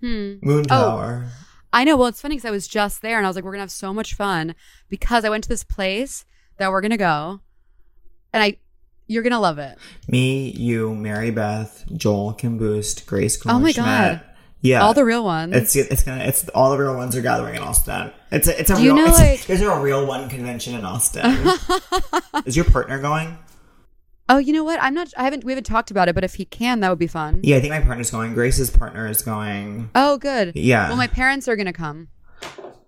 Hmm. 0.00 0.34
Moon 0.42 0.60
Oh. 0.70 0.74
Tower. 0.80 1.26
I 1.72 1.84
know. 1.84 1.96
Well, 1.96 2.06
it's 2.08 2.20
funny 2.20 2.36
because 2.36 2.48
I 2.48 2.50
was 2.52 2.66
just 2.68 3.02
there 3.02 3.18
and 3.18 3.26
I 3.26 3.28
was 3.28 3.36
like, 3.36 3.44
we're 3.44 3.50
going 3.50 3.58
to 3.58 3.62
have 3.64 3.70
so 3.70 3.92
much 3.92 4.14
fun 4.14 4.54
because 4.88 5.24
I 5.24 5.28
went 5.30 5.44
to 5.44 5.48
this 5.48 5.64
place 5.64 6.24
that 6.58 6.70
we're 6.70 6.80
going 6.80 6.90
to 6.92 6.96
go 6.96 7.40
and 8.32 8.42
I, 8.42 8.56
you're 9.08 9.22
going 9.22 9.32
to 9.32 9.38
love 9.38 9.58
it. 9.58 9.76
Me, 10.08 10.50
you, 10.50 10.94
Mary 10.94 11.30
Beth, 11.30 11.84
Joel 11.94 12.32
Kim 12.32 12.56
Boost, 12.56 13.06
Grace 13.06 13.38
Oh 13.46 13.54
my 13.58 13.72
Goldschmidt. 13.72 13.86
God. 13.86 14.20
Yeah. 14.62 14.80
All 14.82 14.94
the 14.94 15.04
real 15.04 15.22
ones. 15.22 15.54
It's 15.54 15.76
it's 15.76 16.02
gonna 16.02 16.24
it's 16.24 16.48
all 16.48 16.70
the 16.72 16.78
real 16.78 16.96
ones 16.96 17.14
are 17.14 17.20
gathering 17.20 17.54
in 17.56 17.62
Austin. 17.62 18.10
It's 18.32 18.48
a 18.48 18.58
it's 18.58 18.70
a 18.70 18.74
Do 18.76 18.82
you 18.82 18.94
real 18.96 19.04
know, 19.04 19.10
it's, 19.10 19.18
like- 19.20 19.46
there's 19.46 19.60
a 19.60 19.78
real 19.80 20.06
one 20.06 20.28
convention 20.28 20.74
in 20.74 20.84
Austin. 20.84 21.24
is 22.46 22.56
your 22.56 22.64
partner 22.64 22.98
going? 22.98 23.38
Oh, 24.28 24.38
you 24.38 24.52
know 24.52 24.64
what? 24.64 24.80
I'm 24.82 24.94
not, 24.94 25.12
I 25.16 25.24
haven't, 25.24 25.44
we 25.44 25.52
haven't 25.52 25.64
talked 25.64 25.90
about 25.90 26.08
it, 26.08 26.14
but 26.14 26.24
if 26.24 26.34
he 26.34 26.44
can, 26.44 26.80
that 26.80 26.90
would 26.90 26.98
be 26.98 27.06
fun. 27.06 27.40
Yeah, 27.42 27.56
I 27.56 27.60
think 27.60 27.72
my 27.72 27.80
partner's 27.80 28.10
going. 28.10 28.34
Grace's 28.34 28.70
partner 28.70 29.06
is 29.06 29.22
going. 29.22 29.90
Oh, 29.94 30.18
good. 30.18 30.52
Yeah. 30.54 30.88
Well, 30.88 30.96
my 30.96 31.06
parents 31.06 31.48
are 31.48 31.56
going 31.56 31.66
to 31.66 31.72
come. 31.72 32.08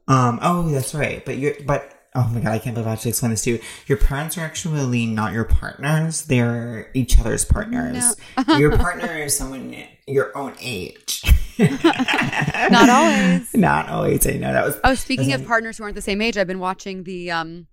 Um. 0.07 0.39
Oh, 0.43 0.69
that's 0.71 0.95
right. 0.95 1.25
But 1.25 1.39
you're 1.39 1.55
but. 1.67 1.95
Oh 2.15 2.27
my 2.33 2.41
god, 2.41 2.53
I 2.53 2.59
can't 2.59 2.75
believe 2.75 2.87
I 2.87 2.91
have 2.93 3.03
to 3.03 3.11
explain 3.11 3.31
this 3.31 3.43
to 3.45 3.51
you. 3.51 3.61
Your 3.87 3.99
parents 3.99 4.39
are 4.39 4.41
actually 4.41 5.05
not 5.05 5.35
your 5.35 5.45
partners; 5.45 6.23
they're 6.23 6.91
each 6.95 7.21
other's 7.21 7.45
partners. 7.45 8.17
your 8.57 8.77
partner 8.79 9.19
is 9.19 9.37
someone 9.37 9.77
your 10.09 10.37
own 10.37 10.55
age. 10.61 11.23
Not 11.59 12.89
always. 12.89 13.55
Not 13.55 13.89
always. 13.89 14.27
I 14.27 14.33
know 14.33 14.53
that 14.53 14.65
was. 14.65 14.81
Oh, 14.85 14.95
speaking 14.95 15.33
of 15.33 15.47
partners 15.47 15.79
who 15.79 15.85
aren't 15.85 15.97
the 15.97 16.03
same 16.03 16.23
age, 16.23 16.37
I've 16.37 16.47
been 16.47 16.61
watching 16.61 17.05
the, 17.05 17.31
um, 17.31 17.67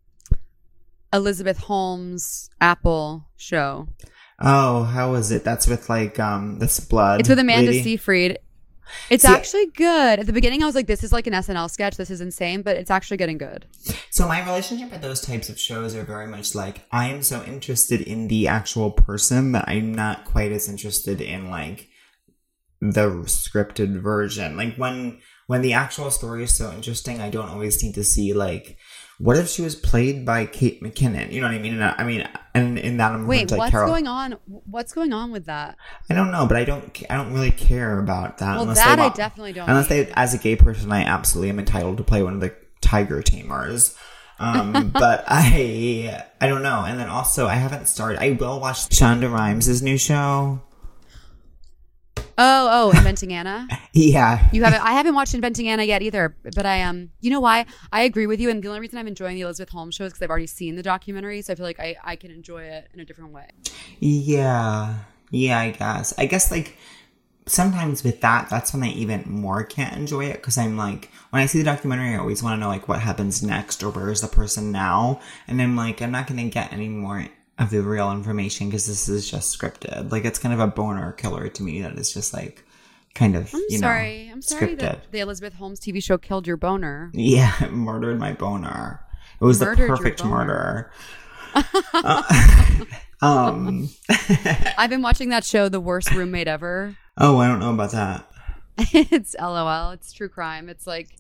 Elizabeth 1.15 1.58
Holmes 1.58 2.49
Apple 2.62 3.28
show. 3.38 3.88
Oh, 4.39 4.84
how 4.84 5.12
was 5.12 5.32
it? 5.32 5.43
That's 5.43 5.67
with 5.67 5.89
like 5.89 6.19
um, 6.19 6.60
this 6.60 6.80
blood. 6.80 7.21
It's 7.21 7.30
with 7.30 7.39
Amanda 7.39 7.71
lady? 7.71 7.84
Seyfried. 7.84 8.39
It's 9.10 9.23
See- 9.23 9.34
actually 9.34 9.67
good. 9.67 10.19
At 10.19 10.25
the 10.28 10.34
beginning, 10.34 10.62
I 10.62 10.65
was 10.65 10.75
like, 10.75 10.88
"This 10.88 11.04
is 11.04 11.12
like 11.12 11.25
an 11.25 11.34
SNL 11.34 11.69
sketch. 11.69 11.97
This 11.97 12.12
is 12.12 12.21
insane," 12.21 12.62
but 12.62 12.78
it's 12.78 12.91
actually 12.91 13.17
getting 13.17 13.38
good. 13.38 13.65
So 14.12 14.28
my 14.28 14.45
relationship 14.45 14.91
with 14.91 15.01
those 15.01 15.21
types 15.21 15.49
of 15.49 15.60
shows 15.60 15.95
are 15.95 16.04
very 16.04 16.28
much 16.28 16.54
like 16.54 16.86
I 16.91 17.10
am 17.10 17.23
so 17.23 17.43
interested 17.43 18.01
in 18.01 18.28
the 18.28 18.47
actual 18.47 18.91
person 18.91 19.54
that 19.54 19.65
I'm 19.67 19.93
not 19.93 20.25
quite 20.25 20.51
as 20.51 20.69
interested 20.69 21.21
in 21.21 21.49
like 21.49 21.88
the 22.82 23.10
scripted 23.25 24.01
version. 24.01 24.58
Like 24.58 24.75
when 24.75 25.19
when 25.47 25.62
the 25.62 25.73
actual 25.73 26.12
story 26.12 26.43
is 26.43 26.56
so 26.56 26.71
interesting, 26.71 27.21
I 27.21 27.30
don't 27.30 27.49
always 27.49 27.82
need 27.84 27.95
to 27.95 28.04
see 28.04 28.34
like 28.34 28.78
what 29.17 29.38
if 29.38 29.47
she 29.47 29.62
was 29.62 29.75
played 29.75 30.25
by 30.25 30.45
Kate 30.45 30.82
McKinnon? 30.82 31.32
You 31.32 31.41
know 31.41 31.47
what 31.47 31.56
I 31.56 31.60
mean? 31.60 31.73
And 31.73 31.84
I, 31.84 31.95
I 31.97 32.04
mean, 32.04 32.28
and 32.54 32.78
in 32.78 32.97
that 32.97 33.13
I'm 33.13 33.28
Wait, 33.28 33.49
like 33.49 33.58
what's 33.58 33.71
Carol. 33.71 33.89
going 33.89 34.08
on? 34.08 34.34
What's 34.69 34.93
going 34.93 35.13
on 35.13 35.32
with 35.32 35.45
that? 35.45 35.78
I 36.10 36.13
don't 36.13 36.32
know, 36.32 36.45
but 36.45 36.58
I 36.58 36.65
don't. 36.65 37.04
I 37.10 37.15
don't 37.15 37.34
really 37.34 37.51
care 37.51 37.99
about 37.99 38.39
that. 38.39 38.58
Well, 38.58 38.65
that 38.65 38.97
they 38.97 39.04
I 39.04 39.10
definitely 39.10 39.54
don't 39.54 39.69
Unless 39.69 39.88
they, 39.88 40.12
as 40.13 40.34
a 40.34 40.38
gay 40.38 40.56
person, 40.56 40.91
I 40.91 41.04
absolutely 41.04 41.49
am 41.49 41.60
entitled 41.60 41.97
to 41.97 42.04
play 42.04 42.23
one 42.23 42.34
of 42.34 42.41
the 42.41 42.54
tiger 42.82 43.21
tamers. 43.21 43.97
Um, 44.38 44.89
but 44.93 45.23
I, 45.28 46.25
I 46.41 46.47
don't 46.47 46.62
know. 46.62 46.84
And 46.86 46.99
then 46.99 47.08
also, 47.08 47.47
I 47.47 47.56
haven't 47.56 47.88
started. 47.88 48.21
I 48.21 48.32
will 48.32 48.60
watch 48.60 48.89
Shonda 48.89 49.32
Rhimes' 49.32 49.82
new 49.82 49.97
show. 49.97 50.62
Oh, 52.38 52.69
oh, 52.71 52.98
Inventing 52.98 53.34
Anna. 53.34 53.67
Yeah, 53.98 54.50
You 54.52 54.62
haven't. 54.65 54.82
I 54.82 54.91
haven't 54.91 55.15
watched 55.15 55.34
Inventing 55.34 55.69
Anna 55.69 55.84
yet 55.84 56.02
either. 56.02 56.36
But 56.54 56.65
I 56.65 56.82
um, 56.82 57.12
you 57.21 57.32
know 57.32 57.39
why? 57.39 57.65
I 57.93 58.02
agree 58.02 58.28
with 58.28 58.41
you. 58.41 58.50
And 58.50 58.62
the 58.62 58.67
only 58.67 58.82
reason 58.82 58.98
I'm 59.00 59.08
enjoying 59.08 59.36
the 59.36 59.41
Elizabeth 59.41 59.71
Holmes 59.71 59.95
show 59.95 60.04
is 60.04 60.12
because 60.12 60.21
I've 60.21 60.30
already 60.30 60.48
seen 60.48 60.76
the 60.76 60.84
documentary, 60.84 61.41
so 61.41 61.54
I 61.54 61.56
feel 61.56 61.65
like 61.65 61.80
I 61.80 61.95
I 62.04 62.17
can 62.17 62.32
enjoy 62.32 62.63
it 62.63 62.89
in 62.93 63.00
a 63.00 63.06
different 63.06 63.32
way. 63.32 63.48
yeah, 64.00 64.95
yeah. 65.32 65.60
I 65.60 65.71
guess. 65.71 66.13
I 66.17 66.26
guess 66.26 66.52
like 66.52 66.78
sometimes 67.48 68.04
with 68.04 68.19
that, 68.21 68.50
that's 68.50 68.74
when 68.74 68.84
I 68.84 68.89
even 68.89 69.24
more 69.28 69.63
can't 69.63 69.95
enjoy 69.95 70.26
it 70.26 70.38
because 70.38 70.58
I'm 70.58 70.76
like, 70.76 71.10
when 71.30 71.41
I 71.41 71.45
see 71.45 71.60
the 71.60 71.63
documentary, 71.63 72.15
I 72.15 72.17
always 72.17 72.43
want 72.43 72.58
to 72.58 72.60
know 72.60 72.67
like 72.67 72.88
what 72.88 73.00
happens 73.00 73.43
next 73.43 73.82
or 73.82 73.89
where 73.89 74.10
is 74.12 74.21
the 74.21 74.28
person 74.28 74.71
now, 74.74 75.21
and 75.48 75.62
I'm 75.62 75.76
like, 75.78 76.02
I'm 76.02 76.12
not 76.12 76.28
going 76.28 76.43
to 76.43 76.50
get 76.50 76.74
any 76.74 76.89
more 76.89 77.28
of 77.58 77.70
the 77.70 77.82
real 77.82 78.12
information 78.12 78.68
because 78.68 78.86
this 78.88 79.08
is 79.08 79.30
just 79.30 79.58
scripted. 79.58 80.12
Like 80.12 80.26
it's 80.26 80.39
kind 80.39 80.54
of 80.54 80.60
a 80.60 80.68
boner 80.68 81.12
killer 81.13 81.48
to 81.48 81.63
me 81.63 81.82
that 81.82 81.94
is 81.98 82.13
just 82.13 82.34
like 82.34 82.63
kind 83.13 83.36
of 83.36 83.54
I'm 83.54 83.62
you 83.70 83.78
sorry. 83.78 84.26
know 84.28 84.34
I'm 84.34 84.41
sorry 84.41 84.76
scripted. 84.76 84.80
that 84.80 85.12
the 85.12 85.20
Elizabeth 85.22 85.54
Holmes 85.54 85.80
TV 85.80 86.04
show 86.04 86.18
killed 86.18 86.46
your 86.48 86.58
boner. 86.58 87.12
Yeah, 87.13 87.54
it 87.63 87.72
murdered 87.74 88.20
my 88.20 88.34
boner. 88.34 89.02
It 89.39 89.44
was 89.46 89.60
Murdered 89.62 89.78
the 89.84 89.88
perfect 89.88 90.24
murder. 90.26 90.91
Uh, 91.94 92.22
um. 93.22 93.88
I've 94.78 94.89
been 94.89 95.02
watching 95.02 95.30
that 95.30 95.46
show, 95.46 95.70
The 95.70 95.80
Worst 95.80 96.12
Roommate 96.12 96.50
Ever. 96.50 96.98
oh, 97.18 97.38
I 97.38 97.48
don't 97.48 97.60
know 97.60 97.74
about 97.74 97.91
that. 97.91 98.30
it's 98.78 99.36
LOL. 99.39 99.91
It's 99.91 100.12
true 100.12 100.28
crime. 100.28 100.68
It's 100.68 100.86
like, 100.86 101.15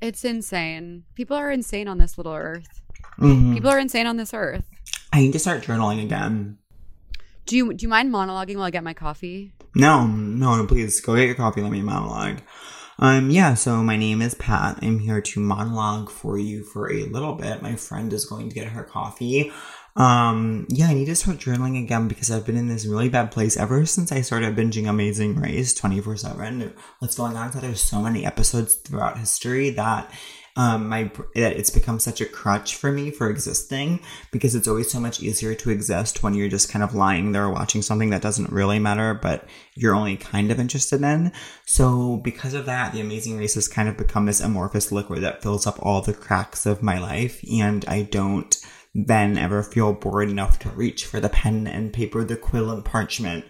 it's 0.00 0.24
insane. 0.24 1.04
People 1.14 1.36
are 1.36 1.50
insane 1.50 1.86
on 1.86 1.98
this 1.98 2.16
little 2.16 2.32
earth. 2.32 2.80
Mhm. 3.18 3.52
People 3.52 3.68
are 3.68 3.78
insane 3.78 4.06
on 4.06 4.16
this 4.16 4.32
earth. 4.32 4.64
I 5.12 5.20
need 5.20 5.32
to 5.32 5.38
start 5.38 5.62
journaling 5.62 6.02
again. 6.02 6.58
Do 7.46 7.56
you 7.56 7.74
do 7.74 7.82
you 7.82 7.88
mind 7.88 8.12
monologuing 8.12 8.56
while 8.56 8.64
I 8.64 8.70
get 8.70 8.84
my 8.84 8.94
coffee? 8.94 9.52
No, 9.74 10.06
no, 10.06 10.56
no, 10.56 10.66
please 10.66 11.00
go 11.00 11.16
get 11.16 11.26
your 11.26 11.34
coffee. 11.34 11.60
Let 11.60 11.72
me 11.72 11.82
monologue. 11.82 12.40
Um, 12.98 13.30
yeah, 13.30 13.54
so 13.54 13.82
my 13.82 13.96
name 13.96 14.22
is 14.22 14.34
Pat. 14.34 14.78
I'm 14.82 15.00
here 15.00 15.20
to 15.20 15.40
monologue 15.40 16.10
for 16.10 16.38
you 16.38 16.62
for 16.62 16.92
a 16.92 17.04
little 17.04 17.34
bit. 17.34 17.62
My 17.62 17.74
friend 17.74 18.12
is 18.12 18.26
going 18.26 18.48
to 18.48 18.54
get 18.54 18.68
her 18.68 18.84
coffee. 18.84 19.50
Um, 19.96 20.66
yeah, 20.68 20.86
I 20.86 20.94
need 20.94 21.06
to 21.06 21.16
start 21.16 21.38
journaling 21.38 21.82
again 21.82 22.08
because 22.08 22.30
I've 22.30 22.46
been 22.46 22.56
in 22.56 22.68
this 22.68 22.86
really 22.86 23.08
bad 23.08 23.30
place 23.30 23.56
ever 23.56 23.84
since 23.86 24.12
I 24.12 24.20
started 24.20 24.56
binging 24.56 24.88
Amazing 24.88 25.36
Race 25.36 25.74
24 25.74 26.18
7. 26.18 26.72
What's 27.00 27.16
going 27.16 27.36
on 27.36 27.48
is 27.48 27.54
that 27.54 27.62
there's 27.62 27.82
so 27.82 28.00
many 28.00 28.24
episodes 28.24 28.74
throughout 28.74 29.18
history 29.18 29.70
that 29.70 30.10
um 30.56 30.88
my 30.88 31.10
it's 31.34 31.70
become 31.70 31.98
such 31.98 32.20
a 32.20 32.26
crutch 32.26 32.76
for 32.76 32.92
me 32.92 33.10
for 33.10 33.30
existing 33.30 34.00
because 34.30 34.54
it's 34.54 34.68
always 34.68 34.90
so 34.90 35.00
much 35.00 35.22
easier 35.22 35.54
to 35.54 35.70
exist 35.70 36.22
when 36.22 36.34
you're 36.34 36.48
just 36.48 36.70
kind 36.70 36.82
of 36.82 36.94
lying 36.94 37.32
there 37.32 37.48
watching 37.48 37.80
something 37.80 38.10
that 38.10 38.22
doesn't 38.22 38.52
really 38.52 38.78
matter 38.78 39.14
but 39.14 39.46
you're 39.74 39.94
only 39.94 40.16
kind 40.16 40.50
of 40.50 40.60
interested 40.60 41.00
in. 41.00 41.32
So 41.64 42.18
because 42.18 42.54
of 42.54 42.66
that 42.66 42.92
the 42.92 43.00
amazing 43.00 43.38
race 43.38 43.54
has 43.54 43.68
kind 43.68 43.88
of 43.88 43.96
become 43.96 44.26
this 44.26 44.40
amorphous 44.40 44.92
liquid 44.92 45.22
that 45.22 45.42
fills 45.42 45.66
up 45.66 45.78
all 45.80 46.02
the 46.02 46.12
cracks 46.12 46.66
of 46.66 46.82
my 46.82 46.98
life 46.98 47.42
and 47.50 47.84
i 47.86 48.02
don't 48.02 48.56
then 48.94 49.38
ever 49.38 49.62
feel 49.62 49.92
bored 49.92 50.28
enough 50.28 50.58
to 50.58 50.68
reach 50.70 51.06
for 51.06 51.18
the 51.20 51.28
pen 51.28 51.66
and 51.66 51.92
paper 51.92 52.24
the 52.24 52.36
quill 52.36 52.70
and 52.70 52.84
parchment 52.84 53.44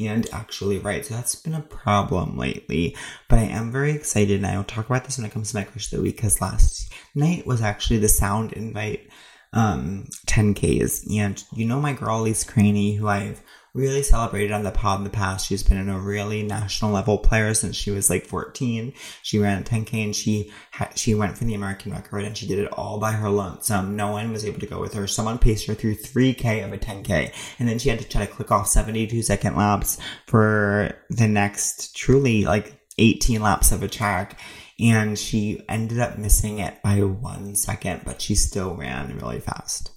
and 0.00 0.28
actually 0.32 0.78
write. 0.78 1.06
So 1.06 1.14
that's 1.14 1.34
been 1.34 1.54
a 1.54 1.60
problem 1.60 2.36
lately. 2.36 2.96
But 3.28 3.38
I 3.38 3.44
am 3.44 3.70
very 3.70 3.92
excited, 3.92 4.36
and 4.36 4.46
I 4.46 4.56
will 4.56 4.64
talk 4.64 4.86
about 4.86 5.04
this 5.04 5.18
when 5.18 5.26
it 5.26 5.32
comes 5.32 5.50
to 5.50 5.56
my 5.58 5.64
crush 5.64 5.92
of 5.92 5.98
the 5.98 6.02
week, 6.02 6.16
because 6.16 6.40
last 6.40 6.92
night 7.14 7.46
was 7.46 7.62
actually 7.62 7.98
the 7.98 8.08
sound 8.08 8.52
invite 8.52 9.08
um 9.52 10.06
10Ks. 10.26 11.06
And 11.16 11.42
you 11.52 11.64
know 11.64 11.80
my 11.80 11.92
girl 11.92 12.20
Elise 12.20 12.44
Cranny, 12.44 12.96
who 12.96 13.08
I've 13.08 13.42
really 13.74 14.04
celebrated 14.04 14.52
on 14.52 14.62
the 14.62 14.70
pod 14.70 14.98
in 14.98 15.04
the 15.04 15.10
past. 15.10 15.46
She's 15.46 15.64
been 15.64 15.88
a 15.88 15.98
really 15.98 16.44
national 16.44 16.92
level 16.92 17.18
player 17.18 17.52
since 17.54 17.76
she 17.76 17.90
was 17.90 18.08
like 18.08 18.24
14. 18.24 18.92
She 19.22 19.38
ran 19.38 19.60
a 19.60 19.64
10K 19.64 20.04
and 20.04 20.16
she 20.16 20.52
ha- 20.72 20.92
she 20.94 21.14
went 21.14 21.36
for 21.36 21.44
the 21.44 21.54
American 21.54 21.92
record 21.92 22.22
and 22.22 22.36
she 22.36 22.46
did 22.46 22.60
it 22.60 22.72
all 22.72 22.98
by 23.00 23.12
her 23.12 23.28
lonesome. 23.28 23.86
Um, 23.86 23.96
no 23.96 24.12
one 24.12 24.30
was 24.30 24.44
able 24.44 24.60
to 24.60 24.66
go 24.66 24.80
with 24.80 24.94
her. 24.94 25.08
Someone 25.08 25.38
paced 25.38 25.66
her 25.66 25.74
through 25.74 25.96
3K 25.96 26.64
of 26.64 26.72
a 26.72 26.78
10K 26.78 27.34
and 27.58 27.68
then 27.68 27.80
she 27.80 27.88
had 27.88 27.98
to 27.98 28.08
try 28.08 28.24
to 28.24 28.32
click 28.32 28.52
off 28.52 28.68
72 28.68 29.22
second 29.22 29.56
laps 29.56 29.98
for 30.26 30.96
the 31.10 31.26
next 31.26 31.96
truly 31.96 32.44
like 32.44 32.80
18 32.98 33.42
laps 33.42 33.72
of 33.72 33.82
a 33.82 33.88
track. 33.88 34.38
And 34.78 35.18
she 35.18 35.64
ended 35.68 35.98
up 35.98 36.18
missing 36.18 36.58
it 36.58 36.82
by 36.82 37.02
one 37.02 37.54
second, 37.54 38.02
but 38.04 38.20
she 38.20 38.34
still 38.34 38.74
ran 38.74 39.16
really 39.18 39.40
fast. 39.40 39.93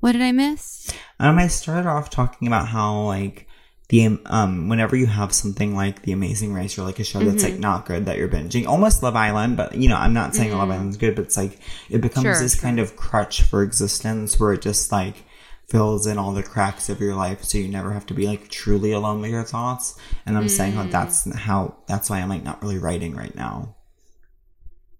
What 0.00 0.12
did 0.12 0.22
I 0.22 0.32
miss? 0.32 0.92
Um, 1.18 1.38
I 1.38 1.48
started 1.48 1.88
off 1.88 2.10
talking 2.10 2.46
about 2.48 2.68
how 2.68 3.02
like 3.02 3.46
the 3.88 4.18
um 4.26 4.68
whenever 4.68 4.96
you 4.96 5.06
have 5.06 5.32
something 5.32 5.74
like 5.74 6.02
The 6.02 6.12
Amazing 6.12 6.52
Race 6.54 6.78
or 6.78 6.82
like 6.82 6.98
a 6.98 7.04
show 7.04 7.22
that's 7.22 7.42
Mm-hmm. 7.42 7.52
like 7.52 7.58
not 7.58 7.86
good 7.86 8.06
that 8.06 8.16
you're 8.18 8.28
binging, 8.28 8.66
almost 8.66 9.02
Love 9.02 9.16
Island, 9.16 9.56
but 9.56 9.74
you 9.74 9.88
know 9.88 9.96
I'm 9.96 10.12
not 10.14 10.34
saying 10.34 10.52
Love 10.52 10.70
Island's 10.70 10.96
good, 10.96 11.14
but 11.16 11.24
it's 11.26 11.36
like 11.36 11.58
it 11.90 12.00
becomes 12.00 12.24
Mm-hmm. 12.26 12.32
Sure, 12.34 12.42
this 12.42 12.54
kind 12.60 12.78
of 12.78 12.96
crutch 12.96 13.42
for 13.42 13.62
existence 13.62 14.38
where 14.38 14.52
it 14.52 14.62
just 14.62 14.92
like 14.92 15.24
fills 15.68 16.06
in 16.06 16.16
all 16.18 16.32
the 16.32 16.42
cracks 16.42 16.88
of 16.88 17.00
your 17.00 17.14
life 17.14 17.44
so 17.44 17.58
you 17.58 17.68
never 17.68 17.92
have 17.92 18.06
to 18.06 18.14
be 18.14 18.26
like 18.26 18.48
truly 18.48 18.92
alone 18.92 19.20
with 19.20 19.30
your 19.30 19.44
thoughts. 19.44 19.98
And 20.26 20.36
I'm 20.36 20.48
saying 20.48 20.72
Mm. 20.72 20.76
how 20.76 20.84
that's 20.84 21.34
how 21.36 21.76
that's 21.86 22.08
why 22.10 22.20
I'm 22.20 22.28
like 22.28 22.44
not 22.44 22.62
really 22.62 22.78
writing 22.78 23.14
right 23.16 23.34
now. 23.34 23.74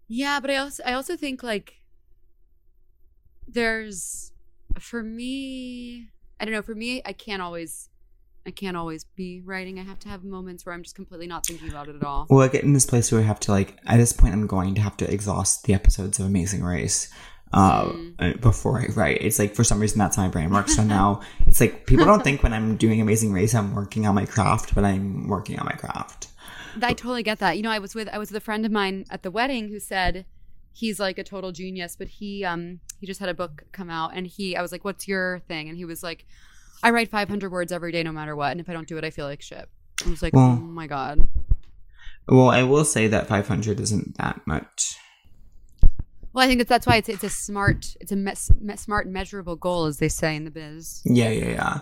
Yeah, 0.09 0.41
but 0.41 0.51
I 0.51 0.57
also 0.57 0.83
I 0.85 0.93
also 0.95 1.17
think 1.17 1.43
like 1.43 1.75
there's 3.47 4.33
for 4.79 5.03
me 5.03 6.09
I 6.41 6.45
don't 6.45 6.55
know, 6.55 6.63
for 6.63 6.75
me 6.75 7.03
I 7.05 7.13
can't 7.13 7.43
always 7.43 7.89
I 8.47 8.51
can't 8.51 8.77
always 8.79 9.05
be 9.05 9.43
writing. 9.45 9.79
I 9.79 9.83
have 9.83 9.99
to 10.01 10.09
have 10.09 10.25
moments 10.25 10.65
where 10.65 10.75
I'm 10.75 10.83
just 10.83 10.95
completely 10.95 11.27
not 11.27 11.45
thinking 11.45 11.69
about 11.69 11.89
it 11.89 11.97
at 11.97 12.03
all. 12.05 12.27
Well, 12.31 12.41
I 12.41 12.49
get 12.49 12.65
in 12.65 12.73
this 12.73 12.87
place 12.87 13.13
where 13.13 13.21
I 13.21 13.25
have 13.25 13.41
to 13.41 13.53
like 13.53 13.77
at 13.87 13.99
this 13.99 14.13
point 14.13 14.33
I'm 14.33 14.47
going 14.47 14.75
to 14.77 14.81
have 14.81 14.97
to 14.99 15.13
exhaust 15.13 15.65
the 15.65 15.75
episodes 15.75 16.19
of 16.19 16.27
Amazing 16.27 16.63
Race 16.65 17.13
uh, 17.53 17.85
Mm. 17.85 18.15
uh, 18.19 18.37
before 18.39 18.81
I 18.81 18.87
write. 18.95 19.23
It's 19.23 19.39
like 19.39 19.55
for 19.55 19.65
some 19.65 19.81
reason 19.81 19.99
that's 19.99 20.17
how 20.17 20.23
my 20.23 20.29
brain 20.29 20.51
works. 20.51 20.77
So 20.77 20.85
now 20.85 21.21
it's 21.47 21.61
like 21.61 21.87
people 21.87 22.05
don't 22.07 22.23
think 22.25 22.43
when 22.43 22.53
I'm 22.55 22.77
doing 22.77 23.01
Amazing 23.01 23.33
Race 23.33 23.55
I'm 23.55 23.75
working 23.75 24.07
on 24.07 24.15
my 24.15 24.25
craft, 24.27 24.75
but 24.75 24.85
I'm 24.85 25.29
working 25.29 25.59
on 25.59 25.67
my 25.67 25.73
craft. 25.73 26.29
I 26.81 26.93
totally 26.93 27.23
get 27.25 27.39
that. 27.41 27.57
You 27.57 27.63
know, 27.63 27.71
I 27.71 27.81
was 27.81 27.95
with 27.95 28.09
I 28.09 28.19
was 28.19 28.31
with 28.31 28.41
a 28.43 28.45
friend 28.45 28.65
of 28.65 28.73
mine 28.73 29.05
at 29.11 29.23
the 29.25 29.31
wedding 29.31 29.69
who 29.69 29.81
said 29.81 30.25
he's 30.79 31.01
like 31.01 31.19
a 31.19 31.25
total 31.25 31.51
genius, 31.53 31.97
but 31.97 32.09
he 32.09 32.45
um 32.45 32.81
he 33.01 33.07
just 33.07 33.21
had 33.21 33.29
a 33.29 33.35
book 33.35 33.65
come 33.73 33.91
out 33.91 34.11
and 34.15 34.27
he 34.27 34.57
I 34.57 34.63
was 34.63 34.73
like, 34.73 34.85
"What's 34.85 35.09
your 35.09 35.41
thing?" 35.49 35.69
And 35.69 35.77
he 35.77 35.85
was 35.85 36.03
like, 36.03 36.25
"I 36.83 36.91
write 36.91 37.11
500 37.11 37.51
words 37.51 37.73
every 37.73 37.93
day 37.93 38.03
no 38.03 38.13
matter 38.13 38.35
what, 38.37 38.53
and 38.53 38.61
if 38.61 38.69
I 38.69 38.73
don't 38.73 38.87
do 38.89 38.97
it, 38.99 39.05
I 39.05 39.11
feel 39.11 39.27
like 39.27 39.43
shit." 39.43 39.69
I 40.07 40.11
was 40.11 40.23
like, 40.23 40.35
Well- 40.35 40.59
"Oh 40.61 40.67
my 40.81 40.87
god." 40.87 41.27
Well, 42.31 42.51
I 42.51 42.63
will 42.63 42.85
say 42.85 43.07
that 43.09 43.27
500 43.27 43.81
isn't 43.81 44.19
that 44.19 44.47
much. 44.47 44.97
Well, 46.35 46.45
I 46.45 46.47
think 46.47 46.59
that 46.59 46.69
that's 46.69 46.87
why 46.87 46.97
it's 46.97 47.09
it's 47.09 47.25
a 47.25 47.31
smart 47.31 47.97
it's 48.01 48.13
a 48.13 48.17
me- 48.17 48.33
me- 48.61 48.77
smart 48.77 49.09
measurable 49.09 49.57
goal 49.57 49.87
as 49.87 49.99
they 49.99 50.09
say 50.11 50.37
in 50.37 50.45
the 50.45 50.51
biz. 50.51 51.01
Yeah, 51.05 51.31
yeah, 51.31 51.49
yeah. 51.49 51.79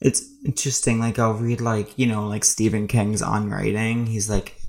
It's 0.00 0.22
interesting. 0.44 1.00
Like 1.00 1.18
I'll 1.18 1.34
read 1.34 1.60
like 1.60 1.98
you 1.98 2.06
know 2.06 2.26
like 2.26 2.44
Stephen 2.44 2.86
King's 2.86 3.20
on 3.20 3.50
writing. 3.50 4.06
He's 4.06 4.30
like, 4.30 4.59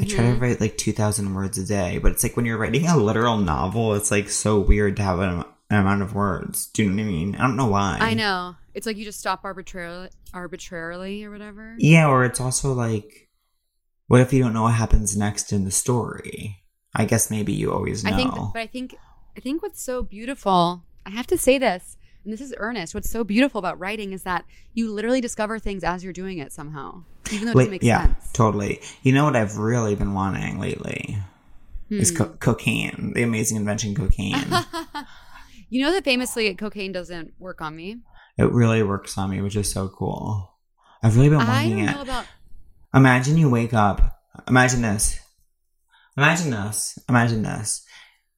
I 0.00 0.04
try 0.04 0.24
to 0.24 0.32
Mhm. 0.36 0.40
write 0.40 0.60
like 0.60 0.78
two 0.78 0.92
thousand 0.92 1.34
words 1.34 1.58
a 1.58 1.64
day, 1.66 1.98
but 1.98 2.12
it's 2.12 2.22
like 2.22 2.36
when 2.36 2.46
you're 2.46 2.58
writing 2.58 2.86
a 2.86 2.96
literal 2.96 3.36
novel, 3.38 3.94
it's 3.94 4.10
like 4.10 4.30
so 4.30 4.58
weird 4.58 4.96
to 4.96 5.02
have 5.02 5.18
an, 5.20 5.44
an 5.70 5.78
amount 5.80 6.02
of 6.02 6.14
words. 6.14 6.66
Do 6.66 6.84
you 6.84 6.90
know 6.90 7.02
what 7.02 7.08
I 7.08 7.12
mean? 7.12 7.34
I 7.36 7.42
don't 7.46 7.56
know 7.56 7.66
why. 7.66 7.98
I 8.00 8.14
know. 8.14 8.56
It's 8.74 8.86
like 8.86 8.96
you 8.96 9.04
just 9.04 9.18
stop 9.20 9.40
arbitrarily 9.44 10.08
arbitrarily 10.32 11.24
or 11.24 11.30
whatever. 11.30 11.74
Yeah, 11.78 12.08
or 12.08 12.24
it's 12.24 12.40
also 12.40 12.72
like, 12.72 13.28
what 14.06 14.20
if 14.20 14.32
you 14.32 14.42
don't 14.42 14.52
know 14.54 14.62
what 14.62 14.74
happens 14.74 15.16
next 15.16 15.52
in 15.52 15.64
the 15.64 15.70
story? 15.70 16.62
I 16.94 17.04
guess 17.06 17.30
maybe 17.30 17.52
you 17.52 17.72
always 17.72 18.04
know. 18.04 18.12
I 18.12 18.16
think, 18.16 18.34
but 18.34 18.60
I 18.60 18.66
think, 18.66 18.94
I 19.36 19.40
think 19.40 19.62
what's 19.62 19.80
so 19.82 20.02
beautiful. 20.02 20.84
I 21.06 21.10
have 21.10 21.26
to 21.28 21.38
say 21.38 21.56
this, 21.58 21.96
and 22.24 22.32
this 22.32 22.40
is 22.40 22.54
earnest. 22.58 22.94
What's 22.94 23.10
so 23.10 23.24
beautiful 23.24 23.58
about 23.58 23.78
writing 23.78 24.12
is 24.12 24.22
that 24.24 24.44
you 24.74 24.92
literally 24.92 25.20
discover 25.20 25.58
things 25.58 25.84
as 25.84 26.04
you're 26.04 26.12
doing 26.12 26.38
it 26.38 26.52
somehow, 26.52 27.04
even 27.32 27.46
though 27.46 27.50
it 27.52 27.54
Wait, 27.56 27.62
doesn't 27.64 27.70
make 27.72 27.82
yeah, 27.82 28.06
sense. 28.06 28.32
totally. 28.32 28.80
You 29.02 29.12
know 29.12 29.24
what 29.24 29.36
I've 29.36 29.56
really 29.58 29.94
been 29.94 30.14
wanting 30.14 30.58
lately 30.60 31.18
is 31.90 32.10
Hmm. 32.10 32.16
co- 32.16 32.36
cocaine. 32.40 33.12
The 33.14 33.22
amazing 33.22 33.56
invention 33.56 33.94
cocaine. 33.94 34.34
you 35.68 35.84
know 35.84 35.92
that 35.92 36.04
famously, 36.04 36.54
cocaine 36.54 36.92
doesn't 36.92 37.32
work 37.38 37.60
on 37.60 37.74
me. 37.76 37.98
it 38.38 38.50
really 38.50 38.82
works 38.82 39.16
on 39.18 39.30
me, 39.30 39.40
which 39.42 39.56
is 39.56 39.70
so 39.70 39.88
cool. 39.88 40.50
I've 41.02 41.16
really 41.16 41.28
been 41.28 41.38
wanting 41.38 41.78
it. 41.80 41.92
know 41.92 42.02
about. 42.02 42.24
Imagine 42.94 43.36
you 43.36 43.50
wake 43.50 43.74
up. 43.74 44.20
Imagine 44.48 44.82
this. 44.82 45.18
Imagine 46.16 46.50
this. 46.50 46.98
Imagine 47.08 47.42
this. 47.42 47.84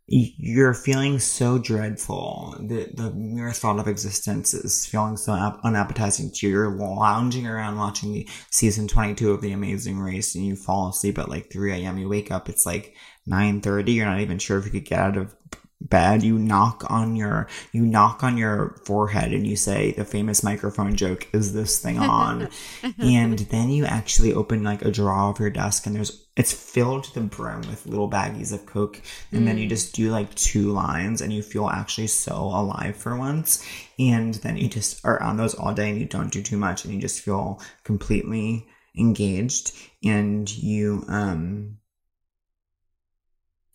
You're 0.07 0.75
feeling 0.75 1.19
so 1.19 1.57
dreadful. 1.57 2.57
The 2.61 2.91
the 2.93 3.11
mere 3.13 3.53
thought 3.53 3.79
of 3.79 3.89
existence 3.89 4.53
is 4.53 4.85
feeling 4.85 5.17
so 5.17 5.35
ap- 5.35 5.61
unappetizing 5.65 6.31
to 6.31 6.47
you. 6.47 6.53
You're 6.53 6.77
lounging 6.77 7.47
around 7.47 7.79
watching 7.79 8.13
the 8.13 8.29
season 8.51 8.87
22 8.87 9.31
of 9.31 9.41
The 9.41 9.53
Amazing 9.53 9.99
Race, 9.99 10.35
and 10.35 10.45
you 10.45 10.57
fall 10.57 10.91
asleep 10.91 11.19
at 11.19 11.31
like 11.31 11.51
3 11.51 11.73
a.m. 11.73 11.97
You 11.97 12.11
wake 12.11 12.31
up, 12.31 12.51
it's 12.51 12.67
like 12.67 12.95
9:30. 13.27 13.95
You're 13.95 14.05
not 14.05 14.21
even 14.21 14.39
sure 14.39 14.59
if 14.59 14.67
you 14.67 14.73
could 14.73 14.85
get 14.85 14.99
out 14.99 15.17
of 15.17 15.35
bed. 15.81 16.23
You 16.23 16.39
knock 16.39 16.85
on 16.89 17.17
your 17.17 17.49
you 17.73 17.85
knock 17.85 18.23
on 18.23 18.37
your 18.37 18.77
forehead, 18.85 19.33
and 19.33 19.47
you 19.47 19.57
say 19.57 19.93
the 19.93 20.05
famous 20.05 20.43
microphone 20.43 20.97
joke, 20.97 21.29
"Is 21.33 21.53
this 21.53 21.79
thing 21.79 21.99
on?" 21.99 22.49
and 22.99 23.39
then 23.39 23.71
you 23.71 23.85
actually 23.85 24.33
open 24.33 24.63
like 24.63 24.83
a 24.85 24.91
drawer 24.91 25.31
of 25.31 25.39
your 25.39 25.51
desk 25.51 25.87
and 25.87 25.95
there's 25.95 26.25
it's 26.37 26.53
filled 26.53 27.05
to 27.05 27.15
the 27.15 27.21
brim 27.21 27.61
with 27.63 27.87
little 27.87 28.11
baggies 28.11 28.53
of 28.53 28.67
coke 28.67 29.01
and 29.31 29.47
then 29.47 29.57
you 29.57 29.69
just 29.69 29.95
do 29.95 30.11
like 30.11 30.35
two 30.35 30.73
lines 30.73 31.21
and 31.21 31.33
you 31.33 31.43
feel 31.43 31.69
actually 31.69 32.09
so 32.09 32.35
alive 32.35 32.97
for 32.97 33.17
once 33.17 33.65
and 34.01 34.35
then 34.35 34.57
you 34.57 34.69
just 34.69 35.05
are 35.05 35.23
on 35.23 35.37
those 35.37 35.55
all 35.55 35.73
day 35.73 35.91
and 35.91 36.01
you 36.01 36.07
don't 36.07 36.33
do 36.33 36.43
too 36.43 36.57
much 36.57 36.85
and 36.85 36.93
you 36.93 37.01
just 37.01 37.21
feel 37.21 37.61
completely 37.85 38.67
engaged 38.99 39.73
and 40.03 40.57
you 40.57 41.05
um 41.09 41.77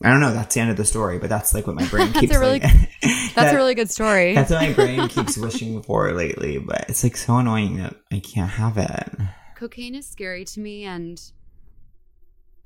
I 0.02 0.10
don't 0.10 0.22
know. 0.22 0.32
That's 0.34 0.56
the 0.56 0.62
end 0.62 0.72
of 0.72 0.78
the 0.78 0.86
story, 0.86 1.20
but 1.20 1.30
that's 1.30 1.54
like 1.54 1.68
what 1.68 1.76
my 1.76 1.86
brain 1.88 2.08
That's 2.14 2.20
keeps. 2.22 2.36
a 2.36 2.40
really- 2.40 2.60
like, 2.60 2.72
That's 3.02 3.34
that- 3.36 3.54
a 3.54 3.58
really 3.58 3.76
good 3.76 3.90
story. 3.90 4.34
That's 4.34 4.50
what 4.52 4.62
my 4.62 4.74
brain 4.74 5.08
keeps 5.10 5.38
wishing 5.38 5.82
for 5.82 6.12
lately, 6.14 6.58
but 6.58 6.86
it's 6.90 7.04
like 7.04 7.18
so 7.18 7.38
annoying 7.38 7.78
that 7.78 7.96
I 8.12 8.20
can't 8.20 8.52
have 8.52 8.78
it. 8.78 9.10
cocaine 9.56 9.96
is 9.96 10.08
scary 10.08 10.46
to 10.46 10.60
me 10.62 10.86
and 10.86 11.22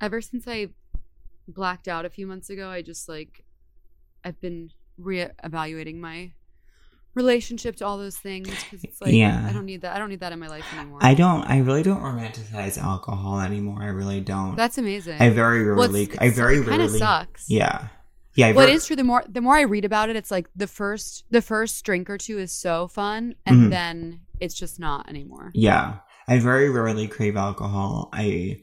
ever 0.00 0.20
since 0.20 0.46
i 0.46 0.68
blacked 1.48 1.88
out 1.88 2.04
a 2.04 2.10
few 2.10 2.26
months 2.26 2.50
ago 2.50 2.68
i 2.68 2.82
just 2.82 3.08
like 3.08 3.44
i've 4.24 4.40
been 4.40 4.70
re-evaluating 4.98 6.00
my 6.00 6.30
relationship 7.14 7.76
to 7.76 7.86
all 7.86 7.96
those 7.98 8.16
things 8.16 8.48
because 8.48 8.84
it's 8.84 9.00
like 9.00 9.12
Yeah. 9.12 9.46
i 9.48 9.52
don't 9.52 9.64
need 9.66 9.82
that 9.82 9.94
i 9.94 9.98
don't 9.98 10.08
need 10.10 10.20
that 10.20 10.32
in 10.32 10.38
my 10.38 10.48
life 10.48 10.64
anymore 10.76 10.98
I 11.02 11.14
don't. 11.14 11.42
I 11.44 11.58
really 11.58 11.82
don't 11.82 12.00
romanticize 12.00 12.78
alcohol 12.78 13.40
anymore. 13.40 13.82
I 13.82 13.86
really 13.88 14.20
don't. 14.20 14.56
that's 14.56 14.78
amazing 14.78 15.20
I 15.20 15.30
very 15.30 15.64
Well, 15.64 15.76
rarely. 15.86 16.02
it's- 16.04 16.18
I 16.20 16.30
very 16.30 16.56
it 16.58 16.66
kind 16.66 16.82
of 16.82 16.88
rarely. 16.88 16.98
sucks 16.98 17.48
Yeah. 17.50 17.88
Yeah. 18.34 18.48
I 18.48 18.52
well, 18.52 18.66
it 18.66 18.70
ver- 18.70 18.76
is 18.76 18.86
true. 18.86 18.96
The 18.96 19.04
more 19.04 19.24
the 19.28 19.40
more 19.40 19.54
I 19.56 19.62
read 19.62 19.84
about 19.84 20.08
it, 20.10 20.16
it's 20.16 20.30
like 20.30 20.48
the 20.56 20.66
first 20.66 21.24
the 21.30 21.40
first 21.42 21.84
drink 21.84 22.10
or 22.10 22.18
two 22.18 22.38
is 22.38 22.50
so 22.50 22.88
fun, 22.88 23.36
and 23.46 23.66
Mhm. 23.66 23.70
then 23.70 24.20
it's 24.40 24.54
just 24.54 24.80
not 24.80 25.08
anymore. 25.08 25.52
Yeah. 25.54 25.98
I 26.26 26.38
very 26.40 26.68
rarely 26.68 27.06
crave 27.06 27.36
alcohol. 27.36 28.08
I. 28.12 28.62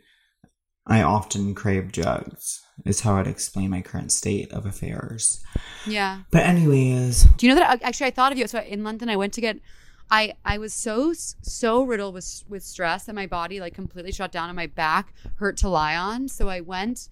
I 0.91 1.01
often 1.03 1.55
crave 1.55 1.91
drugs. 1.91 2.61
Is 2.83 3.01
how 3.01 3.15
I'd 3.15 3.27
explain 3.27 3.69
my 3.69 3.81
current 3.81 4.11
state 4.11 4.51
of 4.51 4.65
affairs. 4.65 5.39
Yeah. 5.85 6.21
But 6.31 6.43
anyways, 6.47 7.25
Do 7.37 7.45
you 7.45 7.53
know 7.53 7.59
that 7.61 7.75
uh, 7.75 7.77
actually 7.83 8.07
I 8.07 8.11
thought 8.11 8.31
of 8.31 8.39
you? 8.39 8.47
So 8.47 8.59
in 8.59 8.83
London, 8.83 9.07
I 9.07 9.15
went 9.15 9.33
to 9.33 9.41
get. 9.41 9.59
I 10.09 10.33
I 10.43 10.57
was 10.57 10.73
so 10.73 11.13
so 11.13 11.83
riddled 11.83 12.13
with 12.15 12.43
with 12.49 12.63
stress 12.63 13.05
that 13.05 13.13
my 13.13 13.27
body 13.27 13.59
like 13.59 13.75
completely 13.75 14.11
shut 14.11 14.31
down 14.31 14.49
and 14.49 14.55
my 14.55 14.67
back 14.67 15.13
hurt 15.35 15.57
to 15.57 15.69
lie 15.69 15.95
on. 15.95 16.27
So 16.27 16.49
I 16.49 16.61
went. 16.61 17.07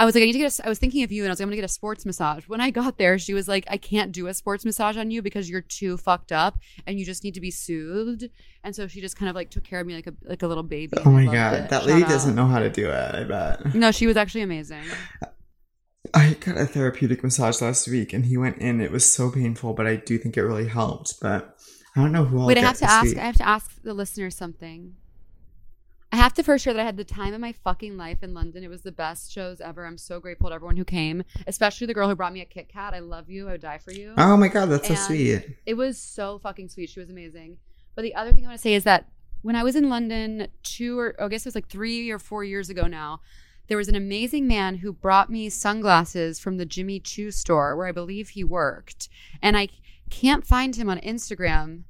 I 0.00 0.04
was 0.04 0.14
like, 0.14 0.22
I 0.22 0.26
need 0.26 0.32
to 0.32 0.38
get. 0.38 0.58
A, 0.58 0.66
I 0.66 0.68
was 0.68 0.78
thinking 0.78 1.02
of 1.02 1.10
you, 1.10 1.24
and 1.24 1.28
I 1.28 1.32
was 1.32 1.40
like, 1.40 1.44
I'm 1.44 1.48
going 1.48 1.56
to 1.56 1.62
get 1.62 1.64
a 1.64 1.72
sports 1.72 2.06
massage. 2.06 2.44
When 2.48 2.60
I 2.60 2.70
got 2.70 2.98
there, 2.98 3.18
she 3.18 3.34
was 3.34 3.48
like, 3.48 3.64
I 3.68 3.76
can't 3.76 4.12
do 4.12 4.28
a 4.28 4.34
sports 4.34 4.64
massage 4.64 4.96
on 4.96 5.10
you 5.10 5.22
because 5.22 5.50
you're 5.50 5.60
too 5.60 5.96
fucked 5.96 6.30
up, 6.30 6.58
and 6.86 7.00
you 7.00 7.04
just 7.04 7.24
need 7.24 7.34
to 7.34 7.40
be 7.40 7.50
soothed. 7.50 8.30
And 8.62 8.76
so 8.76 8.86
she 8.86 9.00
just 9.00 9.16
kind 9.16 9.28
of 9.28 9.34
like 9.34 9.50
took 9.50 9.64
care 9.64 9.80
of 9.80 9.86
me 9.86 9.94
like 9.94 10.06
a 10.06 10.14
like 10.22 10.42
a 10.42 10.46
little 10.46 10.62
baby. 10.62 10.96
oh 11.04 11.10
my 11.10 11.24
god, 11.24 11.54
it. 11.54 11.70
that 11.70 11.80
Shout 11.82 11.86
lady 11.86 12.04
out. 12.04 12.08
doesn't 12.08 12.34
know 12.34 12.46
how 12.46 12.60
to 12.60 12.70
do 12.70 12.88
it. 12.88 13.14
I 13.14 13.24
bet. 13.24 13.74
No, 13.74 13.90
she 13.90 14.06
was 14.06 14.16
actually 14.16 14.42
amazing. 14.42 14.84
I 16.14 16.36
got 16.40 16.56
a 16.56 16.64
therapeutic 16.66 17.22
massage 17.22 17.60
last 17.60 17.88
week, 17.88 18.12
and 18.12 18.24
he 18.26 18.36
went 18.36 18.58
in. 18.58 18.80
It 18.80 18.92
was 18.92 19.04
so 19.04 19.30
painful, 19.30 19.74
but 19.74 19.86
I 19.86 19.96
do 19.96 20.16
think 20.16 20.36
it 20.36 20.42
really 20.42 20.68
helped. 20.68 21.14
But 21.20 21.58
I 21.96 22.02
don't 22.02 22.12
know 22.12 22.24
who. 22.24 22.40
I'll 22.40 22.46
Wait, 22.46 22.56
I 22.58 22.60
have 22.60 22.78
to 22.78 22.90
ask. 22.90 23.06
week. 23.06 23.18
I 23.18 23.26
have 23.26 23.36
to 23.36 23.48
ask 23.48 23.82
the 23.82 23.94
listeners 23.94 24.36
something. 24.36 24.94
I 26.10 26.16
have 26.16 26.32
to 26.34 26.42
first 26.42 26.64
share 26.64 26.72
that 26.72 26.80
I 26.80 26.86
had 26.86 26.96
the 26.96 27.04
time 27.04 27.34
of 27.34 27.40
my 27.40 27.52
fucking 27.52 27.98
life 27.98 28.22
in 28.22 28.32
London. 28.32 28.64
It 28.64 28.70
was 28.70 28.80
the 28.82 28.92
best 28.92 29.30
shows 29.30 29.60
ever. 29.60 29.84
I'm 29.84 29.98
so 29.98 30.20
grateful 30.20 30.48
to 30.48 30.54
everyone 30.54 30.78
who 30.78 30.84
came, 30.84 31.22
especially 31.46 31.86
the 31.86 31.94
girl 31.94 32.08
who 32.08 32.14
brought 32.14 32.32
me 32.32 32.40
a 32.40 32.46
Kit 32.46 32.70
Kat. 32.70 32.94
I 32.94 33.00
love 33.00 33.28
you. 33.28 33.48
I 33.48 33.52
would 33.52 33.60
die 33.60 33.78
for 33.78 33.92
you. 33.92 34.14
Oh 34.16 34.36
my 34.36 34.48
god, 34.48 34.66
that's 34.66 34.88
so 34.88 34.94
sweet. 34.94 35.56
It 35.66 35.74
was 35.74 35.98
so 35.98 36.38
fucking 36.38 36.70
sweet. 36.70 36.88
She 36.88 37.00
was 37.00 37.10
amazing. 37.10 37.58
But 37.94 38.02
the 38.02 38.14
other 38.14 38.32
thing 38.32 38.44
I 38.44 38.48
want 38.48 38.58
to 38.58 38.62
say 38.62 38.74
is 38.74 38.84
that 38.84 39.08
when 39.42 39.54
I 39.54 39.62
was 39.62 39.76
in 39.76 39.90
London 39.90 40.48
two 40.62 40.98
or 40.98 41.14
oh, 41.18 41.26
I 41.26 41.28
guess 41.28 41.44
it 41.44 41.48
was 41.48 41.54
like 41.54 41.68
three 41.68 42.10
or 42.10 42.18
four 42.18 42.42
years 42.42 42.70
ago 42.70 42.86
now, 42.86 43.20
there 43.66 43.76
was 43.76 43.88
an 43.88 43.94
amazing 43.94 44.46
man 44.46 44.76
who 44.76 44.94
brought 44.94 45.30
me 45.30 45.50
sunglasses 45.50 46.38
from 46.38 46.56
the 46.56 46.64
Jimmy 46.64 47.00
Choo 47.00 47.30
store 47.30 47.76
where 47.76 47.86
I 47.86 47.92
believe 47.92 48.30
he 48.30 48.42
worked. 48.42 49.10
And 49.42 49.58
I 49.58 49.68
can't 50.08 50.46
find 50.46 50.74
him 50.74 50.88
on 50.88 50.98
Instagram 51.00 51.82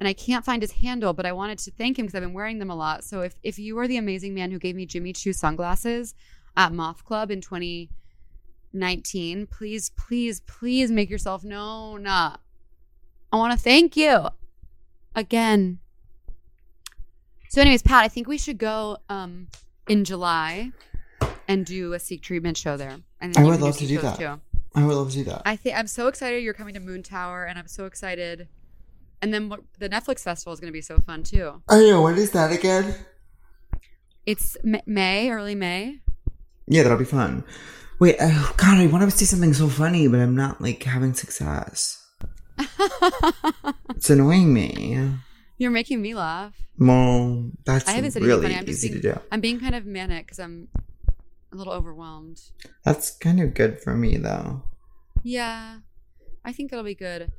and 0.00 0.08
I 0.08 0.14
can't 0.14 0.44
find 0.44 0.62
his 0.62 0.72
handle, 0.72 1.12
but 1.12 1.26
I 1.26 1.32
wanted 1.32 1.58
to 1.58 1.70
thank 1.70 1.98
him 1.98 2.06
because 2.06 2.16
I've 2.16 2.22
been 2.22 2.32
wearing 2.32 2.58
them 2.58 2.70
a 2.70 2.74
lot. 2.74 3.04
So 3.04 3.20
if, 3.20 3.34
if 3.42 3.58
you 3.58 3.78
are 3.78 3.86
the 3.86 3.98
amazing 3.98 4.32
man 4.32 4.50
who 4.50 4.58
gave 4.58 4.74
me 4.74 4.86
Jimmy 4.86 5.12
Choo 5.12 5.34
sunglasses 5.34 6.14
at 6.56 6.72
Moth 6.72 7.04
Club 7.04 7.30
in 7.30 7.42
2019, 7.42 9.46
please, 9.46 9.90
please, 9.90 10.40
please 10.40 10.90
make 10.90 11.10
yourself 11.10 11.44
known. 11.44 12.06
Uh, 12.06 12.38
I 13.30 13.36
want 13.36 13.52
to 13.52 13.58
thank 13.58 13.94
you 13.94 14.28
again. 15.14 15.80
So, 17.50 17.60
anyways, 17.60 17.82
Pat, 17.82 18.02
I 18.02 18.08
think 18.08 18.26
we 18.26 18.38
should 18.38 18.58
go 18.58 18.98
um 19.08 19.48
in 19.88 20.04
July 20.04 20.70
and 21.48 21.66
do 21.66 21.92
a 21.92 21.98
Seek 21.98 22.22
treatment 22.22 22.56
show 22.56 22.76
there. 22.76 22.96
And 23.20 23.36
I 23.36 23.44
would 23.44 23.60
love 23.60 23.76
to 23.78 23.86
do 23.86 23.98
that. 23.98 24.18
Too. 24.18 24.40
I 24.74 24.86
would 24.86 24.94
love 24.94 25.10
to 25.10 25.16
do 25.16 25.24
that. 25.24 25.42
I 25.44 25.56
think 25.56 25.76
I'm 25.76 25.88
so 25.88 26.06
excited 26.06 26.44
you're 26.44 26.54
coming 26.54 26.74
to 26.74 26.80
Moontower, 26.80 27.48
and 27.48 27.58
I'm 27.58 27.66
so 27.66 27.86
excited. 27.86 28.46
And 29.22 29.34
then 29.34 29.48
what, 29.48 29.60
the 29.78 29.88
Netflix 29.88 30.20
festival 30.20 30.52
is 30.52 30.60
going 30.60 30.68
to 30.68 30.72
be 30.72 30.80
so 30.80 30.98
fun 30.98 31.22
too. 31.22 31.62
I 31.68 31.80
know. 31.80 32.02
What 32.02 32.18
is 32.18 32.30
that 32.32 32.52
again? 32.52 32.94
It's 34.26 34.56
M- 34.64 34.80
May, 34.86 35.30
early 35.30 35.54
May. 35.54 36.00
Yeah, 36.66 36.82
that'll 36.82 36.98
be 36.98 37.04
fun. 37.04 37.44
Wait, 37.98 38.16
oh 38.20 38.54
god, 38.56 38.78
I 38.78 38.86
want 38.86 39.10
to 39.10 39.16
say 39.16 39.26
something 39.26 39.52
so 39.52 39.68
funny, 39.68 40.08
but 40.08 40.20
I'm 40.20 40.34
not 40.34 40.60
like 40.60 40.82
having 40.82 41.14
success. 41.14 41.98
It's 44.00 44.08
annoying 44.08 44.54
me. 44.54 44.98
You're 45.58 45.70
making 45.70 46.00
me 46.00 46.14
laugh. 46.14 46.54
Well, 46.78 47.50
that's 47.66 47.86
I 47.86 47.92
haven't 47.92 48.12
said 48.12 48.22
really 48.22 48.40
funny. 48.40 48.56
I'm 48.56 48.64
just 48.64 48.82
easy 48.82 48.94
being, 48.94 49.02
to 49.02 49.12
do. 49.12 49.20
I'm 49.30 49.42
being 49.42 49.60
kind 49.60 49.74
of 49.74 49.84
manic 49.84 50.24
because 50.24 50.38
I'm 50.38 50.68
a 51.52 51.56
little 51.56 51.74
overwhelmed. 51.74 52.40
That's 52.82 53.10
kind 53.10 53.42
of 53.42 53.52
good 53.52 53.78
for 53.78 53.94
me, 53.94 54.16
though. 54.16 54.62
Yeah, 55.22 55.80
I 56.42 56.52
think 56.52 56.72
it'll 56.72 56.82
be 56.82 56.94
good. 56.94 57.30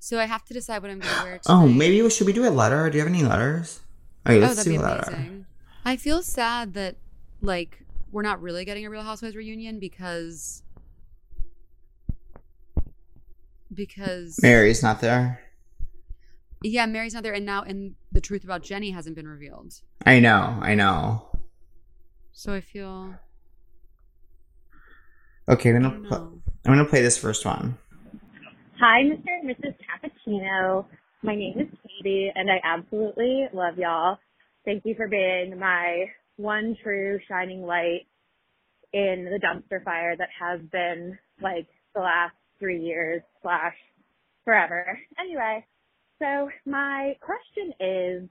So 0.00 0.18
I 0.18 0.26
have 0.26 0.44
to 0.46 0.54
decide 0.54 0.80
what 0.82 0.90
I'm 0.90 1.00
going 1.00 1.14
to 1.16 1.22
wear. 1.24 1.40
Oh, 1.48 1.66
maybe 1.68 2.00
we 2.02 2.10
should 2.10 2.26
we 2.26 2.32
do 2.32 2.46
a 2.48 2.50
letter? 2.50 2.88
Do 2.88 2.96
you 2.98 3.04
have 3.04 3.12
any 3.12 3.24
letters? 3.24 3.80
Okay, 4.26 4.36
Oh, 4.36 4.40
let's 4.40 4.56
that'd 4.56 4.72
do 4.72 4.78
a 4.78 4.82
letter. 4.82 5.10
amazing. 5.12 5.46
I 5.84 5.96
feel 5.96 6.22
sad 6.22 6.74
that 6.74 6.96
like 7.42 7.84
we're 8.10 8.22
not 8.22 8.40
really 8.40 8.64
getting 8.64 8.86
a 8.86 8.90
Real 8.90 9.02
Housewives 9.02 9.34
reunion 9.36 9.78
because 9.80 10.62
because 13.72 14.38
Mary's 14.42 14.82
not 14.82 15.00
there. 15.00 15.40
yeah, 16.62 16.86
Mary's 16.86 17.14
not 17.14 17.22
there, 17.22 17.34
and 17.34 17.44
now 17.46 17.62
and 17.62 17.94
the 18.12 18.20
truth 18.20 18.44
about 18.44 18.62
Jenny 18.62 18.90
hasn't 18.90 19.16
been 19.16 19.28
revealed. 19.28 19.74
I 20.06 20.20
know, 20.20 20.58
I 20.62 20.74
know. 20.74 21.26
So 22.32 22.52
I 22.54 22.60
feel 22.60 23.14
Okay, 25.48 25.70
I'm 25.74 25.82
gonna 25.82 26.08
pl- 26.08 26.40
I'm 26.66 26.72
gonna 26.72 26.84
play 26.84 27.02
this 27.02 27.16
first 27.18 27.44
one. 27.44 27.78
Hi, 28.80 29.02
Mr. 29.02 29.24
and 29.42 29.50
Mrs. 29.50 29.74
Cappuccino. 29.82 30.86
My 31.22 31.34
name 31.34 31.58
is 31.58 31.66
Katie, 31.82 32.30
and 32.32 32.48
I 32.48 32.60
absolutely 32.62 33.46
love 33.52 33.76
y'all. 33.76 34.18
Thank 34.64 34.84
you 34.84 34.94
for 34.94 35.08
being 35.08 35.58
my 35.58 36.04
one 36.36 36.76
true 36.80 37.18
shining 37.28 37.62
light 37.62 38.06
in 38.92 39.24
the 39.24 39.40
dumpster 39.44 39.82
fire 39.82 40.16
that 40.16 40.28
has 40.38 40.60
been 40.70 41.18
like 41.42 41.66
the 41.96 42.02
last 42.02 42.36
three 42.60 42.80
years 42.80 43.20
slash 43.42 43.74
forever. 44.44 44.96
Anyway, 45.18 45.66
so 46.20 46.48
my 46.64 47.16
question 47.20 47.72
is, 47.80 48.28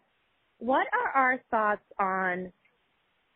what 0.60 0.88
are 0.94 1.10
our 1.24 1.42
thoughts 1.52 1.86
on 2.00 2.54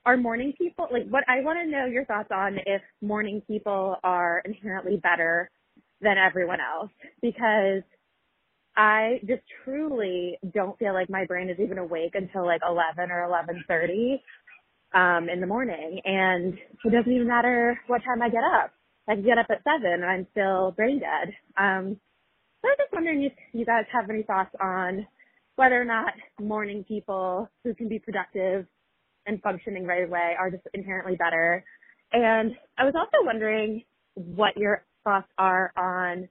are 0.05 0.15
morning 0.15 0.53
people 0.57 0.87
like 0.91 1.07
what 1.09 1.25
I 1.27 1.41
want 1.41 1.59
to 1.59 1.69
know 1.69 1.85
your 1.85 2.05
thoughts 2.05 2.29
on 2.31 2.57
if 2.65 2.81
morning 3.01 3.41
people 3.47 3.97
are 4.03 4.41
inherently 4.45 4.95
better 4.95 5.51
than 6.01 6.17
everyone 6.17 6.59
else 6.61 6.91
because 7.21 7.83
I 8.77 9.19
just 9.27 9.43
truly 9.65 10.39
don't 10.53 10.79
feel 10.79 10.93
like 10.93 11.09
my 11.09 11.25
brain 11.25 11.49
is 11.49 11.59
even 11.59 11.77
awake 11.77 12.13
until 12.15 12.45
like 12.45 12.61
11 12.67 13.11
or 13.11 13.27
11:30 13.69 14.21
um 14.93 15.29
in 15.29 15.41
the 15.41 15.47
morning 15.47 16.01
and 16.05 16.55
it 16.85 16.91
doesn't 16.91 17.11
even 17.11 17.27
matter 17.27 17.79
what 17.87 18.03
time 18.03 18.21
I 18.21 18.29
get 18.29 18.43
up. 18.43 18.71
I 19.09 19.15
can 19.15 19.23
get 19.25 19.37
up 19.39 19.47
at 19.49 19.63
7 19.63 19.85
and 19.91 20.05
I'm 20.05 20.27
still 20.31 20.71
brain 20.73 20.99
dead. 20.99 21.33
Um 21.57 21.97
so 22.61 22.69
I 22.69 22.71
was 22.71 22.77
just 22.79 22.93
wondering 22.93 23.23
if 23.23 23.33
you 23.53 23.65
guys 23.65 23.85
have 23.93 24.09
any 24.09 24.23
thoughts 24.23 24.55
on 24.61 25.07
whether 25.57 25.81
or 25.81 25.85
not 25.85 26.13
morning 26.41 26.83
people 26.87 27.49
who 27.63 27.73
can 27.75 27.89
be 27.89 27.99
productive 27.99 28.65
and 29.25 29.41
functioning 29.41 29.85
right 29.85 30.03
away 30.07 30.35
are 30.39 30.51
just 30.51 30.63
inherently 30.73 31.15
better. 31.15 31.63
And 32.13 32.53
I 32.77 32.85
was 32.85 32.93
also 32.95 33.25
wondering 33.25 33.83
what 34.15 34.57
your 34.57 34.83
thoughts 35.03 35.27
are 35.37 35.71
on 35.77 36.29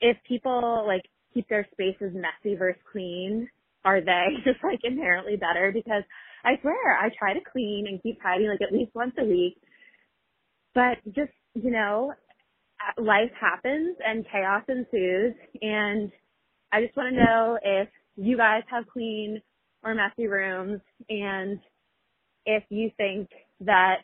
if 0.00 0.16
people 0.28 0.84
like 0.86 1.02
keep 1.32 1.48
their 1.48 1.66
spaces 1.72 2.12
messy 2.14 2.56
versus 2.56 2.80
clean, 2.90 3.48
are 3.84 4.00
they 4.00 4.26
just 4.44 4.62
like 4.62 4.80
inherently 4.84 5.36
better? 5.36 5.70
Because 5.72 6.02
I 6.44 6.60
swear 6.60 6.96
I 6.98 7.08
try 7.18 7.34
to 7.34 7.40
clean 7.52 7.86
and 7.88 8.02
keep 8.02 8.22
tidy 8.22 8.48
like 8.48 8.62
at 8.62 8.72
least 8.72 8.94
once 8.94 9.14
a 9.18 9.24
week, 9.24 9.56
but 10.74 10.98
just, 11.14 11.32
you 11.54 11.70
know, 11.70 12.12
uh, 12.80 13.02
life 13.02 13.30
happens 13.40 13.96
and 14.06 14.26
chaos 14.30 14.62
ensues 14.68 15.34
and 15.62 16.10
I 16.72 16.82
just 16.82 16.96
want 16.96 17.14
to 17.14 17.24
know 17.24 17.58
if 17.62 17.88
you 18.16 18.36
guys 18.36 18.62
have 18.70 18.84
clean 18.92 19.40
or 19.84 19.94
messy 19.94 20.26
rooms 20.26 20.80
and 21.08 21.60
if 22.46 22.64
you 22.68 22.90
think 22.96 23.30
that 23.60 23.98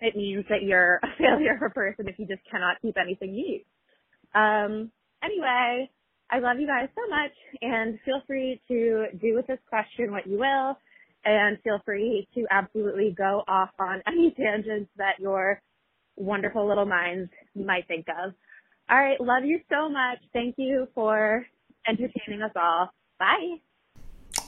it 0.00 0.16
means 0.16 0.44
that 0.48 0.62
you're 0.62 0.96
a 0.96 1.08
failure 1.18 1.54
of 1.56 1.62
a 1.62 1.70
person 1.70 2.08
if 2.08 2.18
you 2.18 2.26
just 2.26 2.42
cannot 2.50 2.80
keep 2.82 2.96
anything 2.98 3.32
neat. 3.32 3.66
Um, 4.34 4.90
anyway, 5.22 5.90
I 6.30 6.38
love 6.38 6.58
you 6.58 6.66
guys 6.66 6.88
so 6.94 7.08
much 7.08 7.32
and 7.62 7.98
feel 8.04 8.22
free 8.26 8.60
to 8.68 9.06
do 9.20 9.34
with 9.34 9.46
this 9.46 9.60
question 9.68 10.10
what 10.10 10.26
you 10.26 10.38
will 10.38 10.76
and 11.24 11.58
feel 11.62 11.80
free 11.84 12.28
to 12.34 12.44
absolutely 12.50 13.14
go 13.16 13.42
off 13.48 13.70
on 13.78 14.02
any 14.06 14.34
tangents 14.36 14.90
that 14.96 15.18
your 15.20 15.60
wonderful 16.16 16.66
little 16.66 16.86
minds 16.86 17.30
might 17.54 17.86
think 17.88 18.06
of. 18.08 18.32
All 18.90 18.98
right. 18.98 19.20
Love 19.20 19.44
you 19.44 19.60
so 19.70 19.88
much. 19.88 20.18
Thank 20.32 20.56
you 20.58 20.88
for 20.94 21.46
entertaining 21.88 22.42
us 22.42 22.52
all. 22.56 22.90
Bye. 23.18 23.56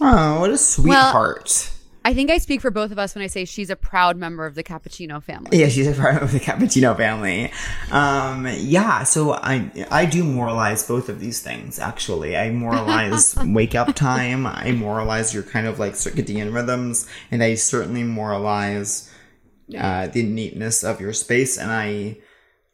Oh, 0.00 0.40
what 0.40 0.50
a 0.50 0.58
sweetheart. 0.58 1.70
I 2.06 2.14
think 2.14 2.30
I 2.30 2.38
speak 2.38 2.60
for 2.60 2.70
both 2.70 2.92
of 2.92 3.00
us 3.00 3.16
when 3.16 3.24
I 3.24 3.26
say 3.26 3.44
she's 3.44 3.68
a 3.68 3.74
proud 3.74 4.16
member 4.16 4.46
of 4.46 4.54
the 4.54 4.62
Cappuccino 4.62 5.20
family. 5.20 5.58
Yeah, 5.58 5.66
she's 5.66 5.88
a 5.88 5.92
proud 5.92 6.12
member 6.12 6.24
of 6.26 6.30
the 6.30 6.38
Cappuccino 6.38 6.96
family. 6.96 7.50
Um, 7.90 8.46
yeah, 8.58 9.02
so 9.02 9.32
I 9.32 9.72
I 9.90 10.06
do 10.06 10.22
moralize 10.22 10.86
both 10.86 11.08
of 11.08 11.18
these 11.18 11.42
things. 11.42 11.80
Actually, 11.80 12.36
I 12.36 12.50
moralize 12.50 13.34
wake 13.44 13.74
up 13.74 13.92
time. 13.96 14.46
I 14.46 14.70
moralize 14.70 15.34
your 15.34 15.42
kind 15.42 15.66
of 15.66 15.80
like 15.80 15.94
circadian 15.94 16.54
rhythms, 16.54 17.08
and 17.32 17.42
I 17.42 17.56
certainly 17.56 18.04
moralize 18.04 19.12
uh, 19.76 20.06
the 20.06 20.22
neatness 20.22 20.84
of 20.84 21.00
your 21.00 21.12
space. 21.12 21.58
And 21.58 21.72
I 21.72 22.18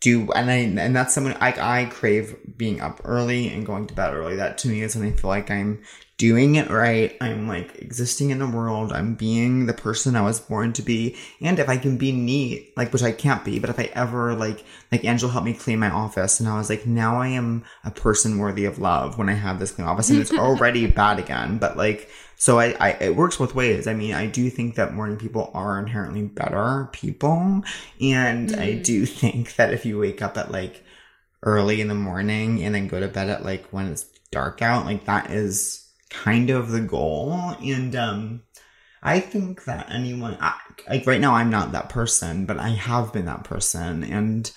do, 0.00 0.30
and 0.32 0.50
I 0.50 0.56
and 0.56 0.94
that's 0.94 1.14
someone 1.14 1.38
I 1.40 1.54
I 1.58 1.84
crave 1.86 2.36
being 2.58 2.82
up 2.82 3.00
early 3.02 3.48
and 3.48 3.64
going 3.64 3.86
to 3.86 3.94
bed 3.94 4.12
early. 4.12 4.36
That 4.36 4.58
to 4.58 4.68
me 4.68 4.82
is 4.82 4.94
when 4.94 5.10
I 5.10 5.12
feel 5.12 5.28
like 5.28 5.50
I'm 5.50 5.82
doing 6.22 6.54
it 6.54 6.70
right. 6.70 7.16
I'm 7.20 7.48
like 7.48 7.82
existing 7.82 8.30
in 8.30 8.38
the 8.38 8.46
world. 8.46 8.92
I'm 8.92 9.16
being 9.16 9.66
the 9.66 9.72
person 9.72 10.14
I 10.14 10.20
was 10.20 10.38
born 10.38 10.72
to 10.74 10.80
be. 10.80 11.16
And 11.40 11.58
if 11.58 11.68
I 11.68 11.76
can 11.76 11.96
be 11.96 12.12
neat, 12.12 12.72
like, 12.76 12.92
which 12.92 13.02
I 13.02 13.10
can't 13.10 13.44
be, 13.44 13.58
but 13.58 13.70
if 13.70 13.80
I 13.80 13.90
ever, 13.94 14.32
like, 14.32 14.64
like 14.92 15.04
Angela 15.04 15.32
helped 15.32 15.46
me 15.46 15.52
clean 15.52 15.80
my 15.80 15.90
office 15.90 16.38
and 16.38 16.48
I 16.48 16.56
was 16.56 16.70
like, 16.70 16.86
now 16.86 17.20
I 17.20 17.26
am 17.26 17.64
a 17.84 17.90
person 17.90 18.38
worthy 18.38 18.66
of 18.66 18.78
love 18.78 19.18
when 19.18 19.28
I 19.28 19.32
have 19.32 19.58
this 19.58 19.72
clean 19.72 19.88
office 19.88 20.10
and 20.10 20.20
it's 20.20 20.32
already 20.32 20.86
bad 20.86 21.18
again. 21.18 21.58
But 21.58 21.76
like, 21.76 22.08
so 22.36 22.60
I, 22.60 22.76
I, 22.78 22.90
it 23.00 23.16
works 23.16 23.38
both 23.38 23.56
ways. 23.56 23.88
I 23.88 23.94
mean, 23.94 24.14
I 24.14 24.28
do 24.28 24.48
think 24.48 24.76
that 24.76 24.94
morning 24.94 25.16
people 25.16 25.50
are 25.54 25.76
inherently 25.76 26.22
better 26.22 26.88
people. 26.92 27.64
And 28.00 28.52
I 28.52 28.74
mm-hmm. 28.74 28.82
do 28.82 29.06
think 29.06 29.56
that 29.56 29.74
if 29.74 29.84
you 29.84 29.98
wake 29.98 30.22
up 30.22 30.38
at 30.38 30.52
like 30.52 30.84
early 31.42 31.80
in 31.80 31.88
the 31.88 31.96
morning 31.96 32.62
and 32.62 32.72
then 32.72 32.86
go 32.86 33.00
to 33.00 33.08
bed 33.08 33.28
at 33.28 33.44
like 33.44 33.66
when 33.70 33.88
it's 33.88 34.04
dark 34.30 34.62
out, 34.62 34.86
like 34.86 35.06
that 35.06 35.32
is 35.32 35.81
kind 36.12 36.50
of 36.50 36.70
the 36.70 36.80
goal. 36.80 37.32
And 37.62 37.96
um 37.96 38.42
I 39.02 39.18
think 39.18 39.64
that 39.64 39.90
anyone 39.90 40.36
I, 40.40 40.54
like 40.88 41.06
right 41.06 41.20
now 41.20 41.34
I'm 41.34 41.50
not 41.50 41.72
that 41.72 41.88
person, 41.88 42.46
but 42.46 42.58
I 42.58 42.70
have 42.70 43.12
been 43.12 43.24
that 43.24 43.44
person 43.44 44.04
and 44.04 44.50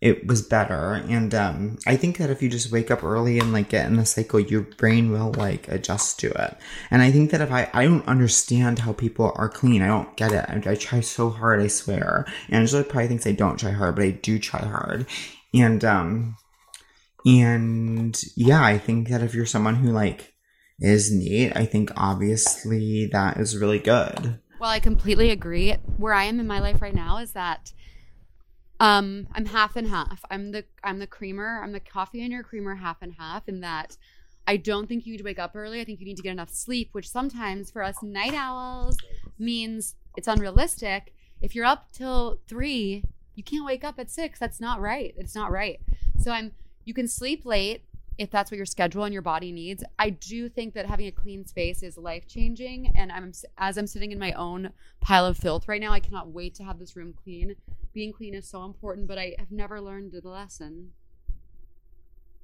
it 0.00 0.26
was 0.26 0.40
better. 0.40 0.94
And 0.94 1.34
um 1.34 1.78
I 1.86 1.96
think 1.96 2.16
that 2.16 2.30
if 2.30 2.40
you 2.42 2.48
just 2.48 2.72
wake 2.72 2.90
up 2.90 3.04
early 3.04 3.38
and 3.38 3.52
like 3.52 3.68
get 3.68 3.86
in 3.86 3.96
the 3.96 4.06
cycle, 4.06 4.40
your 4.40 4.62
brain 4.62 5.12
will 5.12 5.32
like 5.32 5.68
adjust 5.68 6.18
to 6.20 6.30
it. 6.30 6.56
And 6.90 7.02
I 7.02 7.10
think 7.10 7.30
that 7.30 7.42
if 7.42 7.52
I 7.52 7.68
I 7.74 7.84
don't 7.84 8.06
understand 8.06 8.78
how 8.78 8.92
people 8.92 9.32
are 9.34 9.48
clean. 9.48 9.82
I 9.82 9.88
don't 9.88 10.16
get 10.16 10.32
it. 10.32 10.46
I, 10.48 10.70
I 10.70 10.74
try 10.76 11.00
so 11.00 11.28
hard, 11.28 11.60
I 11.60 11.66
swear. 11.66 12.26
Angela 12.48 12.84
probably 12.84 13.08
thinks 13.08 13.26
I 13.26 13.32
don't 13.32 13.58
try 13.58 13.72
hard, 13.72 13.96
but 13.96 14.04
I 14.04 14.12
do 14.12 14.38
try 14.38 14.64
hard. 14.64 15.06
And 15.52 15.84
um 15.84 16.36
and 17.26 18.18
yeah, 18.36 18.64
I 18.64 18.78
think 18.78 19.08
that 19.08 19.22
if 19.22 19.34
you're 19.34 19.46
someone 19.46 19.76
who 19.76 19.90
like 19.90 20.32
is 20.80 21.12
neat, 21.12 21.52
I 21.54 21.66
think 21.66 21.90
obviously 21.96 23.06
that 23.06 23.36
is 23.36 23.56
really 23.56 23.78
good. 23.78 24.40
Well, 24.60 24.70
I 24.70 24.80
completely 24.80 25.30
agree. 25.30 25.72
Where 25.96 26.14
I 26.14 26.24
am 26.24 26.40
in 26.40 26.46
my 26.46 26.60
life 26.60 26.82
right 26.82 26.94
now 26.94 27.18
is 27.18 27.32
that 27.32 27.72
um 28.78 29.26
I'm 29.34 29.46
half 29.46 29.76
and 29.76 29.88
half. 29.88 30.24
I'm 30.30 30.52
the 30.52 30.64
I'm 30.82 30.98
the 30.98 31.06
creamer. 31.06 31.60
I'm 31.62 31.72
the 31.72 31.80
coffee 31.80 32.22
in 32.22 32.30
your 32.30 32.42
creamer 32.42 32.76
half 32.76 33.02
and 33.02 33.14
half 33.18 33.48
in 33.48 33.60
that 33.60 33.96
I 34.46 34.56
don't 34.56 34.88
think 34.88 35.06
you 35.06 35.12
need 35.12 35.18
to 35.18 35.24
wake 35.24 35.38
up 35.38 35.52
early. 35.54 35.80
I 35.80 35.84
think 35.84 36.00
you 36.00 36.06
need 36.06 36.16
to 36.16 36.22
get 36.22 36.32
enough 36.32 36.50
sleep, 36.50 36.88
which 36.92 37.08
sometimes 37.08 37.70
for 37.70 37.82
us 37.82 38.02
night 38.02 38.34
owls 38.34 38.96
means 39.38 39.94
it's 40.16 40.28
unrealistic. 40.28 41.14
If 41.40 41.54
you're 41.54 41.64
up 41.64 41.92
till 41.92 42.40
3, 42.48 43.04
you 43.34 43.44
can't 43.44 43.64
wake 43.64 43.84
up 43.84 43.98
at 43.98 44.10
6. 44.10 44.38
That's 44.38 44.60
not 44.60 44.80
right. 44.80 45.14
It's 45.16 45.34
not 45.34 45.50
right. 45.50 45.80
So 46.18 46.32
I'm 46.32 46.52
you 46.84 46.94
can 46.94 47.06
sleep 47.06 47.44
late 47.44 47.84
if 48.20 48.30
that's 48.30 48.50
what 48.50 48.58
your 48.58 48.66
schedule 48.66 49.04
and 49.04 49.14
your 49.14 49.22
body 49.22 49.50
needs. 49.50 49.82
I 49.98 50.10
do 50.10 50.50
think 50.50 50.74
that 50.74 50.84
having 50.84 51.06
a 51.06 51.10
clean 51.10 51.46
space 51.46 51.82
is 51.82 51.96
life 51.96 52.28
changing. 52.28 52.92
And 52.94 53.10
I'm 53.10 53.32
as 53.56 53.78
I'm 53.78 53.86
sitting 53.86 54.12
in 54.12 54.18
my 54.18 54.32
own 54.32 54.72
pile 55.00 55.24
of 55.24 55.38
filth 55.38 55.66
right 55.66 55.80
now, 55.80 55.90
I 55.90 56.00
cannot 56.00 56.28
wait 56.28 56.54
to 56.56 56.64
have 56.64 56.78
this 56.78 56.94
room 56.94 57.14
clean. 57.24 57.56
Being 57.94 58.12
clean 58.12 58.34
is 58.34 58.46
so 58.46 58.64
important, 58.66 59.08
but 59.08 59.16
I 59.16 59.36
have 59.38 59.50
never 59.50 59.80
learned 59.80 60.12
the 60.12 60.28
lesson. 60.28 60.90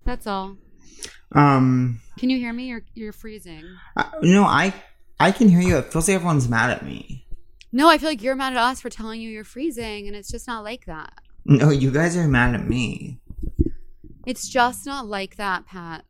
That's 0.04 0.26
all. 0.26 0.56
Um, 1.32 2.00
Can 2.18 2.30
you 2.30 2.38
hear 2.38 2.54
me? 2.54 2.68
You're 2.68 2.84
you're 2.94 3.12
freezing. 3.12 3.64
I, 3.98 4.10
no, 4.22 4.44
I 4.44 4.72
I 5.20 5.30
can 5.30 5.50
hear 5.50 5.60
you. 5.60 5.76
It 5.76 5.92
feels 5.92 6.08
like 6.08 6.14
everyone's 6.14 6.48
mad 6.48 6.70
at 6.70 6.86
me. 6.86 7.26
No, 7.70 7.90
I 7.90 7.98
feel 7.98 8.08
like 8.08 8.22
you're 8.22 8.34
mad 8.34 8.54
at 8.54 8.58
us 8.58 8.80
for 8.80 8.88
telling 8.88 9.20
you 9.20 9.28
you're 9.28 9.44
freezing, 9.44 10.06
and 10.06 10.16
it's 10.16 10.30
just 10.30 10.46
not 10.46 10.64
like 10.64 10.86
that. 10.86 11.12
No, 11.44 11.68
you 11.68 11.90
guys 11.90 12.16
are 12.16 12.26
mad 12.26 12.54
at 12.54 12.66
me. 12.66 13.20
It's 14.26 14.48
just 14.48 14.84
not 14.84 15.06
like 15.06 15.36
that, 15.36 15.66
Pat. 15.66 16.04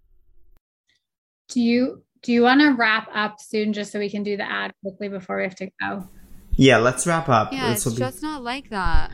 Do 1.48 1.60
you 1.60 2.02
do 2.22 2.32
you 2.32 2.42
want 2.42 2.60
to 2.62 2.70
wrap 2.70 3.08
up 3.14 3.36
soon 3.40 3.72
just 3.72 3.92
so 3.92 3.98
we 4.00 4.10
can 4.10 4.22
do 4.24 4.36
the 4.36 4.50
ad 4.50 4.72
quickly 4.82 5.08
before 5.08 5.36
we 5.36 5.44
have 5.44 5.54
to 5.56 5.68
go? 5.80 6.08
Yeah, 6.56 6.78
let's 6.78 7.06
wrap 7.06 7.28
up. 7.28 7.52
Yeah, 7.52 7.68
This 7.68 7.76
it's 7.78 7.84
will 7.86 7.92
be- 7.92 7.98
just 7.98 8.22
not 8.22 8.42
like 8.42 8.70
that. 8.70 9.10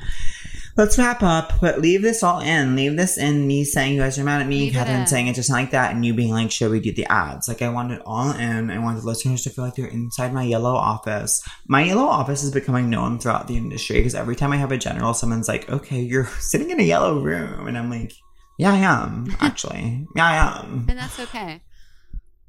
Let's 0.74 0.96
wrap 0.96 1.22
up, 1.22 1.60
but 1.60 1.82
leave 1.82 2.00
this 2.00 2.22
all 2.22 2.40
in. 2.40 2.74
Leave 2.76 2.96
this 2.96 3.18
in 3.18 3.46
me 3.46 3.62
saying 3.64 3.92
you 3.94 4.00
guys 4.00 4.18
are 4.18 4.24
mad 4.24 4.40
at 4.40 4.48
me, 4.48 4.60
Leave 4.60 4.70
it 4.70 4.74
Catherine 4.76 5.00
in. 5.02 5.06
saying 5.06 5.26
it's 5.26 5.36
just 5.36 5.50
not 5.50 5.56
like 5.56 5.72
that, 5.72 5.92
and 5.94 6.02
you 6.06 6.14
being 6.14 6.30
like, 6.32 6.50
should 6.50 6.70
we 6.70 6.80
do 6.80 6.94
the 6.94 7.04
ads? 7.12 7.46
Like, 7.46 7.60
I 7.60 7.68
want 7.68 7.92
it 7.92 8.00
all 8.06 8.30
in. 8.30 8.70
I 8.70 8.78
want 8.78 8.98
the 8.98 9.04
listeners 9.06 9.42
to 9.42 9.50
feel 9.50 9.64
like 9.66 9.74
they're 9.74 9.84
inside 9.86 10.32
my 10.32 10.44
yellow 10.44 10.74
office. 10.74 11.42
My 11.68 11.82
yellow 11.84 12.06
office 12.06 12.42
is 12.42 12.50
becoming 12.52 12.88
known 12.88 13.18
throughout 13.18 13.48
the 13.48 13.58
industry 13.58 13.96
because 13.98 14.14
every 14.14 14.34
time 14.34 14.52
I 14.52 14.56
have 14.56 14.72
a 14.72 14.78
general, 14.78 15.12
someone's 15.12 15.46
like, 15.48 15.68
okay, 15.68 16.00
you're 16.00 16.24
sitting 16.40 16.70
in 16.70 16.80
a 16.80 16.84
yellow 16.84 17.20
room. 17.20 17.66
And 17.66 17.76
I'm 17.76 17.90
like, 17.90 18.14
yeah, 18.58 18.72
I 18.72 18.78
am, 18.78 19.34
actually. 19.40 20.06
yeah, 20.16 20.26
I 20.26 20.60
am. 20.60 20.86
And 20.88 20.98
that's 20.98 21.18
okay. 21.20 21.62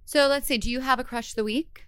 So 0.05 0.27
let's 0.27 0.47
see. 0.47 0.57
Do 0.57 0.69
you 0.69 0.81
have 0.81 0.99
a 0.99 1.03
crush 1.03 1.31
of 1.31 1.35
the 1.35 1.43
week? 1.43 1.85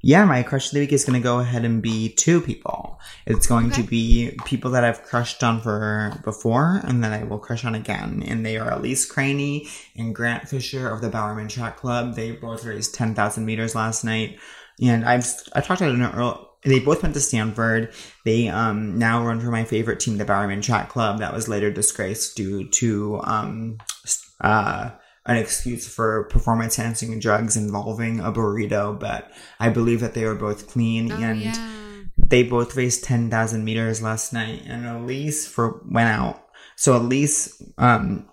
Yeah, 0.00 0.24
my 0.24 0.44
crush 0.44 0.66
of 0.66 0.74
the 0.74 0.80
week 0.80 0.92
is 0.92 1.04
going 1.04 1.20
to 1.20 1.22
go 1.22 1.40
ahead 1.40 1.64
and 1.64 1.82
be 1.82 2.10
two 2.10 2.40
people. 2.40 3.00
It's 3.26 3.48
going 3.48 3.70
to 3.72 3.82
be 3.82 4.38
people 4.44 4.70
that 4.70 4.84
I've 4.84 5.02
crushed 5.02 5.42
on 5.42 5.60
for 5.60 6.12
before 6.22 6.80
and 6.84 7.02
that 7.02 7.12
I 7.12 7.24
will 7.24 7.40
crush 7.40 7.64
on 7.64 7.74
again. 7.74 8.22
And 8.24 8.46
they 8.46 8.58
are 8.58 8.70
Elise 8.70 9.04
Cranny 9.10 9.66
and 9.96 10.14
Grant 10.14 10.48
Fisher 10.48 10.88
of 10.88 11.00
the 11.00 11.08
Bowerman 11.08 11.48
Track 11.48 11.78
Club. 11.78 12.14
They 12.14 12.30
both 12.30 12.64
raced 12.64 12.94
10,000 12.94 13.44
meters 13.44 13.74
last 13.74 14.04
night. 14.04 14.38
And 14.80 15.04
I've, 15.04 15.26
I 15.52 15.60
talked 15.60 15.80
about 15.80 15.90
it 15.90 15.94
in 15.94 16.02
an 16.02 16.14
earl- 16.14 16.47
they 16.68 16.80
both 16.80 17.02
went 17.02 17.14
to 17.14 17.20
Stanford. 17.20 17.92
They 18.24 18.48
um, 18.48 18.98
now 18.98 19.24
run 19.24 19.40
for 19.40 19.50
my 19.50 19.64
favorite 19.64 20.00
team, 20.00 20.18
the 20.18 20.24
Bowerman 20.24 20.60
Track 20.60 20.88
Club, 20.88 21.18
that 21.18 21.34
was 21.34 21.48
later 21.48 21.70
disgraced 21.70 22.36
due 22.36 22.68
to 22.70 23.20
um, 23.24 23.78
uh, 24.40 24.90
an 25.26 25.36
excuse 25.36 25.86
for 25.92 26.24
performance 26.24 26.78
enhancing 26.78 27.18
drugs 27.20 27.56
involving 27.56 28.20
a 28.20 28.32
burrito. 28.32 28.98
But 28.98 29.30
I 29.60 29.68
believe 29.68 30.00
that 30.00 30.14
they 30.14 30.24
were 30.24 30.34
both 30.34 30.68
clean 30.68 31.12
Oh 31.12 31.16
and 31.16 31.40
yeah. 31.40 31.70
they 32.16 32.42
both 32.42 32.76
raced 32.76 33.04
10,000 33.04 33.64
meters 33.64 34.02
last 34.02 34.32
night. 34.32 34.62
And 34.66 34.86
Elise 34.86 35.46
for 35.46 35.82
went 35.88 36.08
out. 36.08 36.44
So 36.76 36.96
Elise 36.96 37.62
um, 37.76 38.28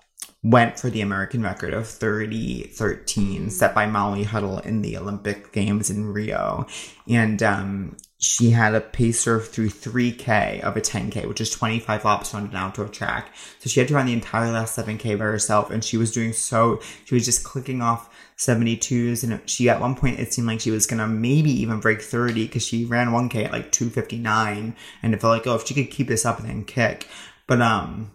went 0.45 0.79
for 0.79 0.91
the 0.91 1.01
American 1.01 1.41
record 1.41 1.73
of 1.73 1.87
30 1.87 2.65
13 2.67 3.49
set 3.49 3.73
by 3.73 3.87
Molly 3.87 4.23
Huddle 4.23 4.59
in 4.59 4.83
the 4.83 4.95
Olympic 4.95 5.51
Games 5.51 5.89
in 5.89 6.13
Rio. 6.13 6.67
And 7.09 7.41
um, 7.41 7.97
she 8.19 8.51
had 8.51 8.75
a 8.75 8.81
pacer 8.81 9.39
through 9.39 9.69
3K 9.69 10.61
of 10.61 10.77
a 10.77 10.81
10K, 10.81 11.27
which 11.27 11.41
is 11.41 11.49
25 11.49 12.05
laps 12.05 12.35
on 12.35 12.45
an 12.45 12.55
outdoor 12.55 12.87
track. 12.87 13.35
So 13.59 13.69
she 13.69 13.79
had 13.79 13.89
to 13.89 13.95
run 13.95 14.05
the 14.05 14.13
entire 14.13 14.51
last 14.51 14.77
7K 14.77 15.17
by 15.17 15.25
herself. 15.25 15.71
And 15.71 15.83
she 15.83 15.97
was 15.97 16.11
doing 16.11 16.31
so, 16.31 16.79
she 17.05 17.15
was 17.15 17.25
just 17.25 17.43
clicking 17.43 17.81
off 17.81 18.13
72s. 18.37 19.23
And 19.23 19.49
she, 19.49 19.67
at 19.67 19.81
one 19.81 19.95
point, 19.95 20.19
it 20.19 20.31
seemed 20.31 20.47
like 20.47 20.59
she 20.59 20.69
was 20.69 20.85
going 20.85 20.99
to 20.99 21.07
maybe 21.07 21.49
even 21.49 21.79
break 21.79 22.03
30 22.03 22.45
because 22.45 22.63
she 22.63 22.85
ran 22.85 23.07
1K 23.07 23.45
at 23.45 23.51
like 23.51 23.71
259. 23.71 24.75
And 25.01 25.13
it 25.13 25.21
felt 25.21 25.31
like, 25.31 25.47
oh, 25.47 25.55
if 25.55 25.65
she 25.65 25.73
could 25.73 25.89
keep 25.89 26.07
this 26.07 26.23
up 26.23 26.39
and 26.39 26.47
then 26.47 26.65
kick. 26.65 27.07
But, 27.47 27.63
um, 27.63 28.11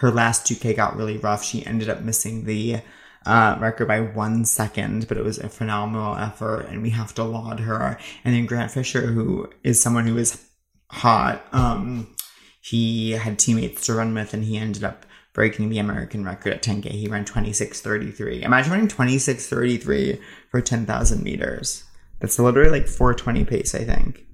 her 0.00 0.10
last 0.10 0.46
2K 0.46 0.74
got 0.76 0.96
really 0.96 1.18
rough. 1.18 1.44
She 1.44 1.64
ended 1.64 1.90
up 1.90 2.00
missing 2.00 2.46
the 2.46 2.80
uh, 3.26 3.58
record 3.60 3.86
by 3.86 4.00
one 4.00 4.46
second, 4.46 5.06
but 5.08 5.18
it 5.18 5.24
was 5.24 5.38
a 5.38 5.50
phenomenal 5.50 6.16
effort, 6.16 6.66
and 6.70 6.82
we 6.82 6.90
have 6.90 7.14
to 7.14 7.24
laud 7.24 7.60
her. 7.60 7.98
And 8.24 8.34
then 8.34 8.46
Grant 8.46 8.70
Fisher, 8.70 9.08
who 9.08 9.50
is 9.62 9.80
someone 9.80 10.06
who 10.06 10.16
is 10.16 10.42
hot, 10.90 11.44
um, 11.52 12.14
he 12.62 13.12
had 13.12 13.38
teammates 13.38 13.84
to 13.86 13.94
run 13.94 14.14
with, 14.14 14.32
and 14.32 14.44
he 14.44 14.56
ended 14.56 14.84
up 14.84 15.04
breaking 15.34 15.68
the 15.68 15.78
American 15.78 16.24
record 16.24 16.54
at 16.54 16.62
10K. 16.62 16.90
He 16.92 17.08
ran 17.08 17.26
26.33. 17.26 18.42
Imagine 18.42 18.72
running 18.72 18.88
26.33 18.88 20.18
for 20.50 20.62
10,000 20.62 21.22
meters. 21.22 21.84
That's 22.20 22.38
literally 22.38 22.70
like 22.70 22.88
420 22.88 23.44
pace, 23.44 23.74
I 23.74 23.84
think. 23.84 24.26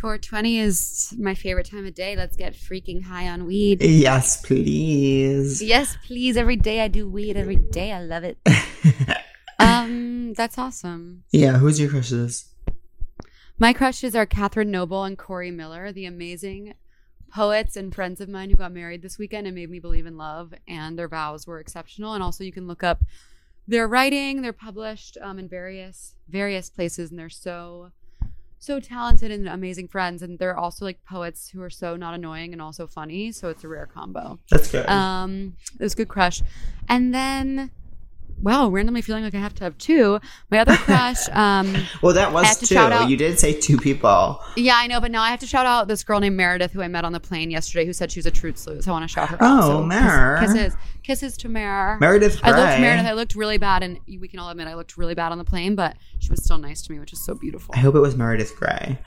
420 0.00 0.58
is 0.58 1.14
my 1.18 1.34
favorite 1.34 1.70
time 1.70 1.86
of 1.86 1.94
day. 1.94 2.16
Let's 2.16 2.36
get 2.36 2.52
freaking 2.52 3.04
high 3.04 3.28
on 3.28 3.46
weed. 3.46 3.82
Yes, 3.82 4.40
please. 4.42 5.62
Yes, 5.62 5.96
please. 6.06 6.36
Every 6.36 6.56
day 6.56 6.80
I 6.80 6.88
do 6.88 7.08
weed. 7.08 7.36
Every 7.36 7.56
day 7.56 7.92
I 7.92 8.02
love 8.02 8.22
it. 8.22 8.38
um, 9.58 10.34
that's 10.34 10.58
awesome. 10.58 11.24
yeah, 11.30 11.52
who's 11.58 11.80
your 11.80 11.88
crushes? 11.88 12.52
My 13.58 13.72
crushes 13.72 14.14
are 14.14 14.26
Catherine 14.26 14.70
Noble 14.70 15.04
and 15.04 15.16
Corey 15.16 15.50
Miller, 15.50 15.92
the 15.92 16.04
amazing 16.04 16.74
poets 17.32 17.74
and 17.74 17.94
friends 17.94 18.20
of 18.20 18.28
mine 18.28 18.50
who 18.50 18.56
got 18.56 18.72
married 18.72 19.00
this 19.00 19.18
weekend 19.18 19.46
and 19.46 19.56
made 19.56 19.70
me 19.70 19.78
believe 19.78 20.04
in 20.04 20.18
love. 20.18 20.52
And 20.68 20.98
their 20.98 21.08
vows 21.08 21.46
were 21.46 21.58
exceptional. 21.58 22.12
And 22.12 22.22
also, 22.22 22.44
you 22.44 22.52
can 22.52 22.66
look 22.66 22.84
up 22.84 23.02
their 23.66 23.88
writing. 23.88 24.42
They're 24.42 24.52
published 24.52 25.16
um, 25.22 25.38
in 25.38 25.48
various 25.48 26.14
various 26.28 26.68
places, 26.68 27.10
and 27.10 27.18
they're 27.18 27.30
so 27.30 27.92
so 28.66 28.80
talented 28.80 29.30
and 29.30 29.48
amazing 29.48 29.88
friends. 29.88 30.22
And 30.22 30.38
they're 30.38 30.58
also 30.58 30.84
like 30.84 31.04
poets 31.04 31.48
who 31.48 31.62
are 31.62 31.70
so 31.70 31.96
not 31.96 32.14
annoying 32.14 32.52
and 32.52 32.60
also 32.60 32.86
funny. 32.86 33.32
So 33.32 33.48
it's 33.48 33.64
a 33.64 33.68
rare 33.68 33.86
combo. 33.86 34.38
That's 34.50 34.70
good. 34.70 34.88
Um, 34.88 35.56
it 35.78 35.82
was 35.82 35.92
a 35.94 35.96
good 35.96 36.08
crush. 36.08 36.42
And 36.88 37.14
then, 37.14 37.70
wow, 38.42 38.68
randomly 38.68 39.02
feeling 39.02 39.24
like 39.24 39.34
I 39.34 39.38
have 39.38 39.54
to 39.56 39.64
have 39.64 39.76
two. 39.78 40.20
My 40.50 40.58
other 40.58 40.76
crush, 40.76 41.28
um, 41.32 41.74
well, 42.02 42.14
that 42.14 42.32
was 42.32 42.58
two. 42.60 42.76
out- 42.76 43.08
You 43.08 43.16
did 43.16 43.38
say 43.38 43.58
two 43.58 43.76
people. 43.78 44.40
yeah, 44.56 44.74
I 44.76 44.86
know, 44.86 45.00
but 45.00 45.10
now 45.10 45.22
I 45.22 45.30
have 45.30 45.40
to 45.40 45.46
shout 45.46 45.66
out 45.66 45.88
this 45.88 46.04
girl 46.04 46.20
named 46.20 46.36
Meredith 46.36 46.72
who 46.72 46.82
I 46.82 46.88
met 46.88 47.04
on 47.04 47.12
the 47.12 47.20
plane 47.20 47.50
yesterday 47.50 47.86
who 47.86 47.92
said 47.92 48.10
she 48.12 48.18
was 48.18 48.26
a 48.26 48.30
truth 48.30 48.58
sleuth. 48.58 48.84
So 48.84 48.90
I 48.90 48.92
want 48.92 49.04
to 49.04 49.08
shout 49.08 49.28
her 49.30 49.36
out. 49.42 49.64
Oh, 49.64 49.68
So 49.68 49.82
Mer. 49.84 50.38
kiss- 50.40 50.52
Kisses. 50.52 50.76
Kisses 51.02 51.36
to 51.38 51.48
Mer. 51.48 51.98
Meredith 52.00 52.40
Grey. 52.42 52.52
I 52.52 52.56
looked 52.56 52.80
Meredith. 52.80 53.06
I 53.06 53.12
looked 53.12 53.34
really 53.36 53.58
bad, 53.58 53.82
and 53.84 53.98
we 54.06 54.26
can 54.28 54.38
all 54.40 54.50
admit 54.50 54.66
I 54.68 54.74
looked 54.74 54.96
really 54.96 55.14
bad 55.14 55.30
on 55.32 55.38
the 55.38 55.44
plane, 55.44 55.74
but 55.76 55.96
she 56.18 56.30
was 56.30 56.42
still 56.44 56.58
nice 56.58 56.82
to 56.82 56.92
me, 56.92 56.98
which 56.98 57.12
is 57.12 57.24
so 57.24 57.34
beautiful. 57.34 57.74
I 57.76 57.78
hope 57.78 57.94
it 57.94 58.00
was 58.00 58.16
Meredith 58.16 58.56
Grey. 58.56 58.98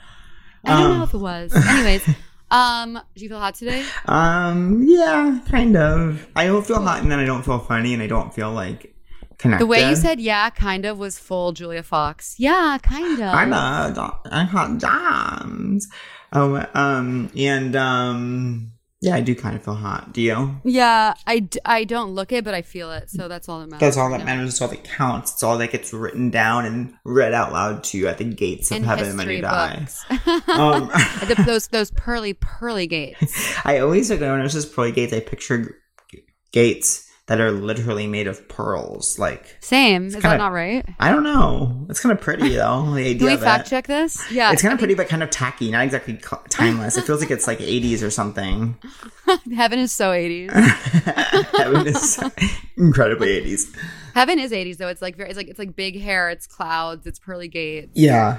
I 0.64 0.68
don't 0.80 0.90
Um, 0.92 0.98
know 0.98 1.04
if 1.04 1.12
it 1.14 1.18
was. 1.18 1.52
Anyways, 1.54 2.06
um, 2.50 2.94
do 3.14 3.22
you 3.22 3.28
feel 3.28 3.38
hot 3.38 3.54
today? 3.54 3.84
Um, 4.06 4.82
yeah, 4.86 5.40
kind 5.48 5.76
of. 5.76 6.26
I 6.34 6.46
don't 6.46 6.66
feel 6.66 6.80
hot 6.82 7.02
and 7.02 7.10
then 7.12 7.18
I 7.18 7.24
don't 7.24 7.42
feel 7.44 7.58
funny 7.58 7.94
and 7.94 8.02
I 8.02 8.06
don't 8.06 8.32
feel 8.34 8.50
like 8.52 8.94
connected. 9.40 9.64
The 9.64 9.66
way 9.68 9.88
you 9.88 9.96
said 9.96 10.20
"yeah," 10.20 10.50
kind 10.50 10.84
of 10.84 10.98
was 10.98 11.18
full 11.18 11.52
Julia 11.52 11.82
Fox. 11.82 12.34
Yeah, 12.38 12.78
kind 12.82 13.14
of. 13.20 13.34
I'm 13.34 13.52
a, 13.52 14.20
I 14.30 14.44
hot 14.44 14.78
jams. 14.78 15.88
Oh, 16.32 16.64
um, 16.74 17.30
and 17.36 17.74
um, 17.74 18.72
yeah, 19.00 19.16
I 19.16 19.20
do 19.20 19.34
kind 19.34 19.56
of 19.56 19.64
feel 19.64 19.74
hot. 19.74 20.12
Do 20.12 20.20
you? 20.20 20.60
Yeah, 20.62 21.14
I, 21.26 21.38
d- 21.40 21.58
I 21.64 21.84
don't 21.84 22.14
look 22.14 22.30
it, 22.32 22.44
but 22.44 22.54
I 22.54 22.62
feel 22.62 22.92
it. 22.92 23.10
So 23.10 23.26
that's 23.28 23.48
all 23.48 23.58
that 23.60 23.66
matters. 23.68 23.80
That's 23.80 23.96
all 23.96 24.10
that 24.10 24.24
matters. 24.24 24.50
It's 24.50 24.60
all 24.62 24.68
that 24.68 24.84
counts. 24.84 25.32
It's 25.32 25.42
all 25.42 25.58
that 25.58 25.72
gets 25.72 25.92
written 25.92 26.30
down 26.30 26.66
and 26.66 26.94
read 27.04 27.32
out 27.34 27.52
loud 27.52 27.82
to 27.84 27.98
you 27.98 28.06
at 28.08 28.18
the 28.18 28.24
gates 28.24 28.70
of 28.70 28.76
In 28.76 28.84
heaven 28.84 29.16
when 29.16 29.28
you 29.30 29.40
die. 29.40 29.86
Um, 30.46 30.88
The- 31.26 31.42
those 31.46 31.66
those 31.68 31.90
pearly 31.92 32.34
pearly 32.34 32.86
gates. 32.86 33.56
I 33.64 33.78
always 33.78 34.10
like 34.10 34.20
when 34.20 34.30
I 34.30 34.42
was 34.42 34.52
just 34.52 34.74
pearly 34.74 34.92
gates. 34.92 35.12
I 35.12 35.20
pictured 35.20 35.74
g- 36.10 36.24
gates 36.52 37.09
that 37.30 37.40
are 37.40 37.52
literally 37.52 38.08
made 38.08 38.26
of 38.26 38.48
pearls. 38.48 39.16
Like 39.20 39.56
Same. 39.60 40.06
Is 40.06 40.14
kinda- 40.14 40.30
that 40.30 40.36
not 40.38 40.50
right? 40.52 40.84
I 40.98 41.12
don't 41.12 41.22
know. 41.22 41.86
It's 41.88 42.00
kind 42.00 42.12
of 42.12 42.20
pretty 42.20 42.56
though. 42.56 42.92
The 42.92 43.02
idea 43.02 43.18
Can 43.18 43.26
we 43.28 43.36
fact 43.36 43.68
it. 43.68 43.70
check 43.70 43.86
this? 43.86 44.30
Yeah. 44.32 44.50
It's 44.52 44.60
kind 44.62 44.72
of 44.72 44.80
pretty, 44.80 44.94
but 44.94 45.08
kind 45.08 45.22
of 45.22 45.30
tacky. 45.30 45.70
Not 45.70 45.84
exactly 45.84 46.18
timeless. 46.48 46.96
It 46.96 47.04
feels 47.04 47.20
like 47.20 47.30
it's 47.30 47.46
like 47.46 47.60
80s 47.60 48.02
or 48.02 48.10
something. 48.10 48.76
Heaven 49.54 49.78
is 49.78 49.92
so 49.92 50.10
80s. 50.10 50.50
Heaven 51.56 51.86
is 51.86 52.20
incredibly 52.76 53.40
80s. 53.40 53.76
Heaven 54.14 54.40
is 54.40 54.50
80s 54.50 54.76
though. 54.78 54.88
It's 54.88 55.00
like 55.00 55.14
very. 55.16 55.28
It's 55.30 55.36
like 55.36 55.46
it's 55.46 55.58
like 55.60 55.76
big 55.76 56.00
hair. 56.00 56.30
It's 56.30 56.48
clouds. 56.48 57.06
It's 57.06 57.20
pearly 57.20 57.46
gates. 57.46 57.92
Yeah, 57.94 58.38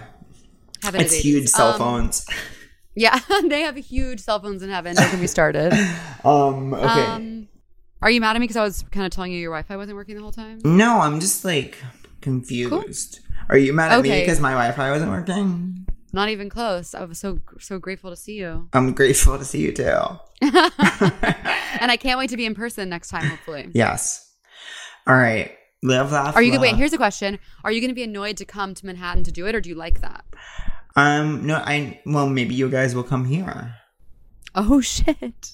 Heaven 0.84 1.00
it's 1.00 1.14
is 1.14 1.20
80s. 1.20 1.24
huge 1.24 1.48
cell 1.48 1.68
Um, 1.70 1.78
phones. 1.80 2.26
Yeah, 2.94 3.18
they 3.48 3.62
have 3.62 3.78
huge 3.78 4.20
cell 4.20 4.42
phones 4.42 4.64
in 4.64 4.70
heaven. 4.70 4.96
Don't 4.98 5.10
get 5.10 5.20
me 5.22 5.28
started. 5.28 5.72
Um, 6.26 6.74
okay. 6.74 6.86
Um, 7.06 7.48
are 8.02 8.10
you 8.10 8.22
mad 8.22 8.36
at 8.36 8.40
me 8.40 8.46
because 8.46 8.58
I 8.58 8.64
was 8.64 8.84
kind 8.92 9.06
of 9.06 9.12
telling 9.12 9.32
you 9.32 9.40
your 9.40 9.52
Wi-Fi 9.52 9.78
wasn't 9.78 9.96
working 9.96 10.16
the 10.16 10.22
whole 10.22 10.32
time? 10.32 10.60
no, 10.64 11.00
I'm 11.00 11.20
just 11.20 11.46
like 11.46 11.78
confused. 12.22 13.20
Are 13.50 13.58
you 13.58 13.74
mad 13.74 13.92
at 13.92 14.02
me 14.02 14.20
because 14.22 14.40
my 14.40 14.52
Wi-Fi 14.52 14.92
wasn't 14.92 15.12
working? 15.12 15.86
Not 16.14 16.30
even 16.30 16.50
close. 16.50 16.94
I 16.94 17.06
was 17.06 17.20
so 17.20 17.40
so 17.60 17.80
grateful 17.80 18.10
to 18.10 18.16
see 18.16 18.34
you, 18.34 18.68
I'm 18.74 18.94
grateful 18.94 19.38
to 19.38 19.46
see 19.46 19.60
you 19.60 19.72
too. 19.72 19.84
and 20.42 21.92
I 21.92 21.98
can't 22.00 22.20
wait 22.20 22.30
to 22.32 22.38
be 22.38 22.46
in 22.46 22.56
person 22.56 22.90
next 22.90 23.10
time. 23.10 23.26
Hopefully. 23.26 23.70
Yes. 23.74 24.30
All 25.08 25.16
right. 25.16 25.56
Live, 25.84 26.12
laugh, 26.12 26.36
Are 26.36 26.44
you 26.44 26.52
gonna 26.52 26.62
wait? 26.62 26.76
Here's 26.76 26.94
a 26.94 26.98
question: 26.98 27.40
Are 27.64 27.72
you 27.72 27.82
gonna 27.82 27.96
be 27.96 28.04
annoyed 28.04 28.38
to 28.38 28.46
come 28.46 28.76
to 28.76 28.86
Manhattan 28.86 29.24
to 29.24 29.32
do 29.32 29.48
it, 29.48 29.56
or 29.56 29.62
do 29.62 29.70
you 29.70 29.76
like 29.76 30.02
that? 30.02 30.24
Um, 30.96 31.48
no, 31.48 31.56
I 31.56 32.02
well 32.06 32.30
maybe 32.30 32.54
you 32.54 32.70
guys 32.70 32.94
will 32.94 33.04
come 33.04 33.26
here. 33.26 33.76
Oh 34.54 34.82
shit! 34.96 35.54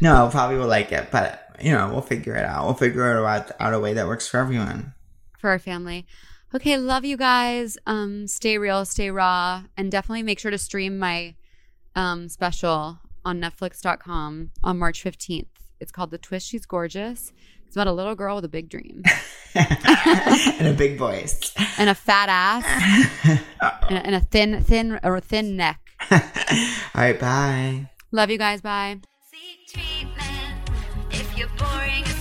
No, 0.00 0.28
probably 0.30 0.56
will 0.56 0.66
like 0.66 0.92
it, 0.92 1.10
but 1.10 1.56
you 1.60 1.72
know 1.72 1.88
we'll 1.90 2.02
figure 2.02 2.34
it 2.34 2.44
out. 2.44 2.64
We'll 2.64 2.74
figure 2.74 3.10
it 3.16 3.24
out 3.24 3.52
out 3.60 3.74
a 3.74 3.78
way 3.80 3.92
that 3.94 4.06
works 4.06 4.26
for 4.28 4.38
everyone. 4.38 4.94
For 5.38 5.50
our 5.50 5.58
family. 5.58 6.06
Okay, 6.54 6.76
love 6.76 7.04
you 7.04 7.16
guys. 7.16 7.78
Um, 7.86 8.26
stay 8.26 8.58
real, 8.58 8.84
stay 8.84 9.10
raw, 9.10 9.62
and 9.76 9.90
definitely 9.90 10.22
make 10.24 10.38
sure 10.38 10.50
to 10.50 10.58
stream 10.58 10.98
my 10.98 11.34
um 11.94 12.28
special 12.28 12.98
on 13.24 13.40
Netflix.com 13.40 14.50
on 14.64 14.78
March 14.78 15.04
15th. 15.04 15.46
It's 15.80 15.92
called 15.92 16.10
The 16.10 16.18
Twist 16.18 16.48
She's 16.48 16.66
Gorgeous. 16.66 17.32
It's 17.66 17.76
about 17.76 17.86
a 17.86 17.92
little 17.92 18.14
girl 18.16 18.34
with 18.36 18.44
a 18.44 18.48
big 18.48 18.68
dream 18.68 19.02
and 19.54 20.66
a 20.66 20.72
big 20.76 20.98
voice. 20.98 21.52
and 21.78 21.88
a 21.88 21.94
fat 21.94 22.28
ass 22.28 23.40
and 23.88 23.98
a, 23.98 24.06
and 24.06 24.14
a 24.16 24.20
thin, 24.20 24.62
thin 24.62 24.98
or 25.04 25.16
a 25.16 25.20
thin 25.20 25.56
neck. 25.56 25.78
All 26.10 26.18
right, 26.94 27.18
bye. 27.20 27.90
Love 28.10 28.30
you 28.30 28.38
guys. 28.38 28.60
Bye. 28.60 29.00
Treatment 29.72 30.70
if 31.12 31.38
you're 31.38 31.48
boring. 31.56 32.19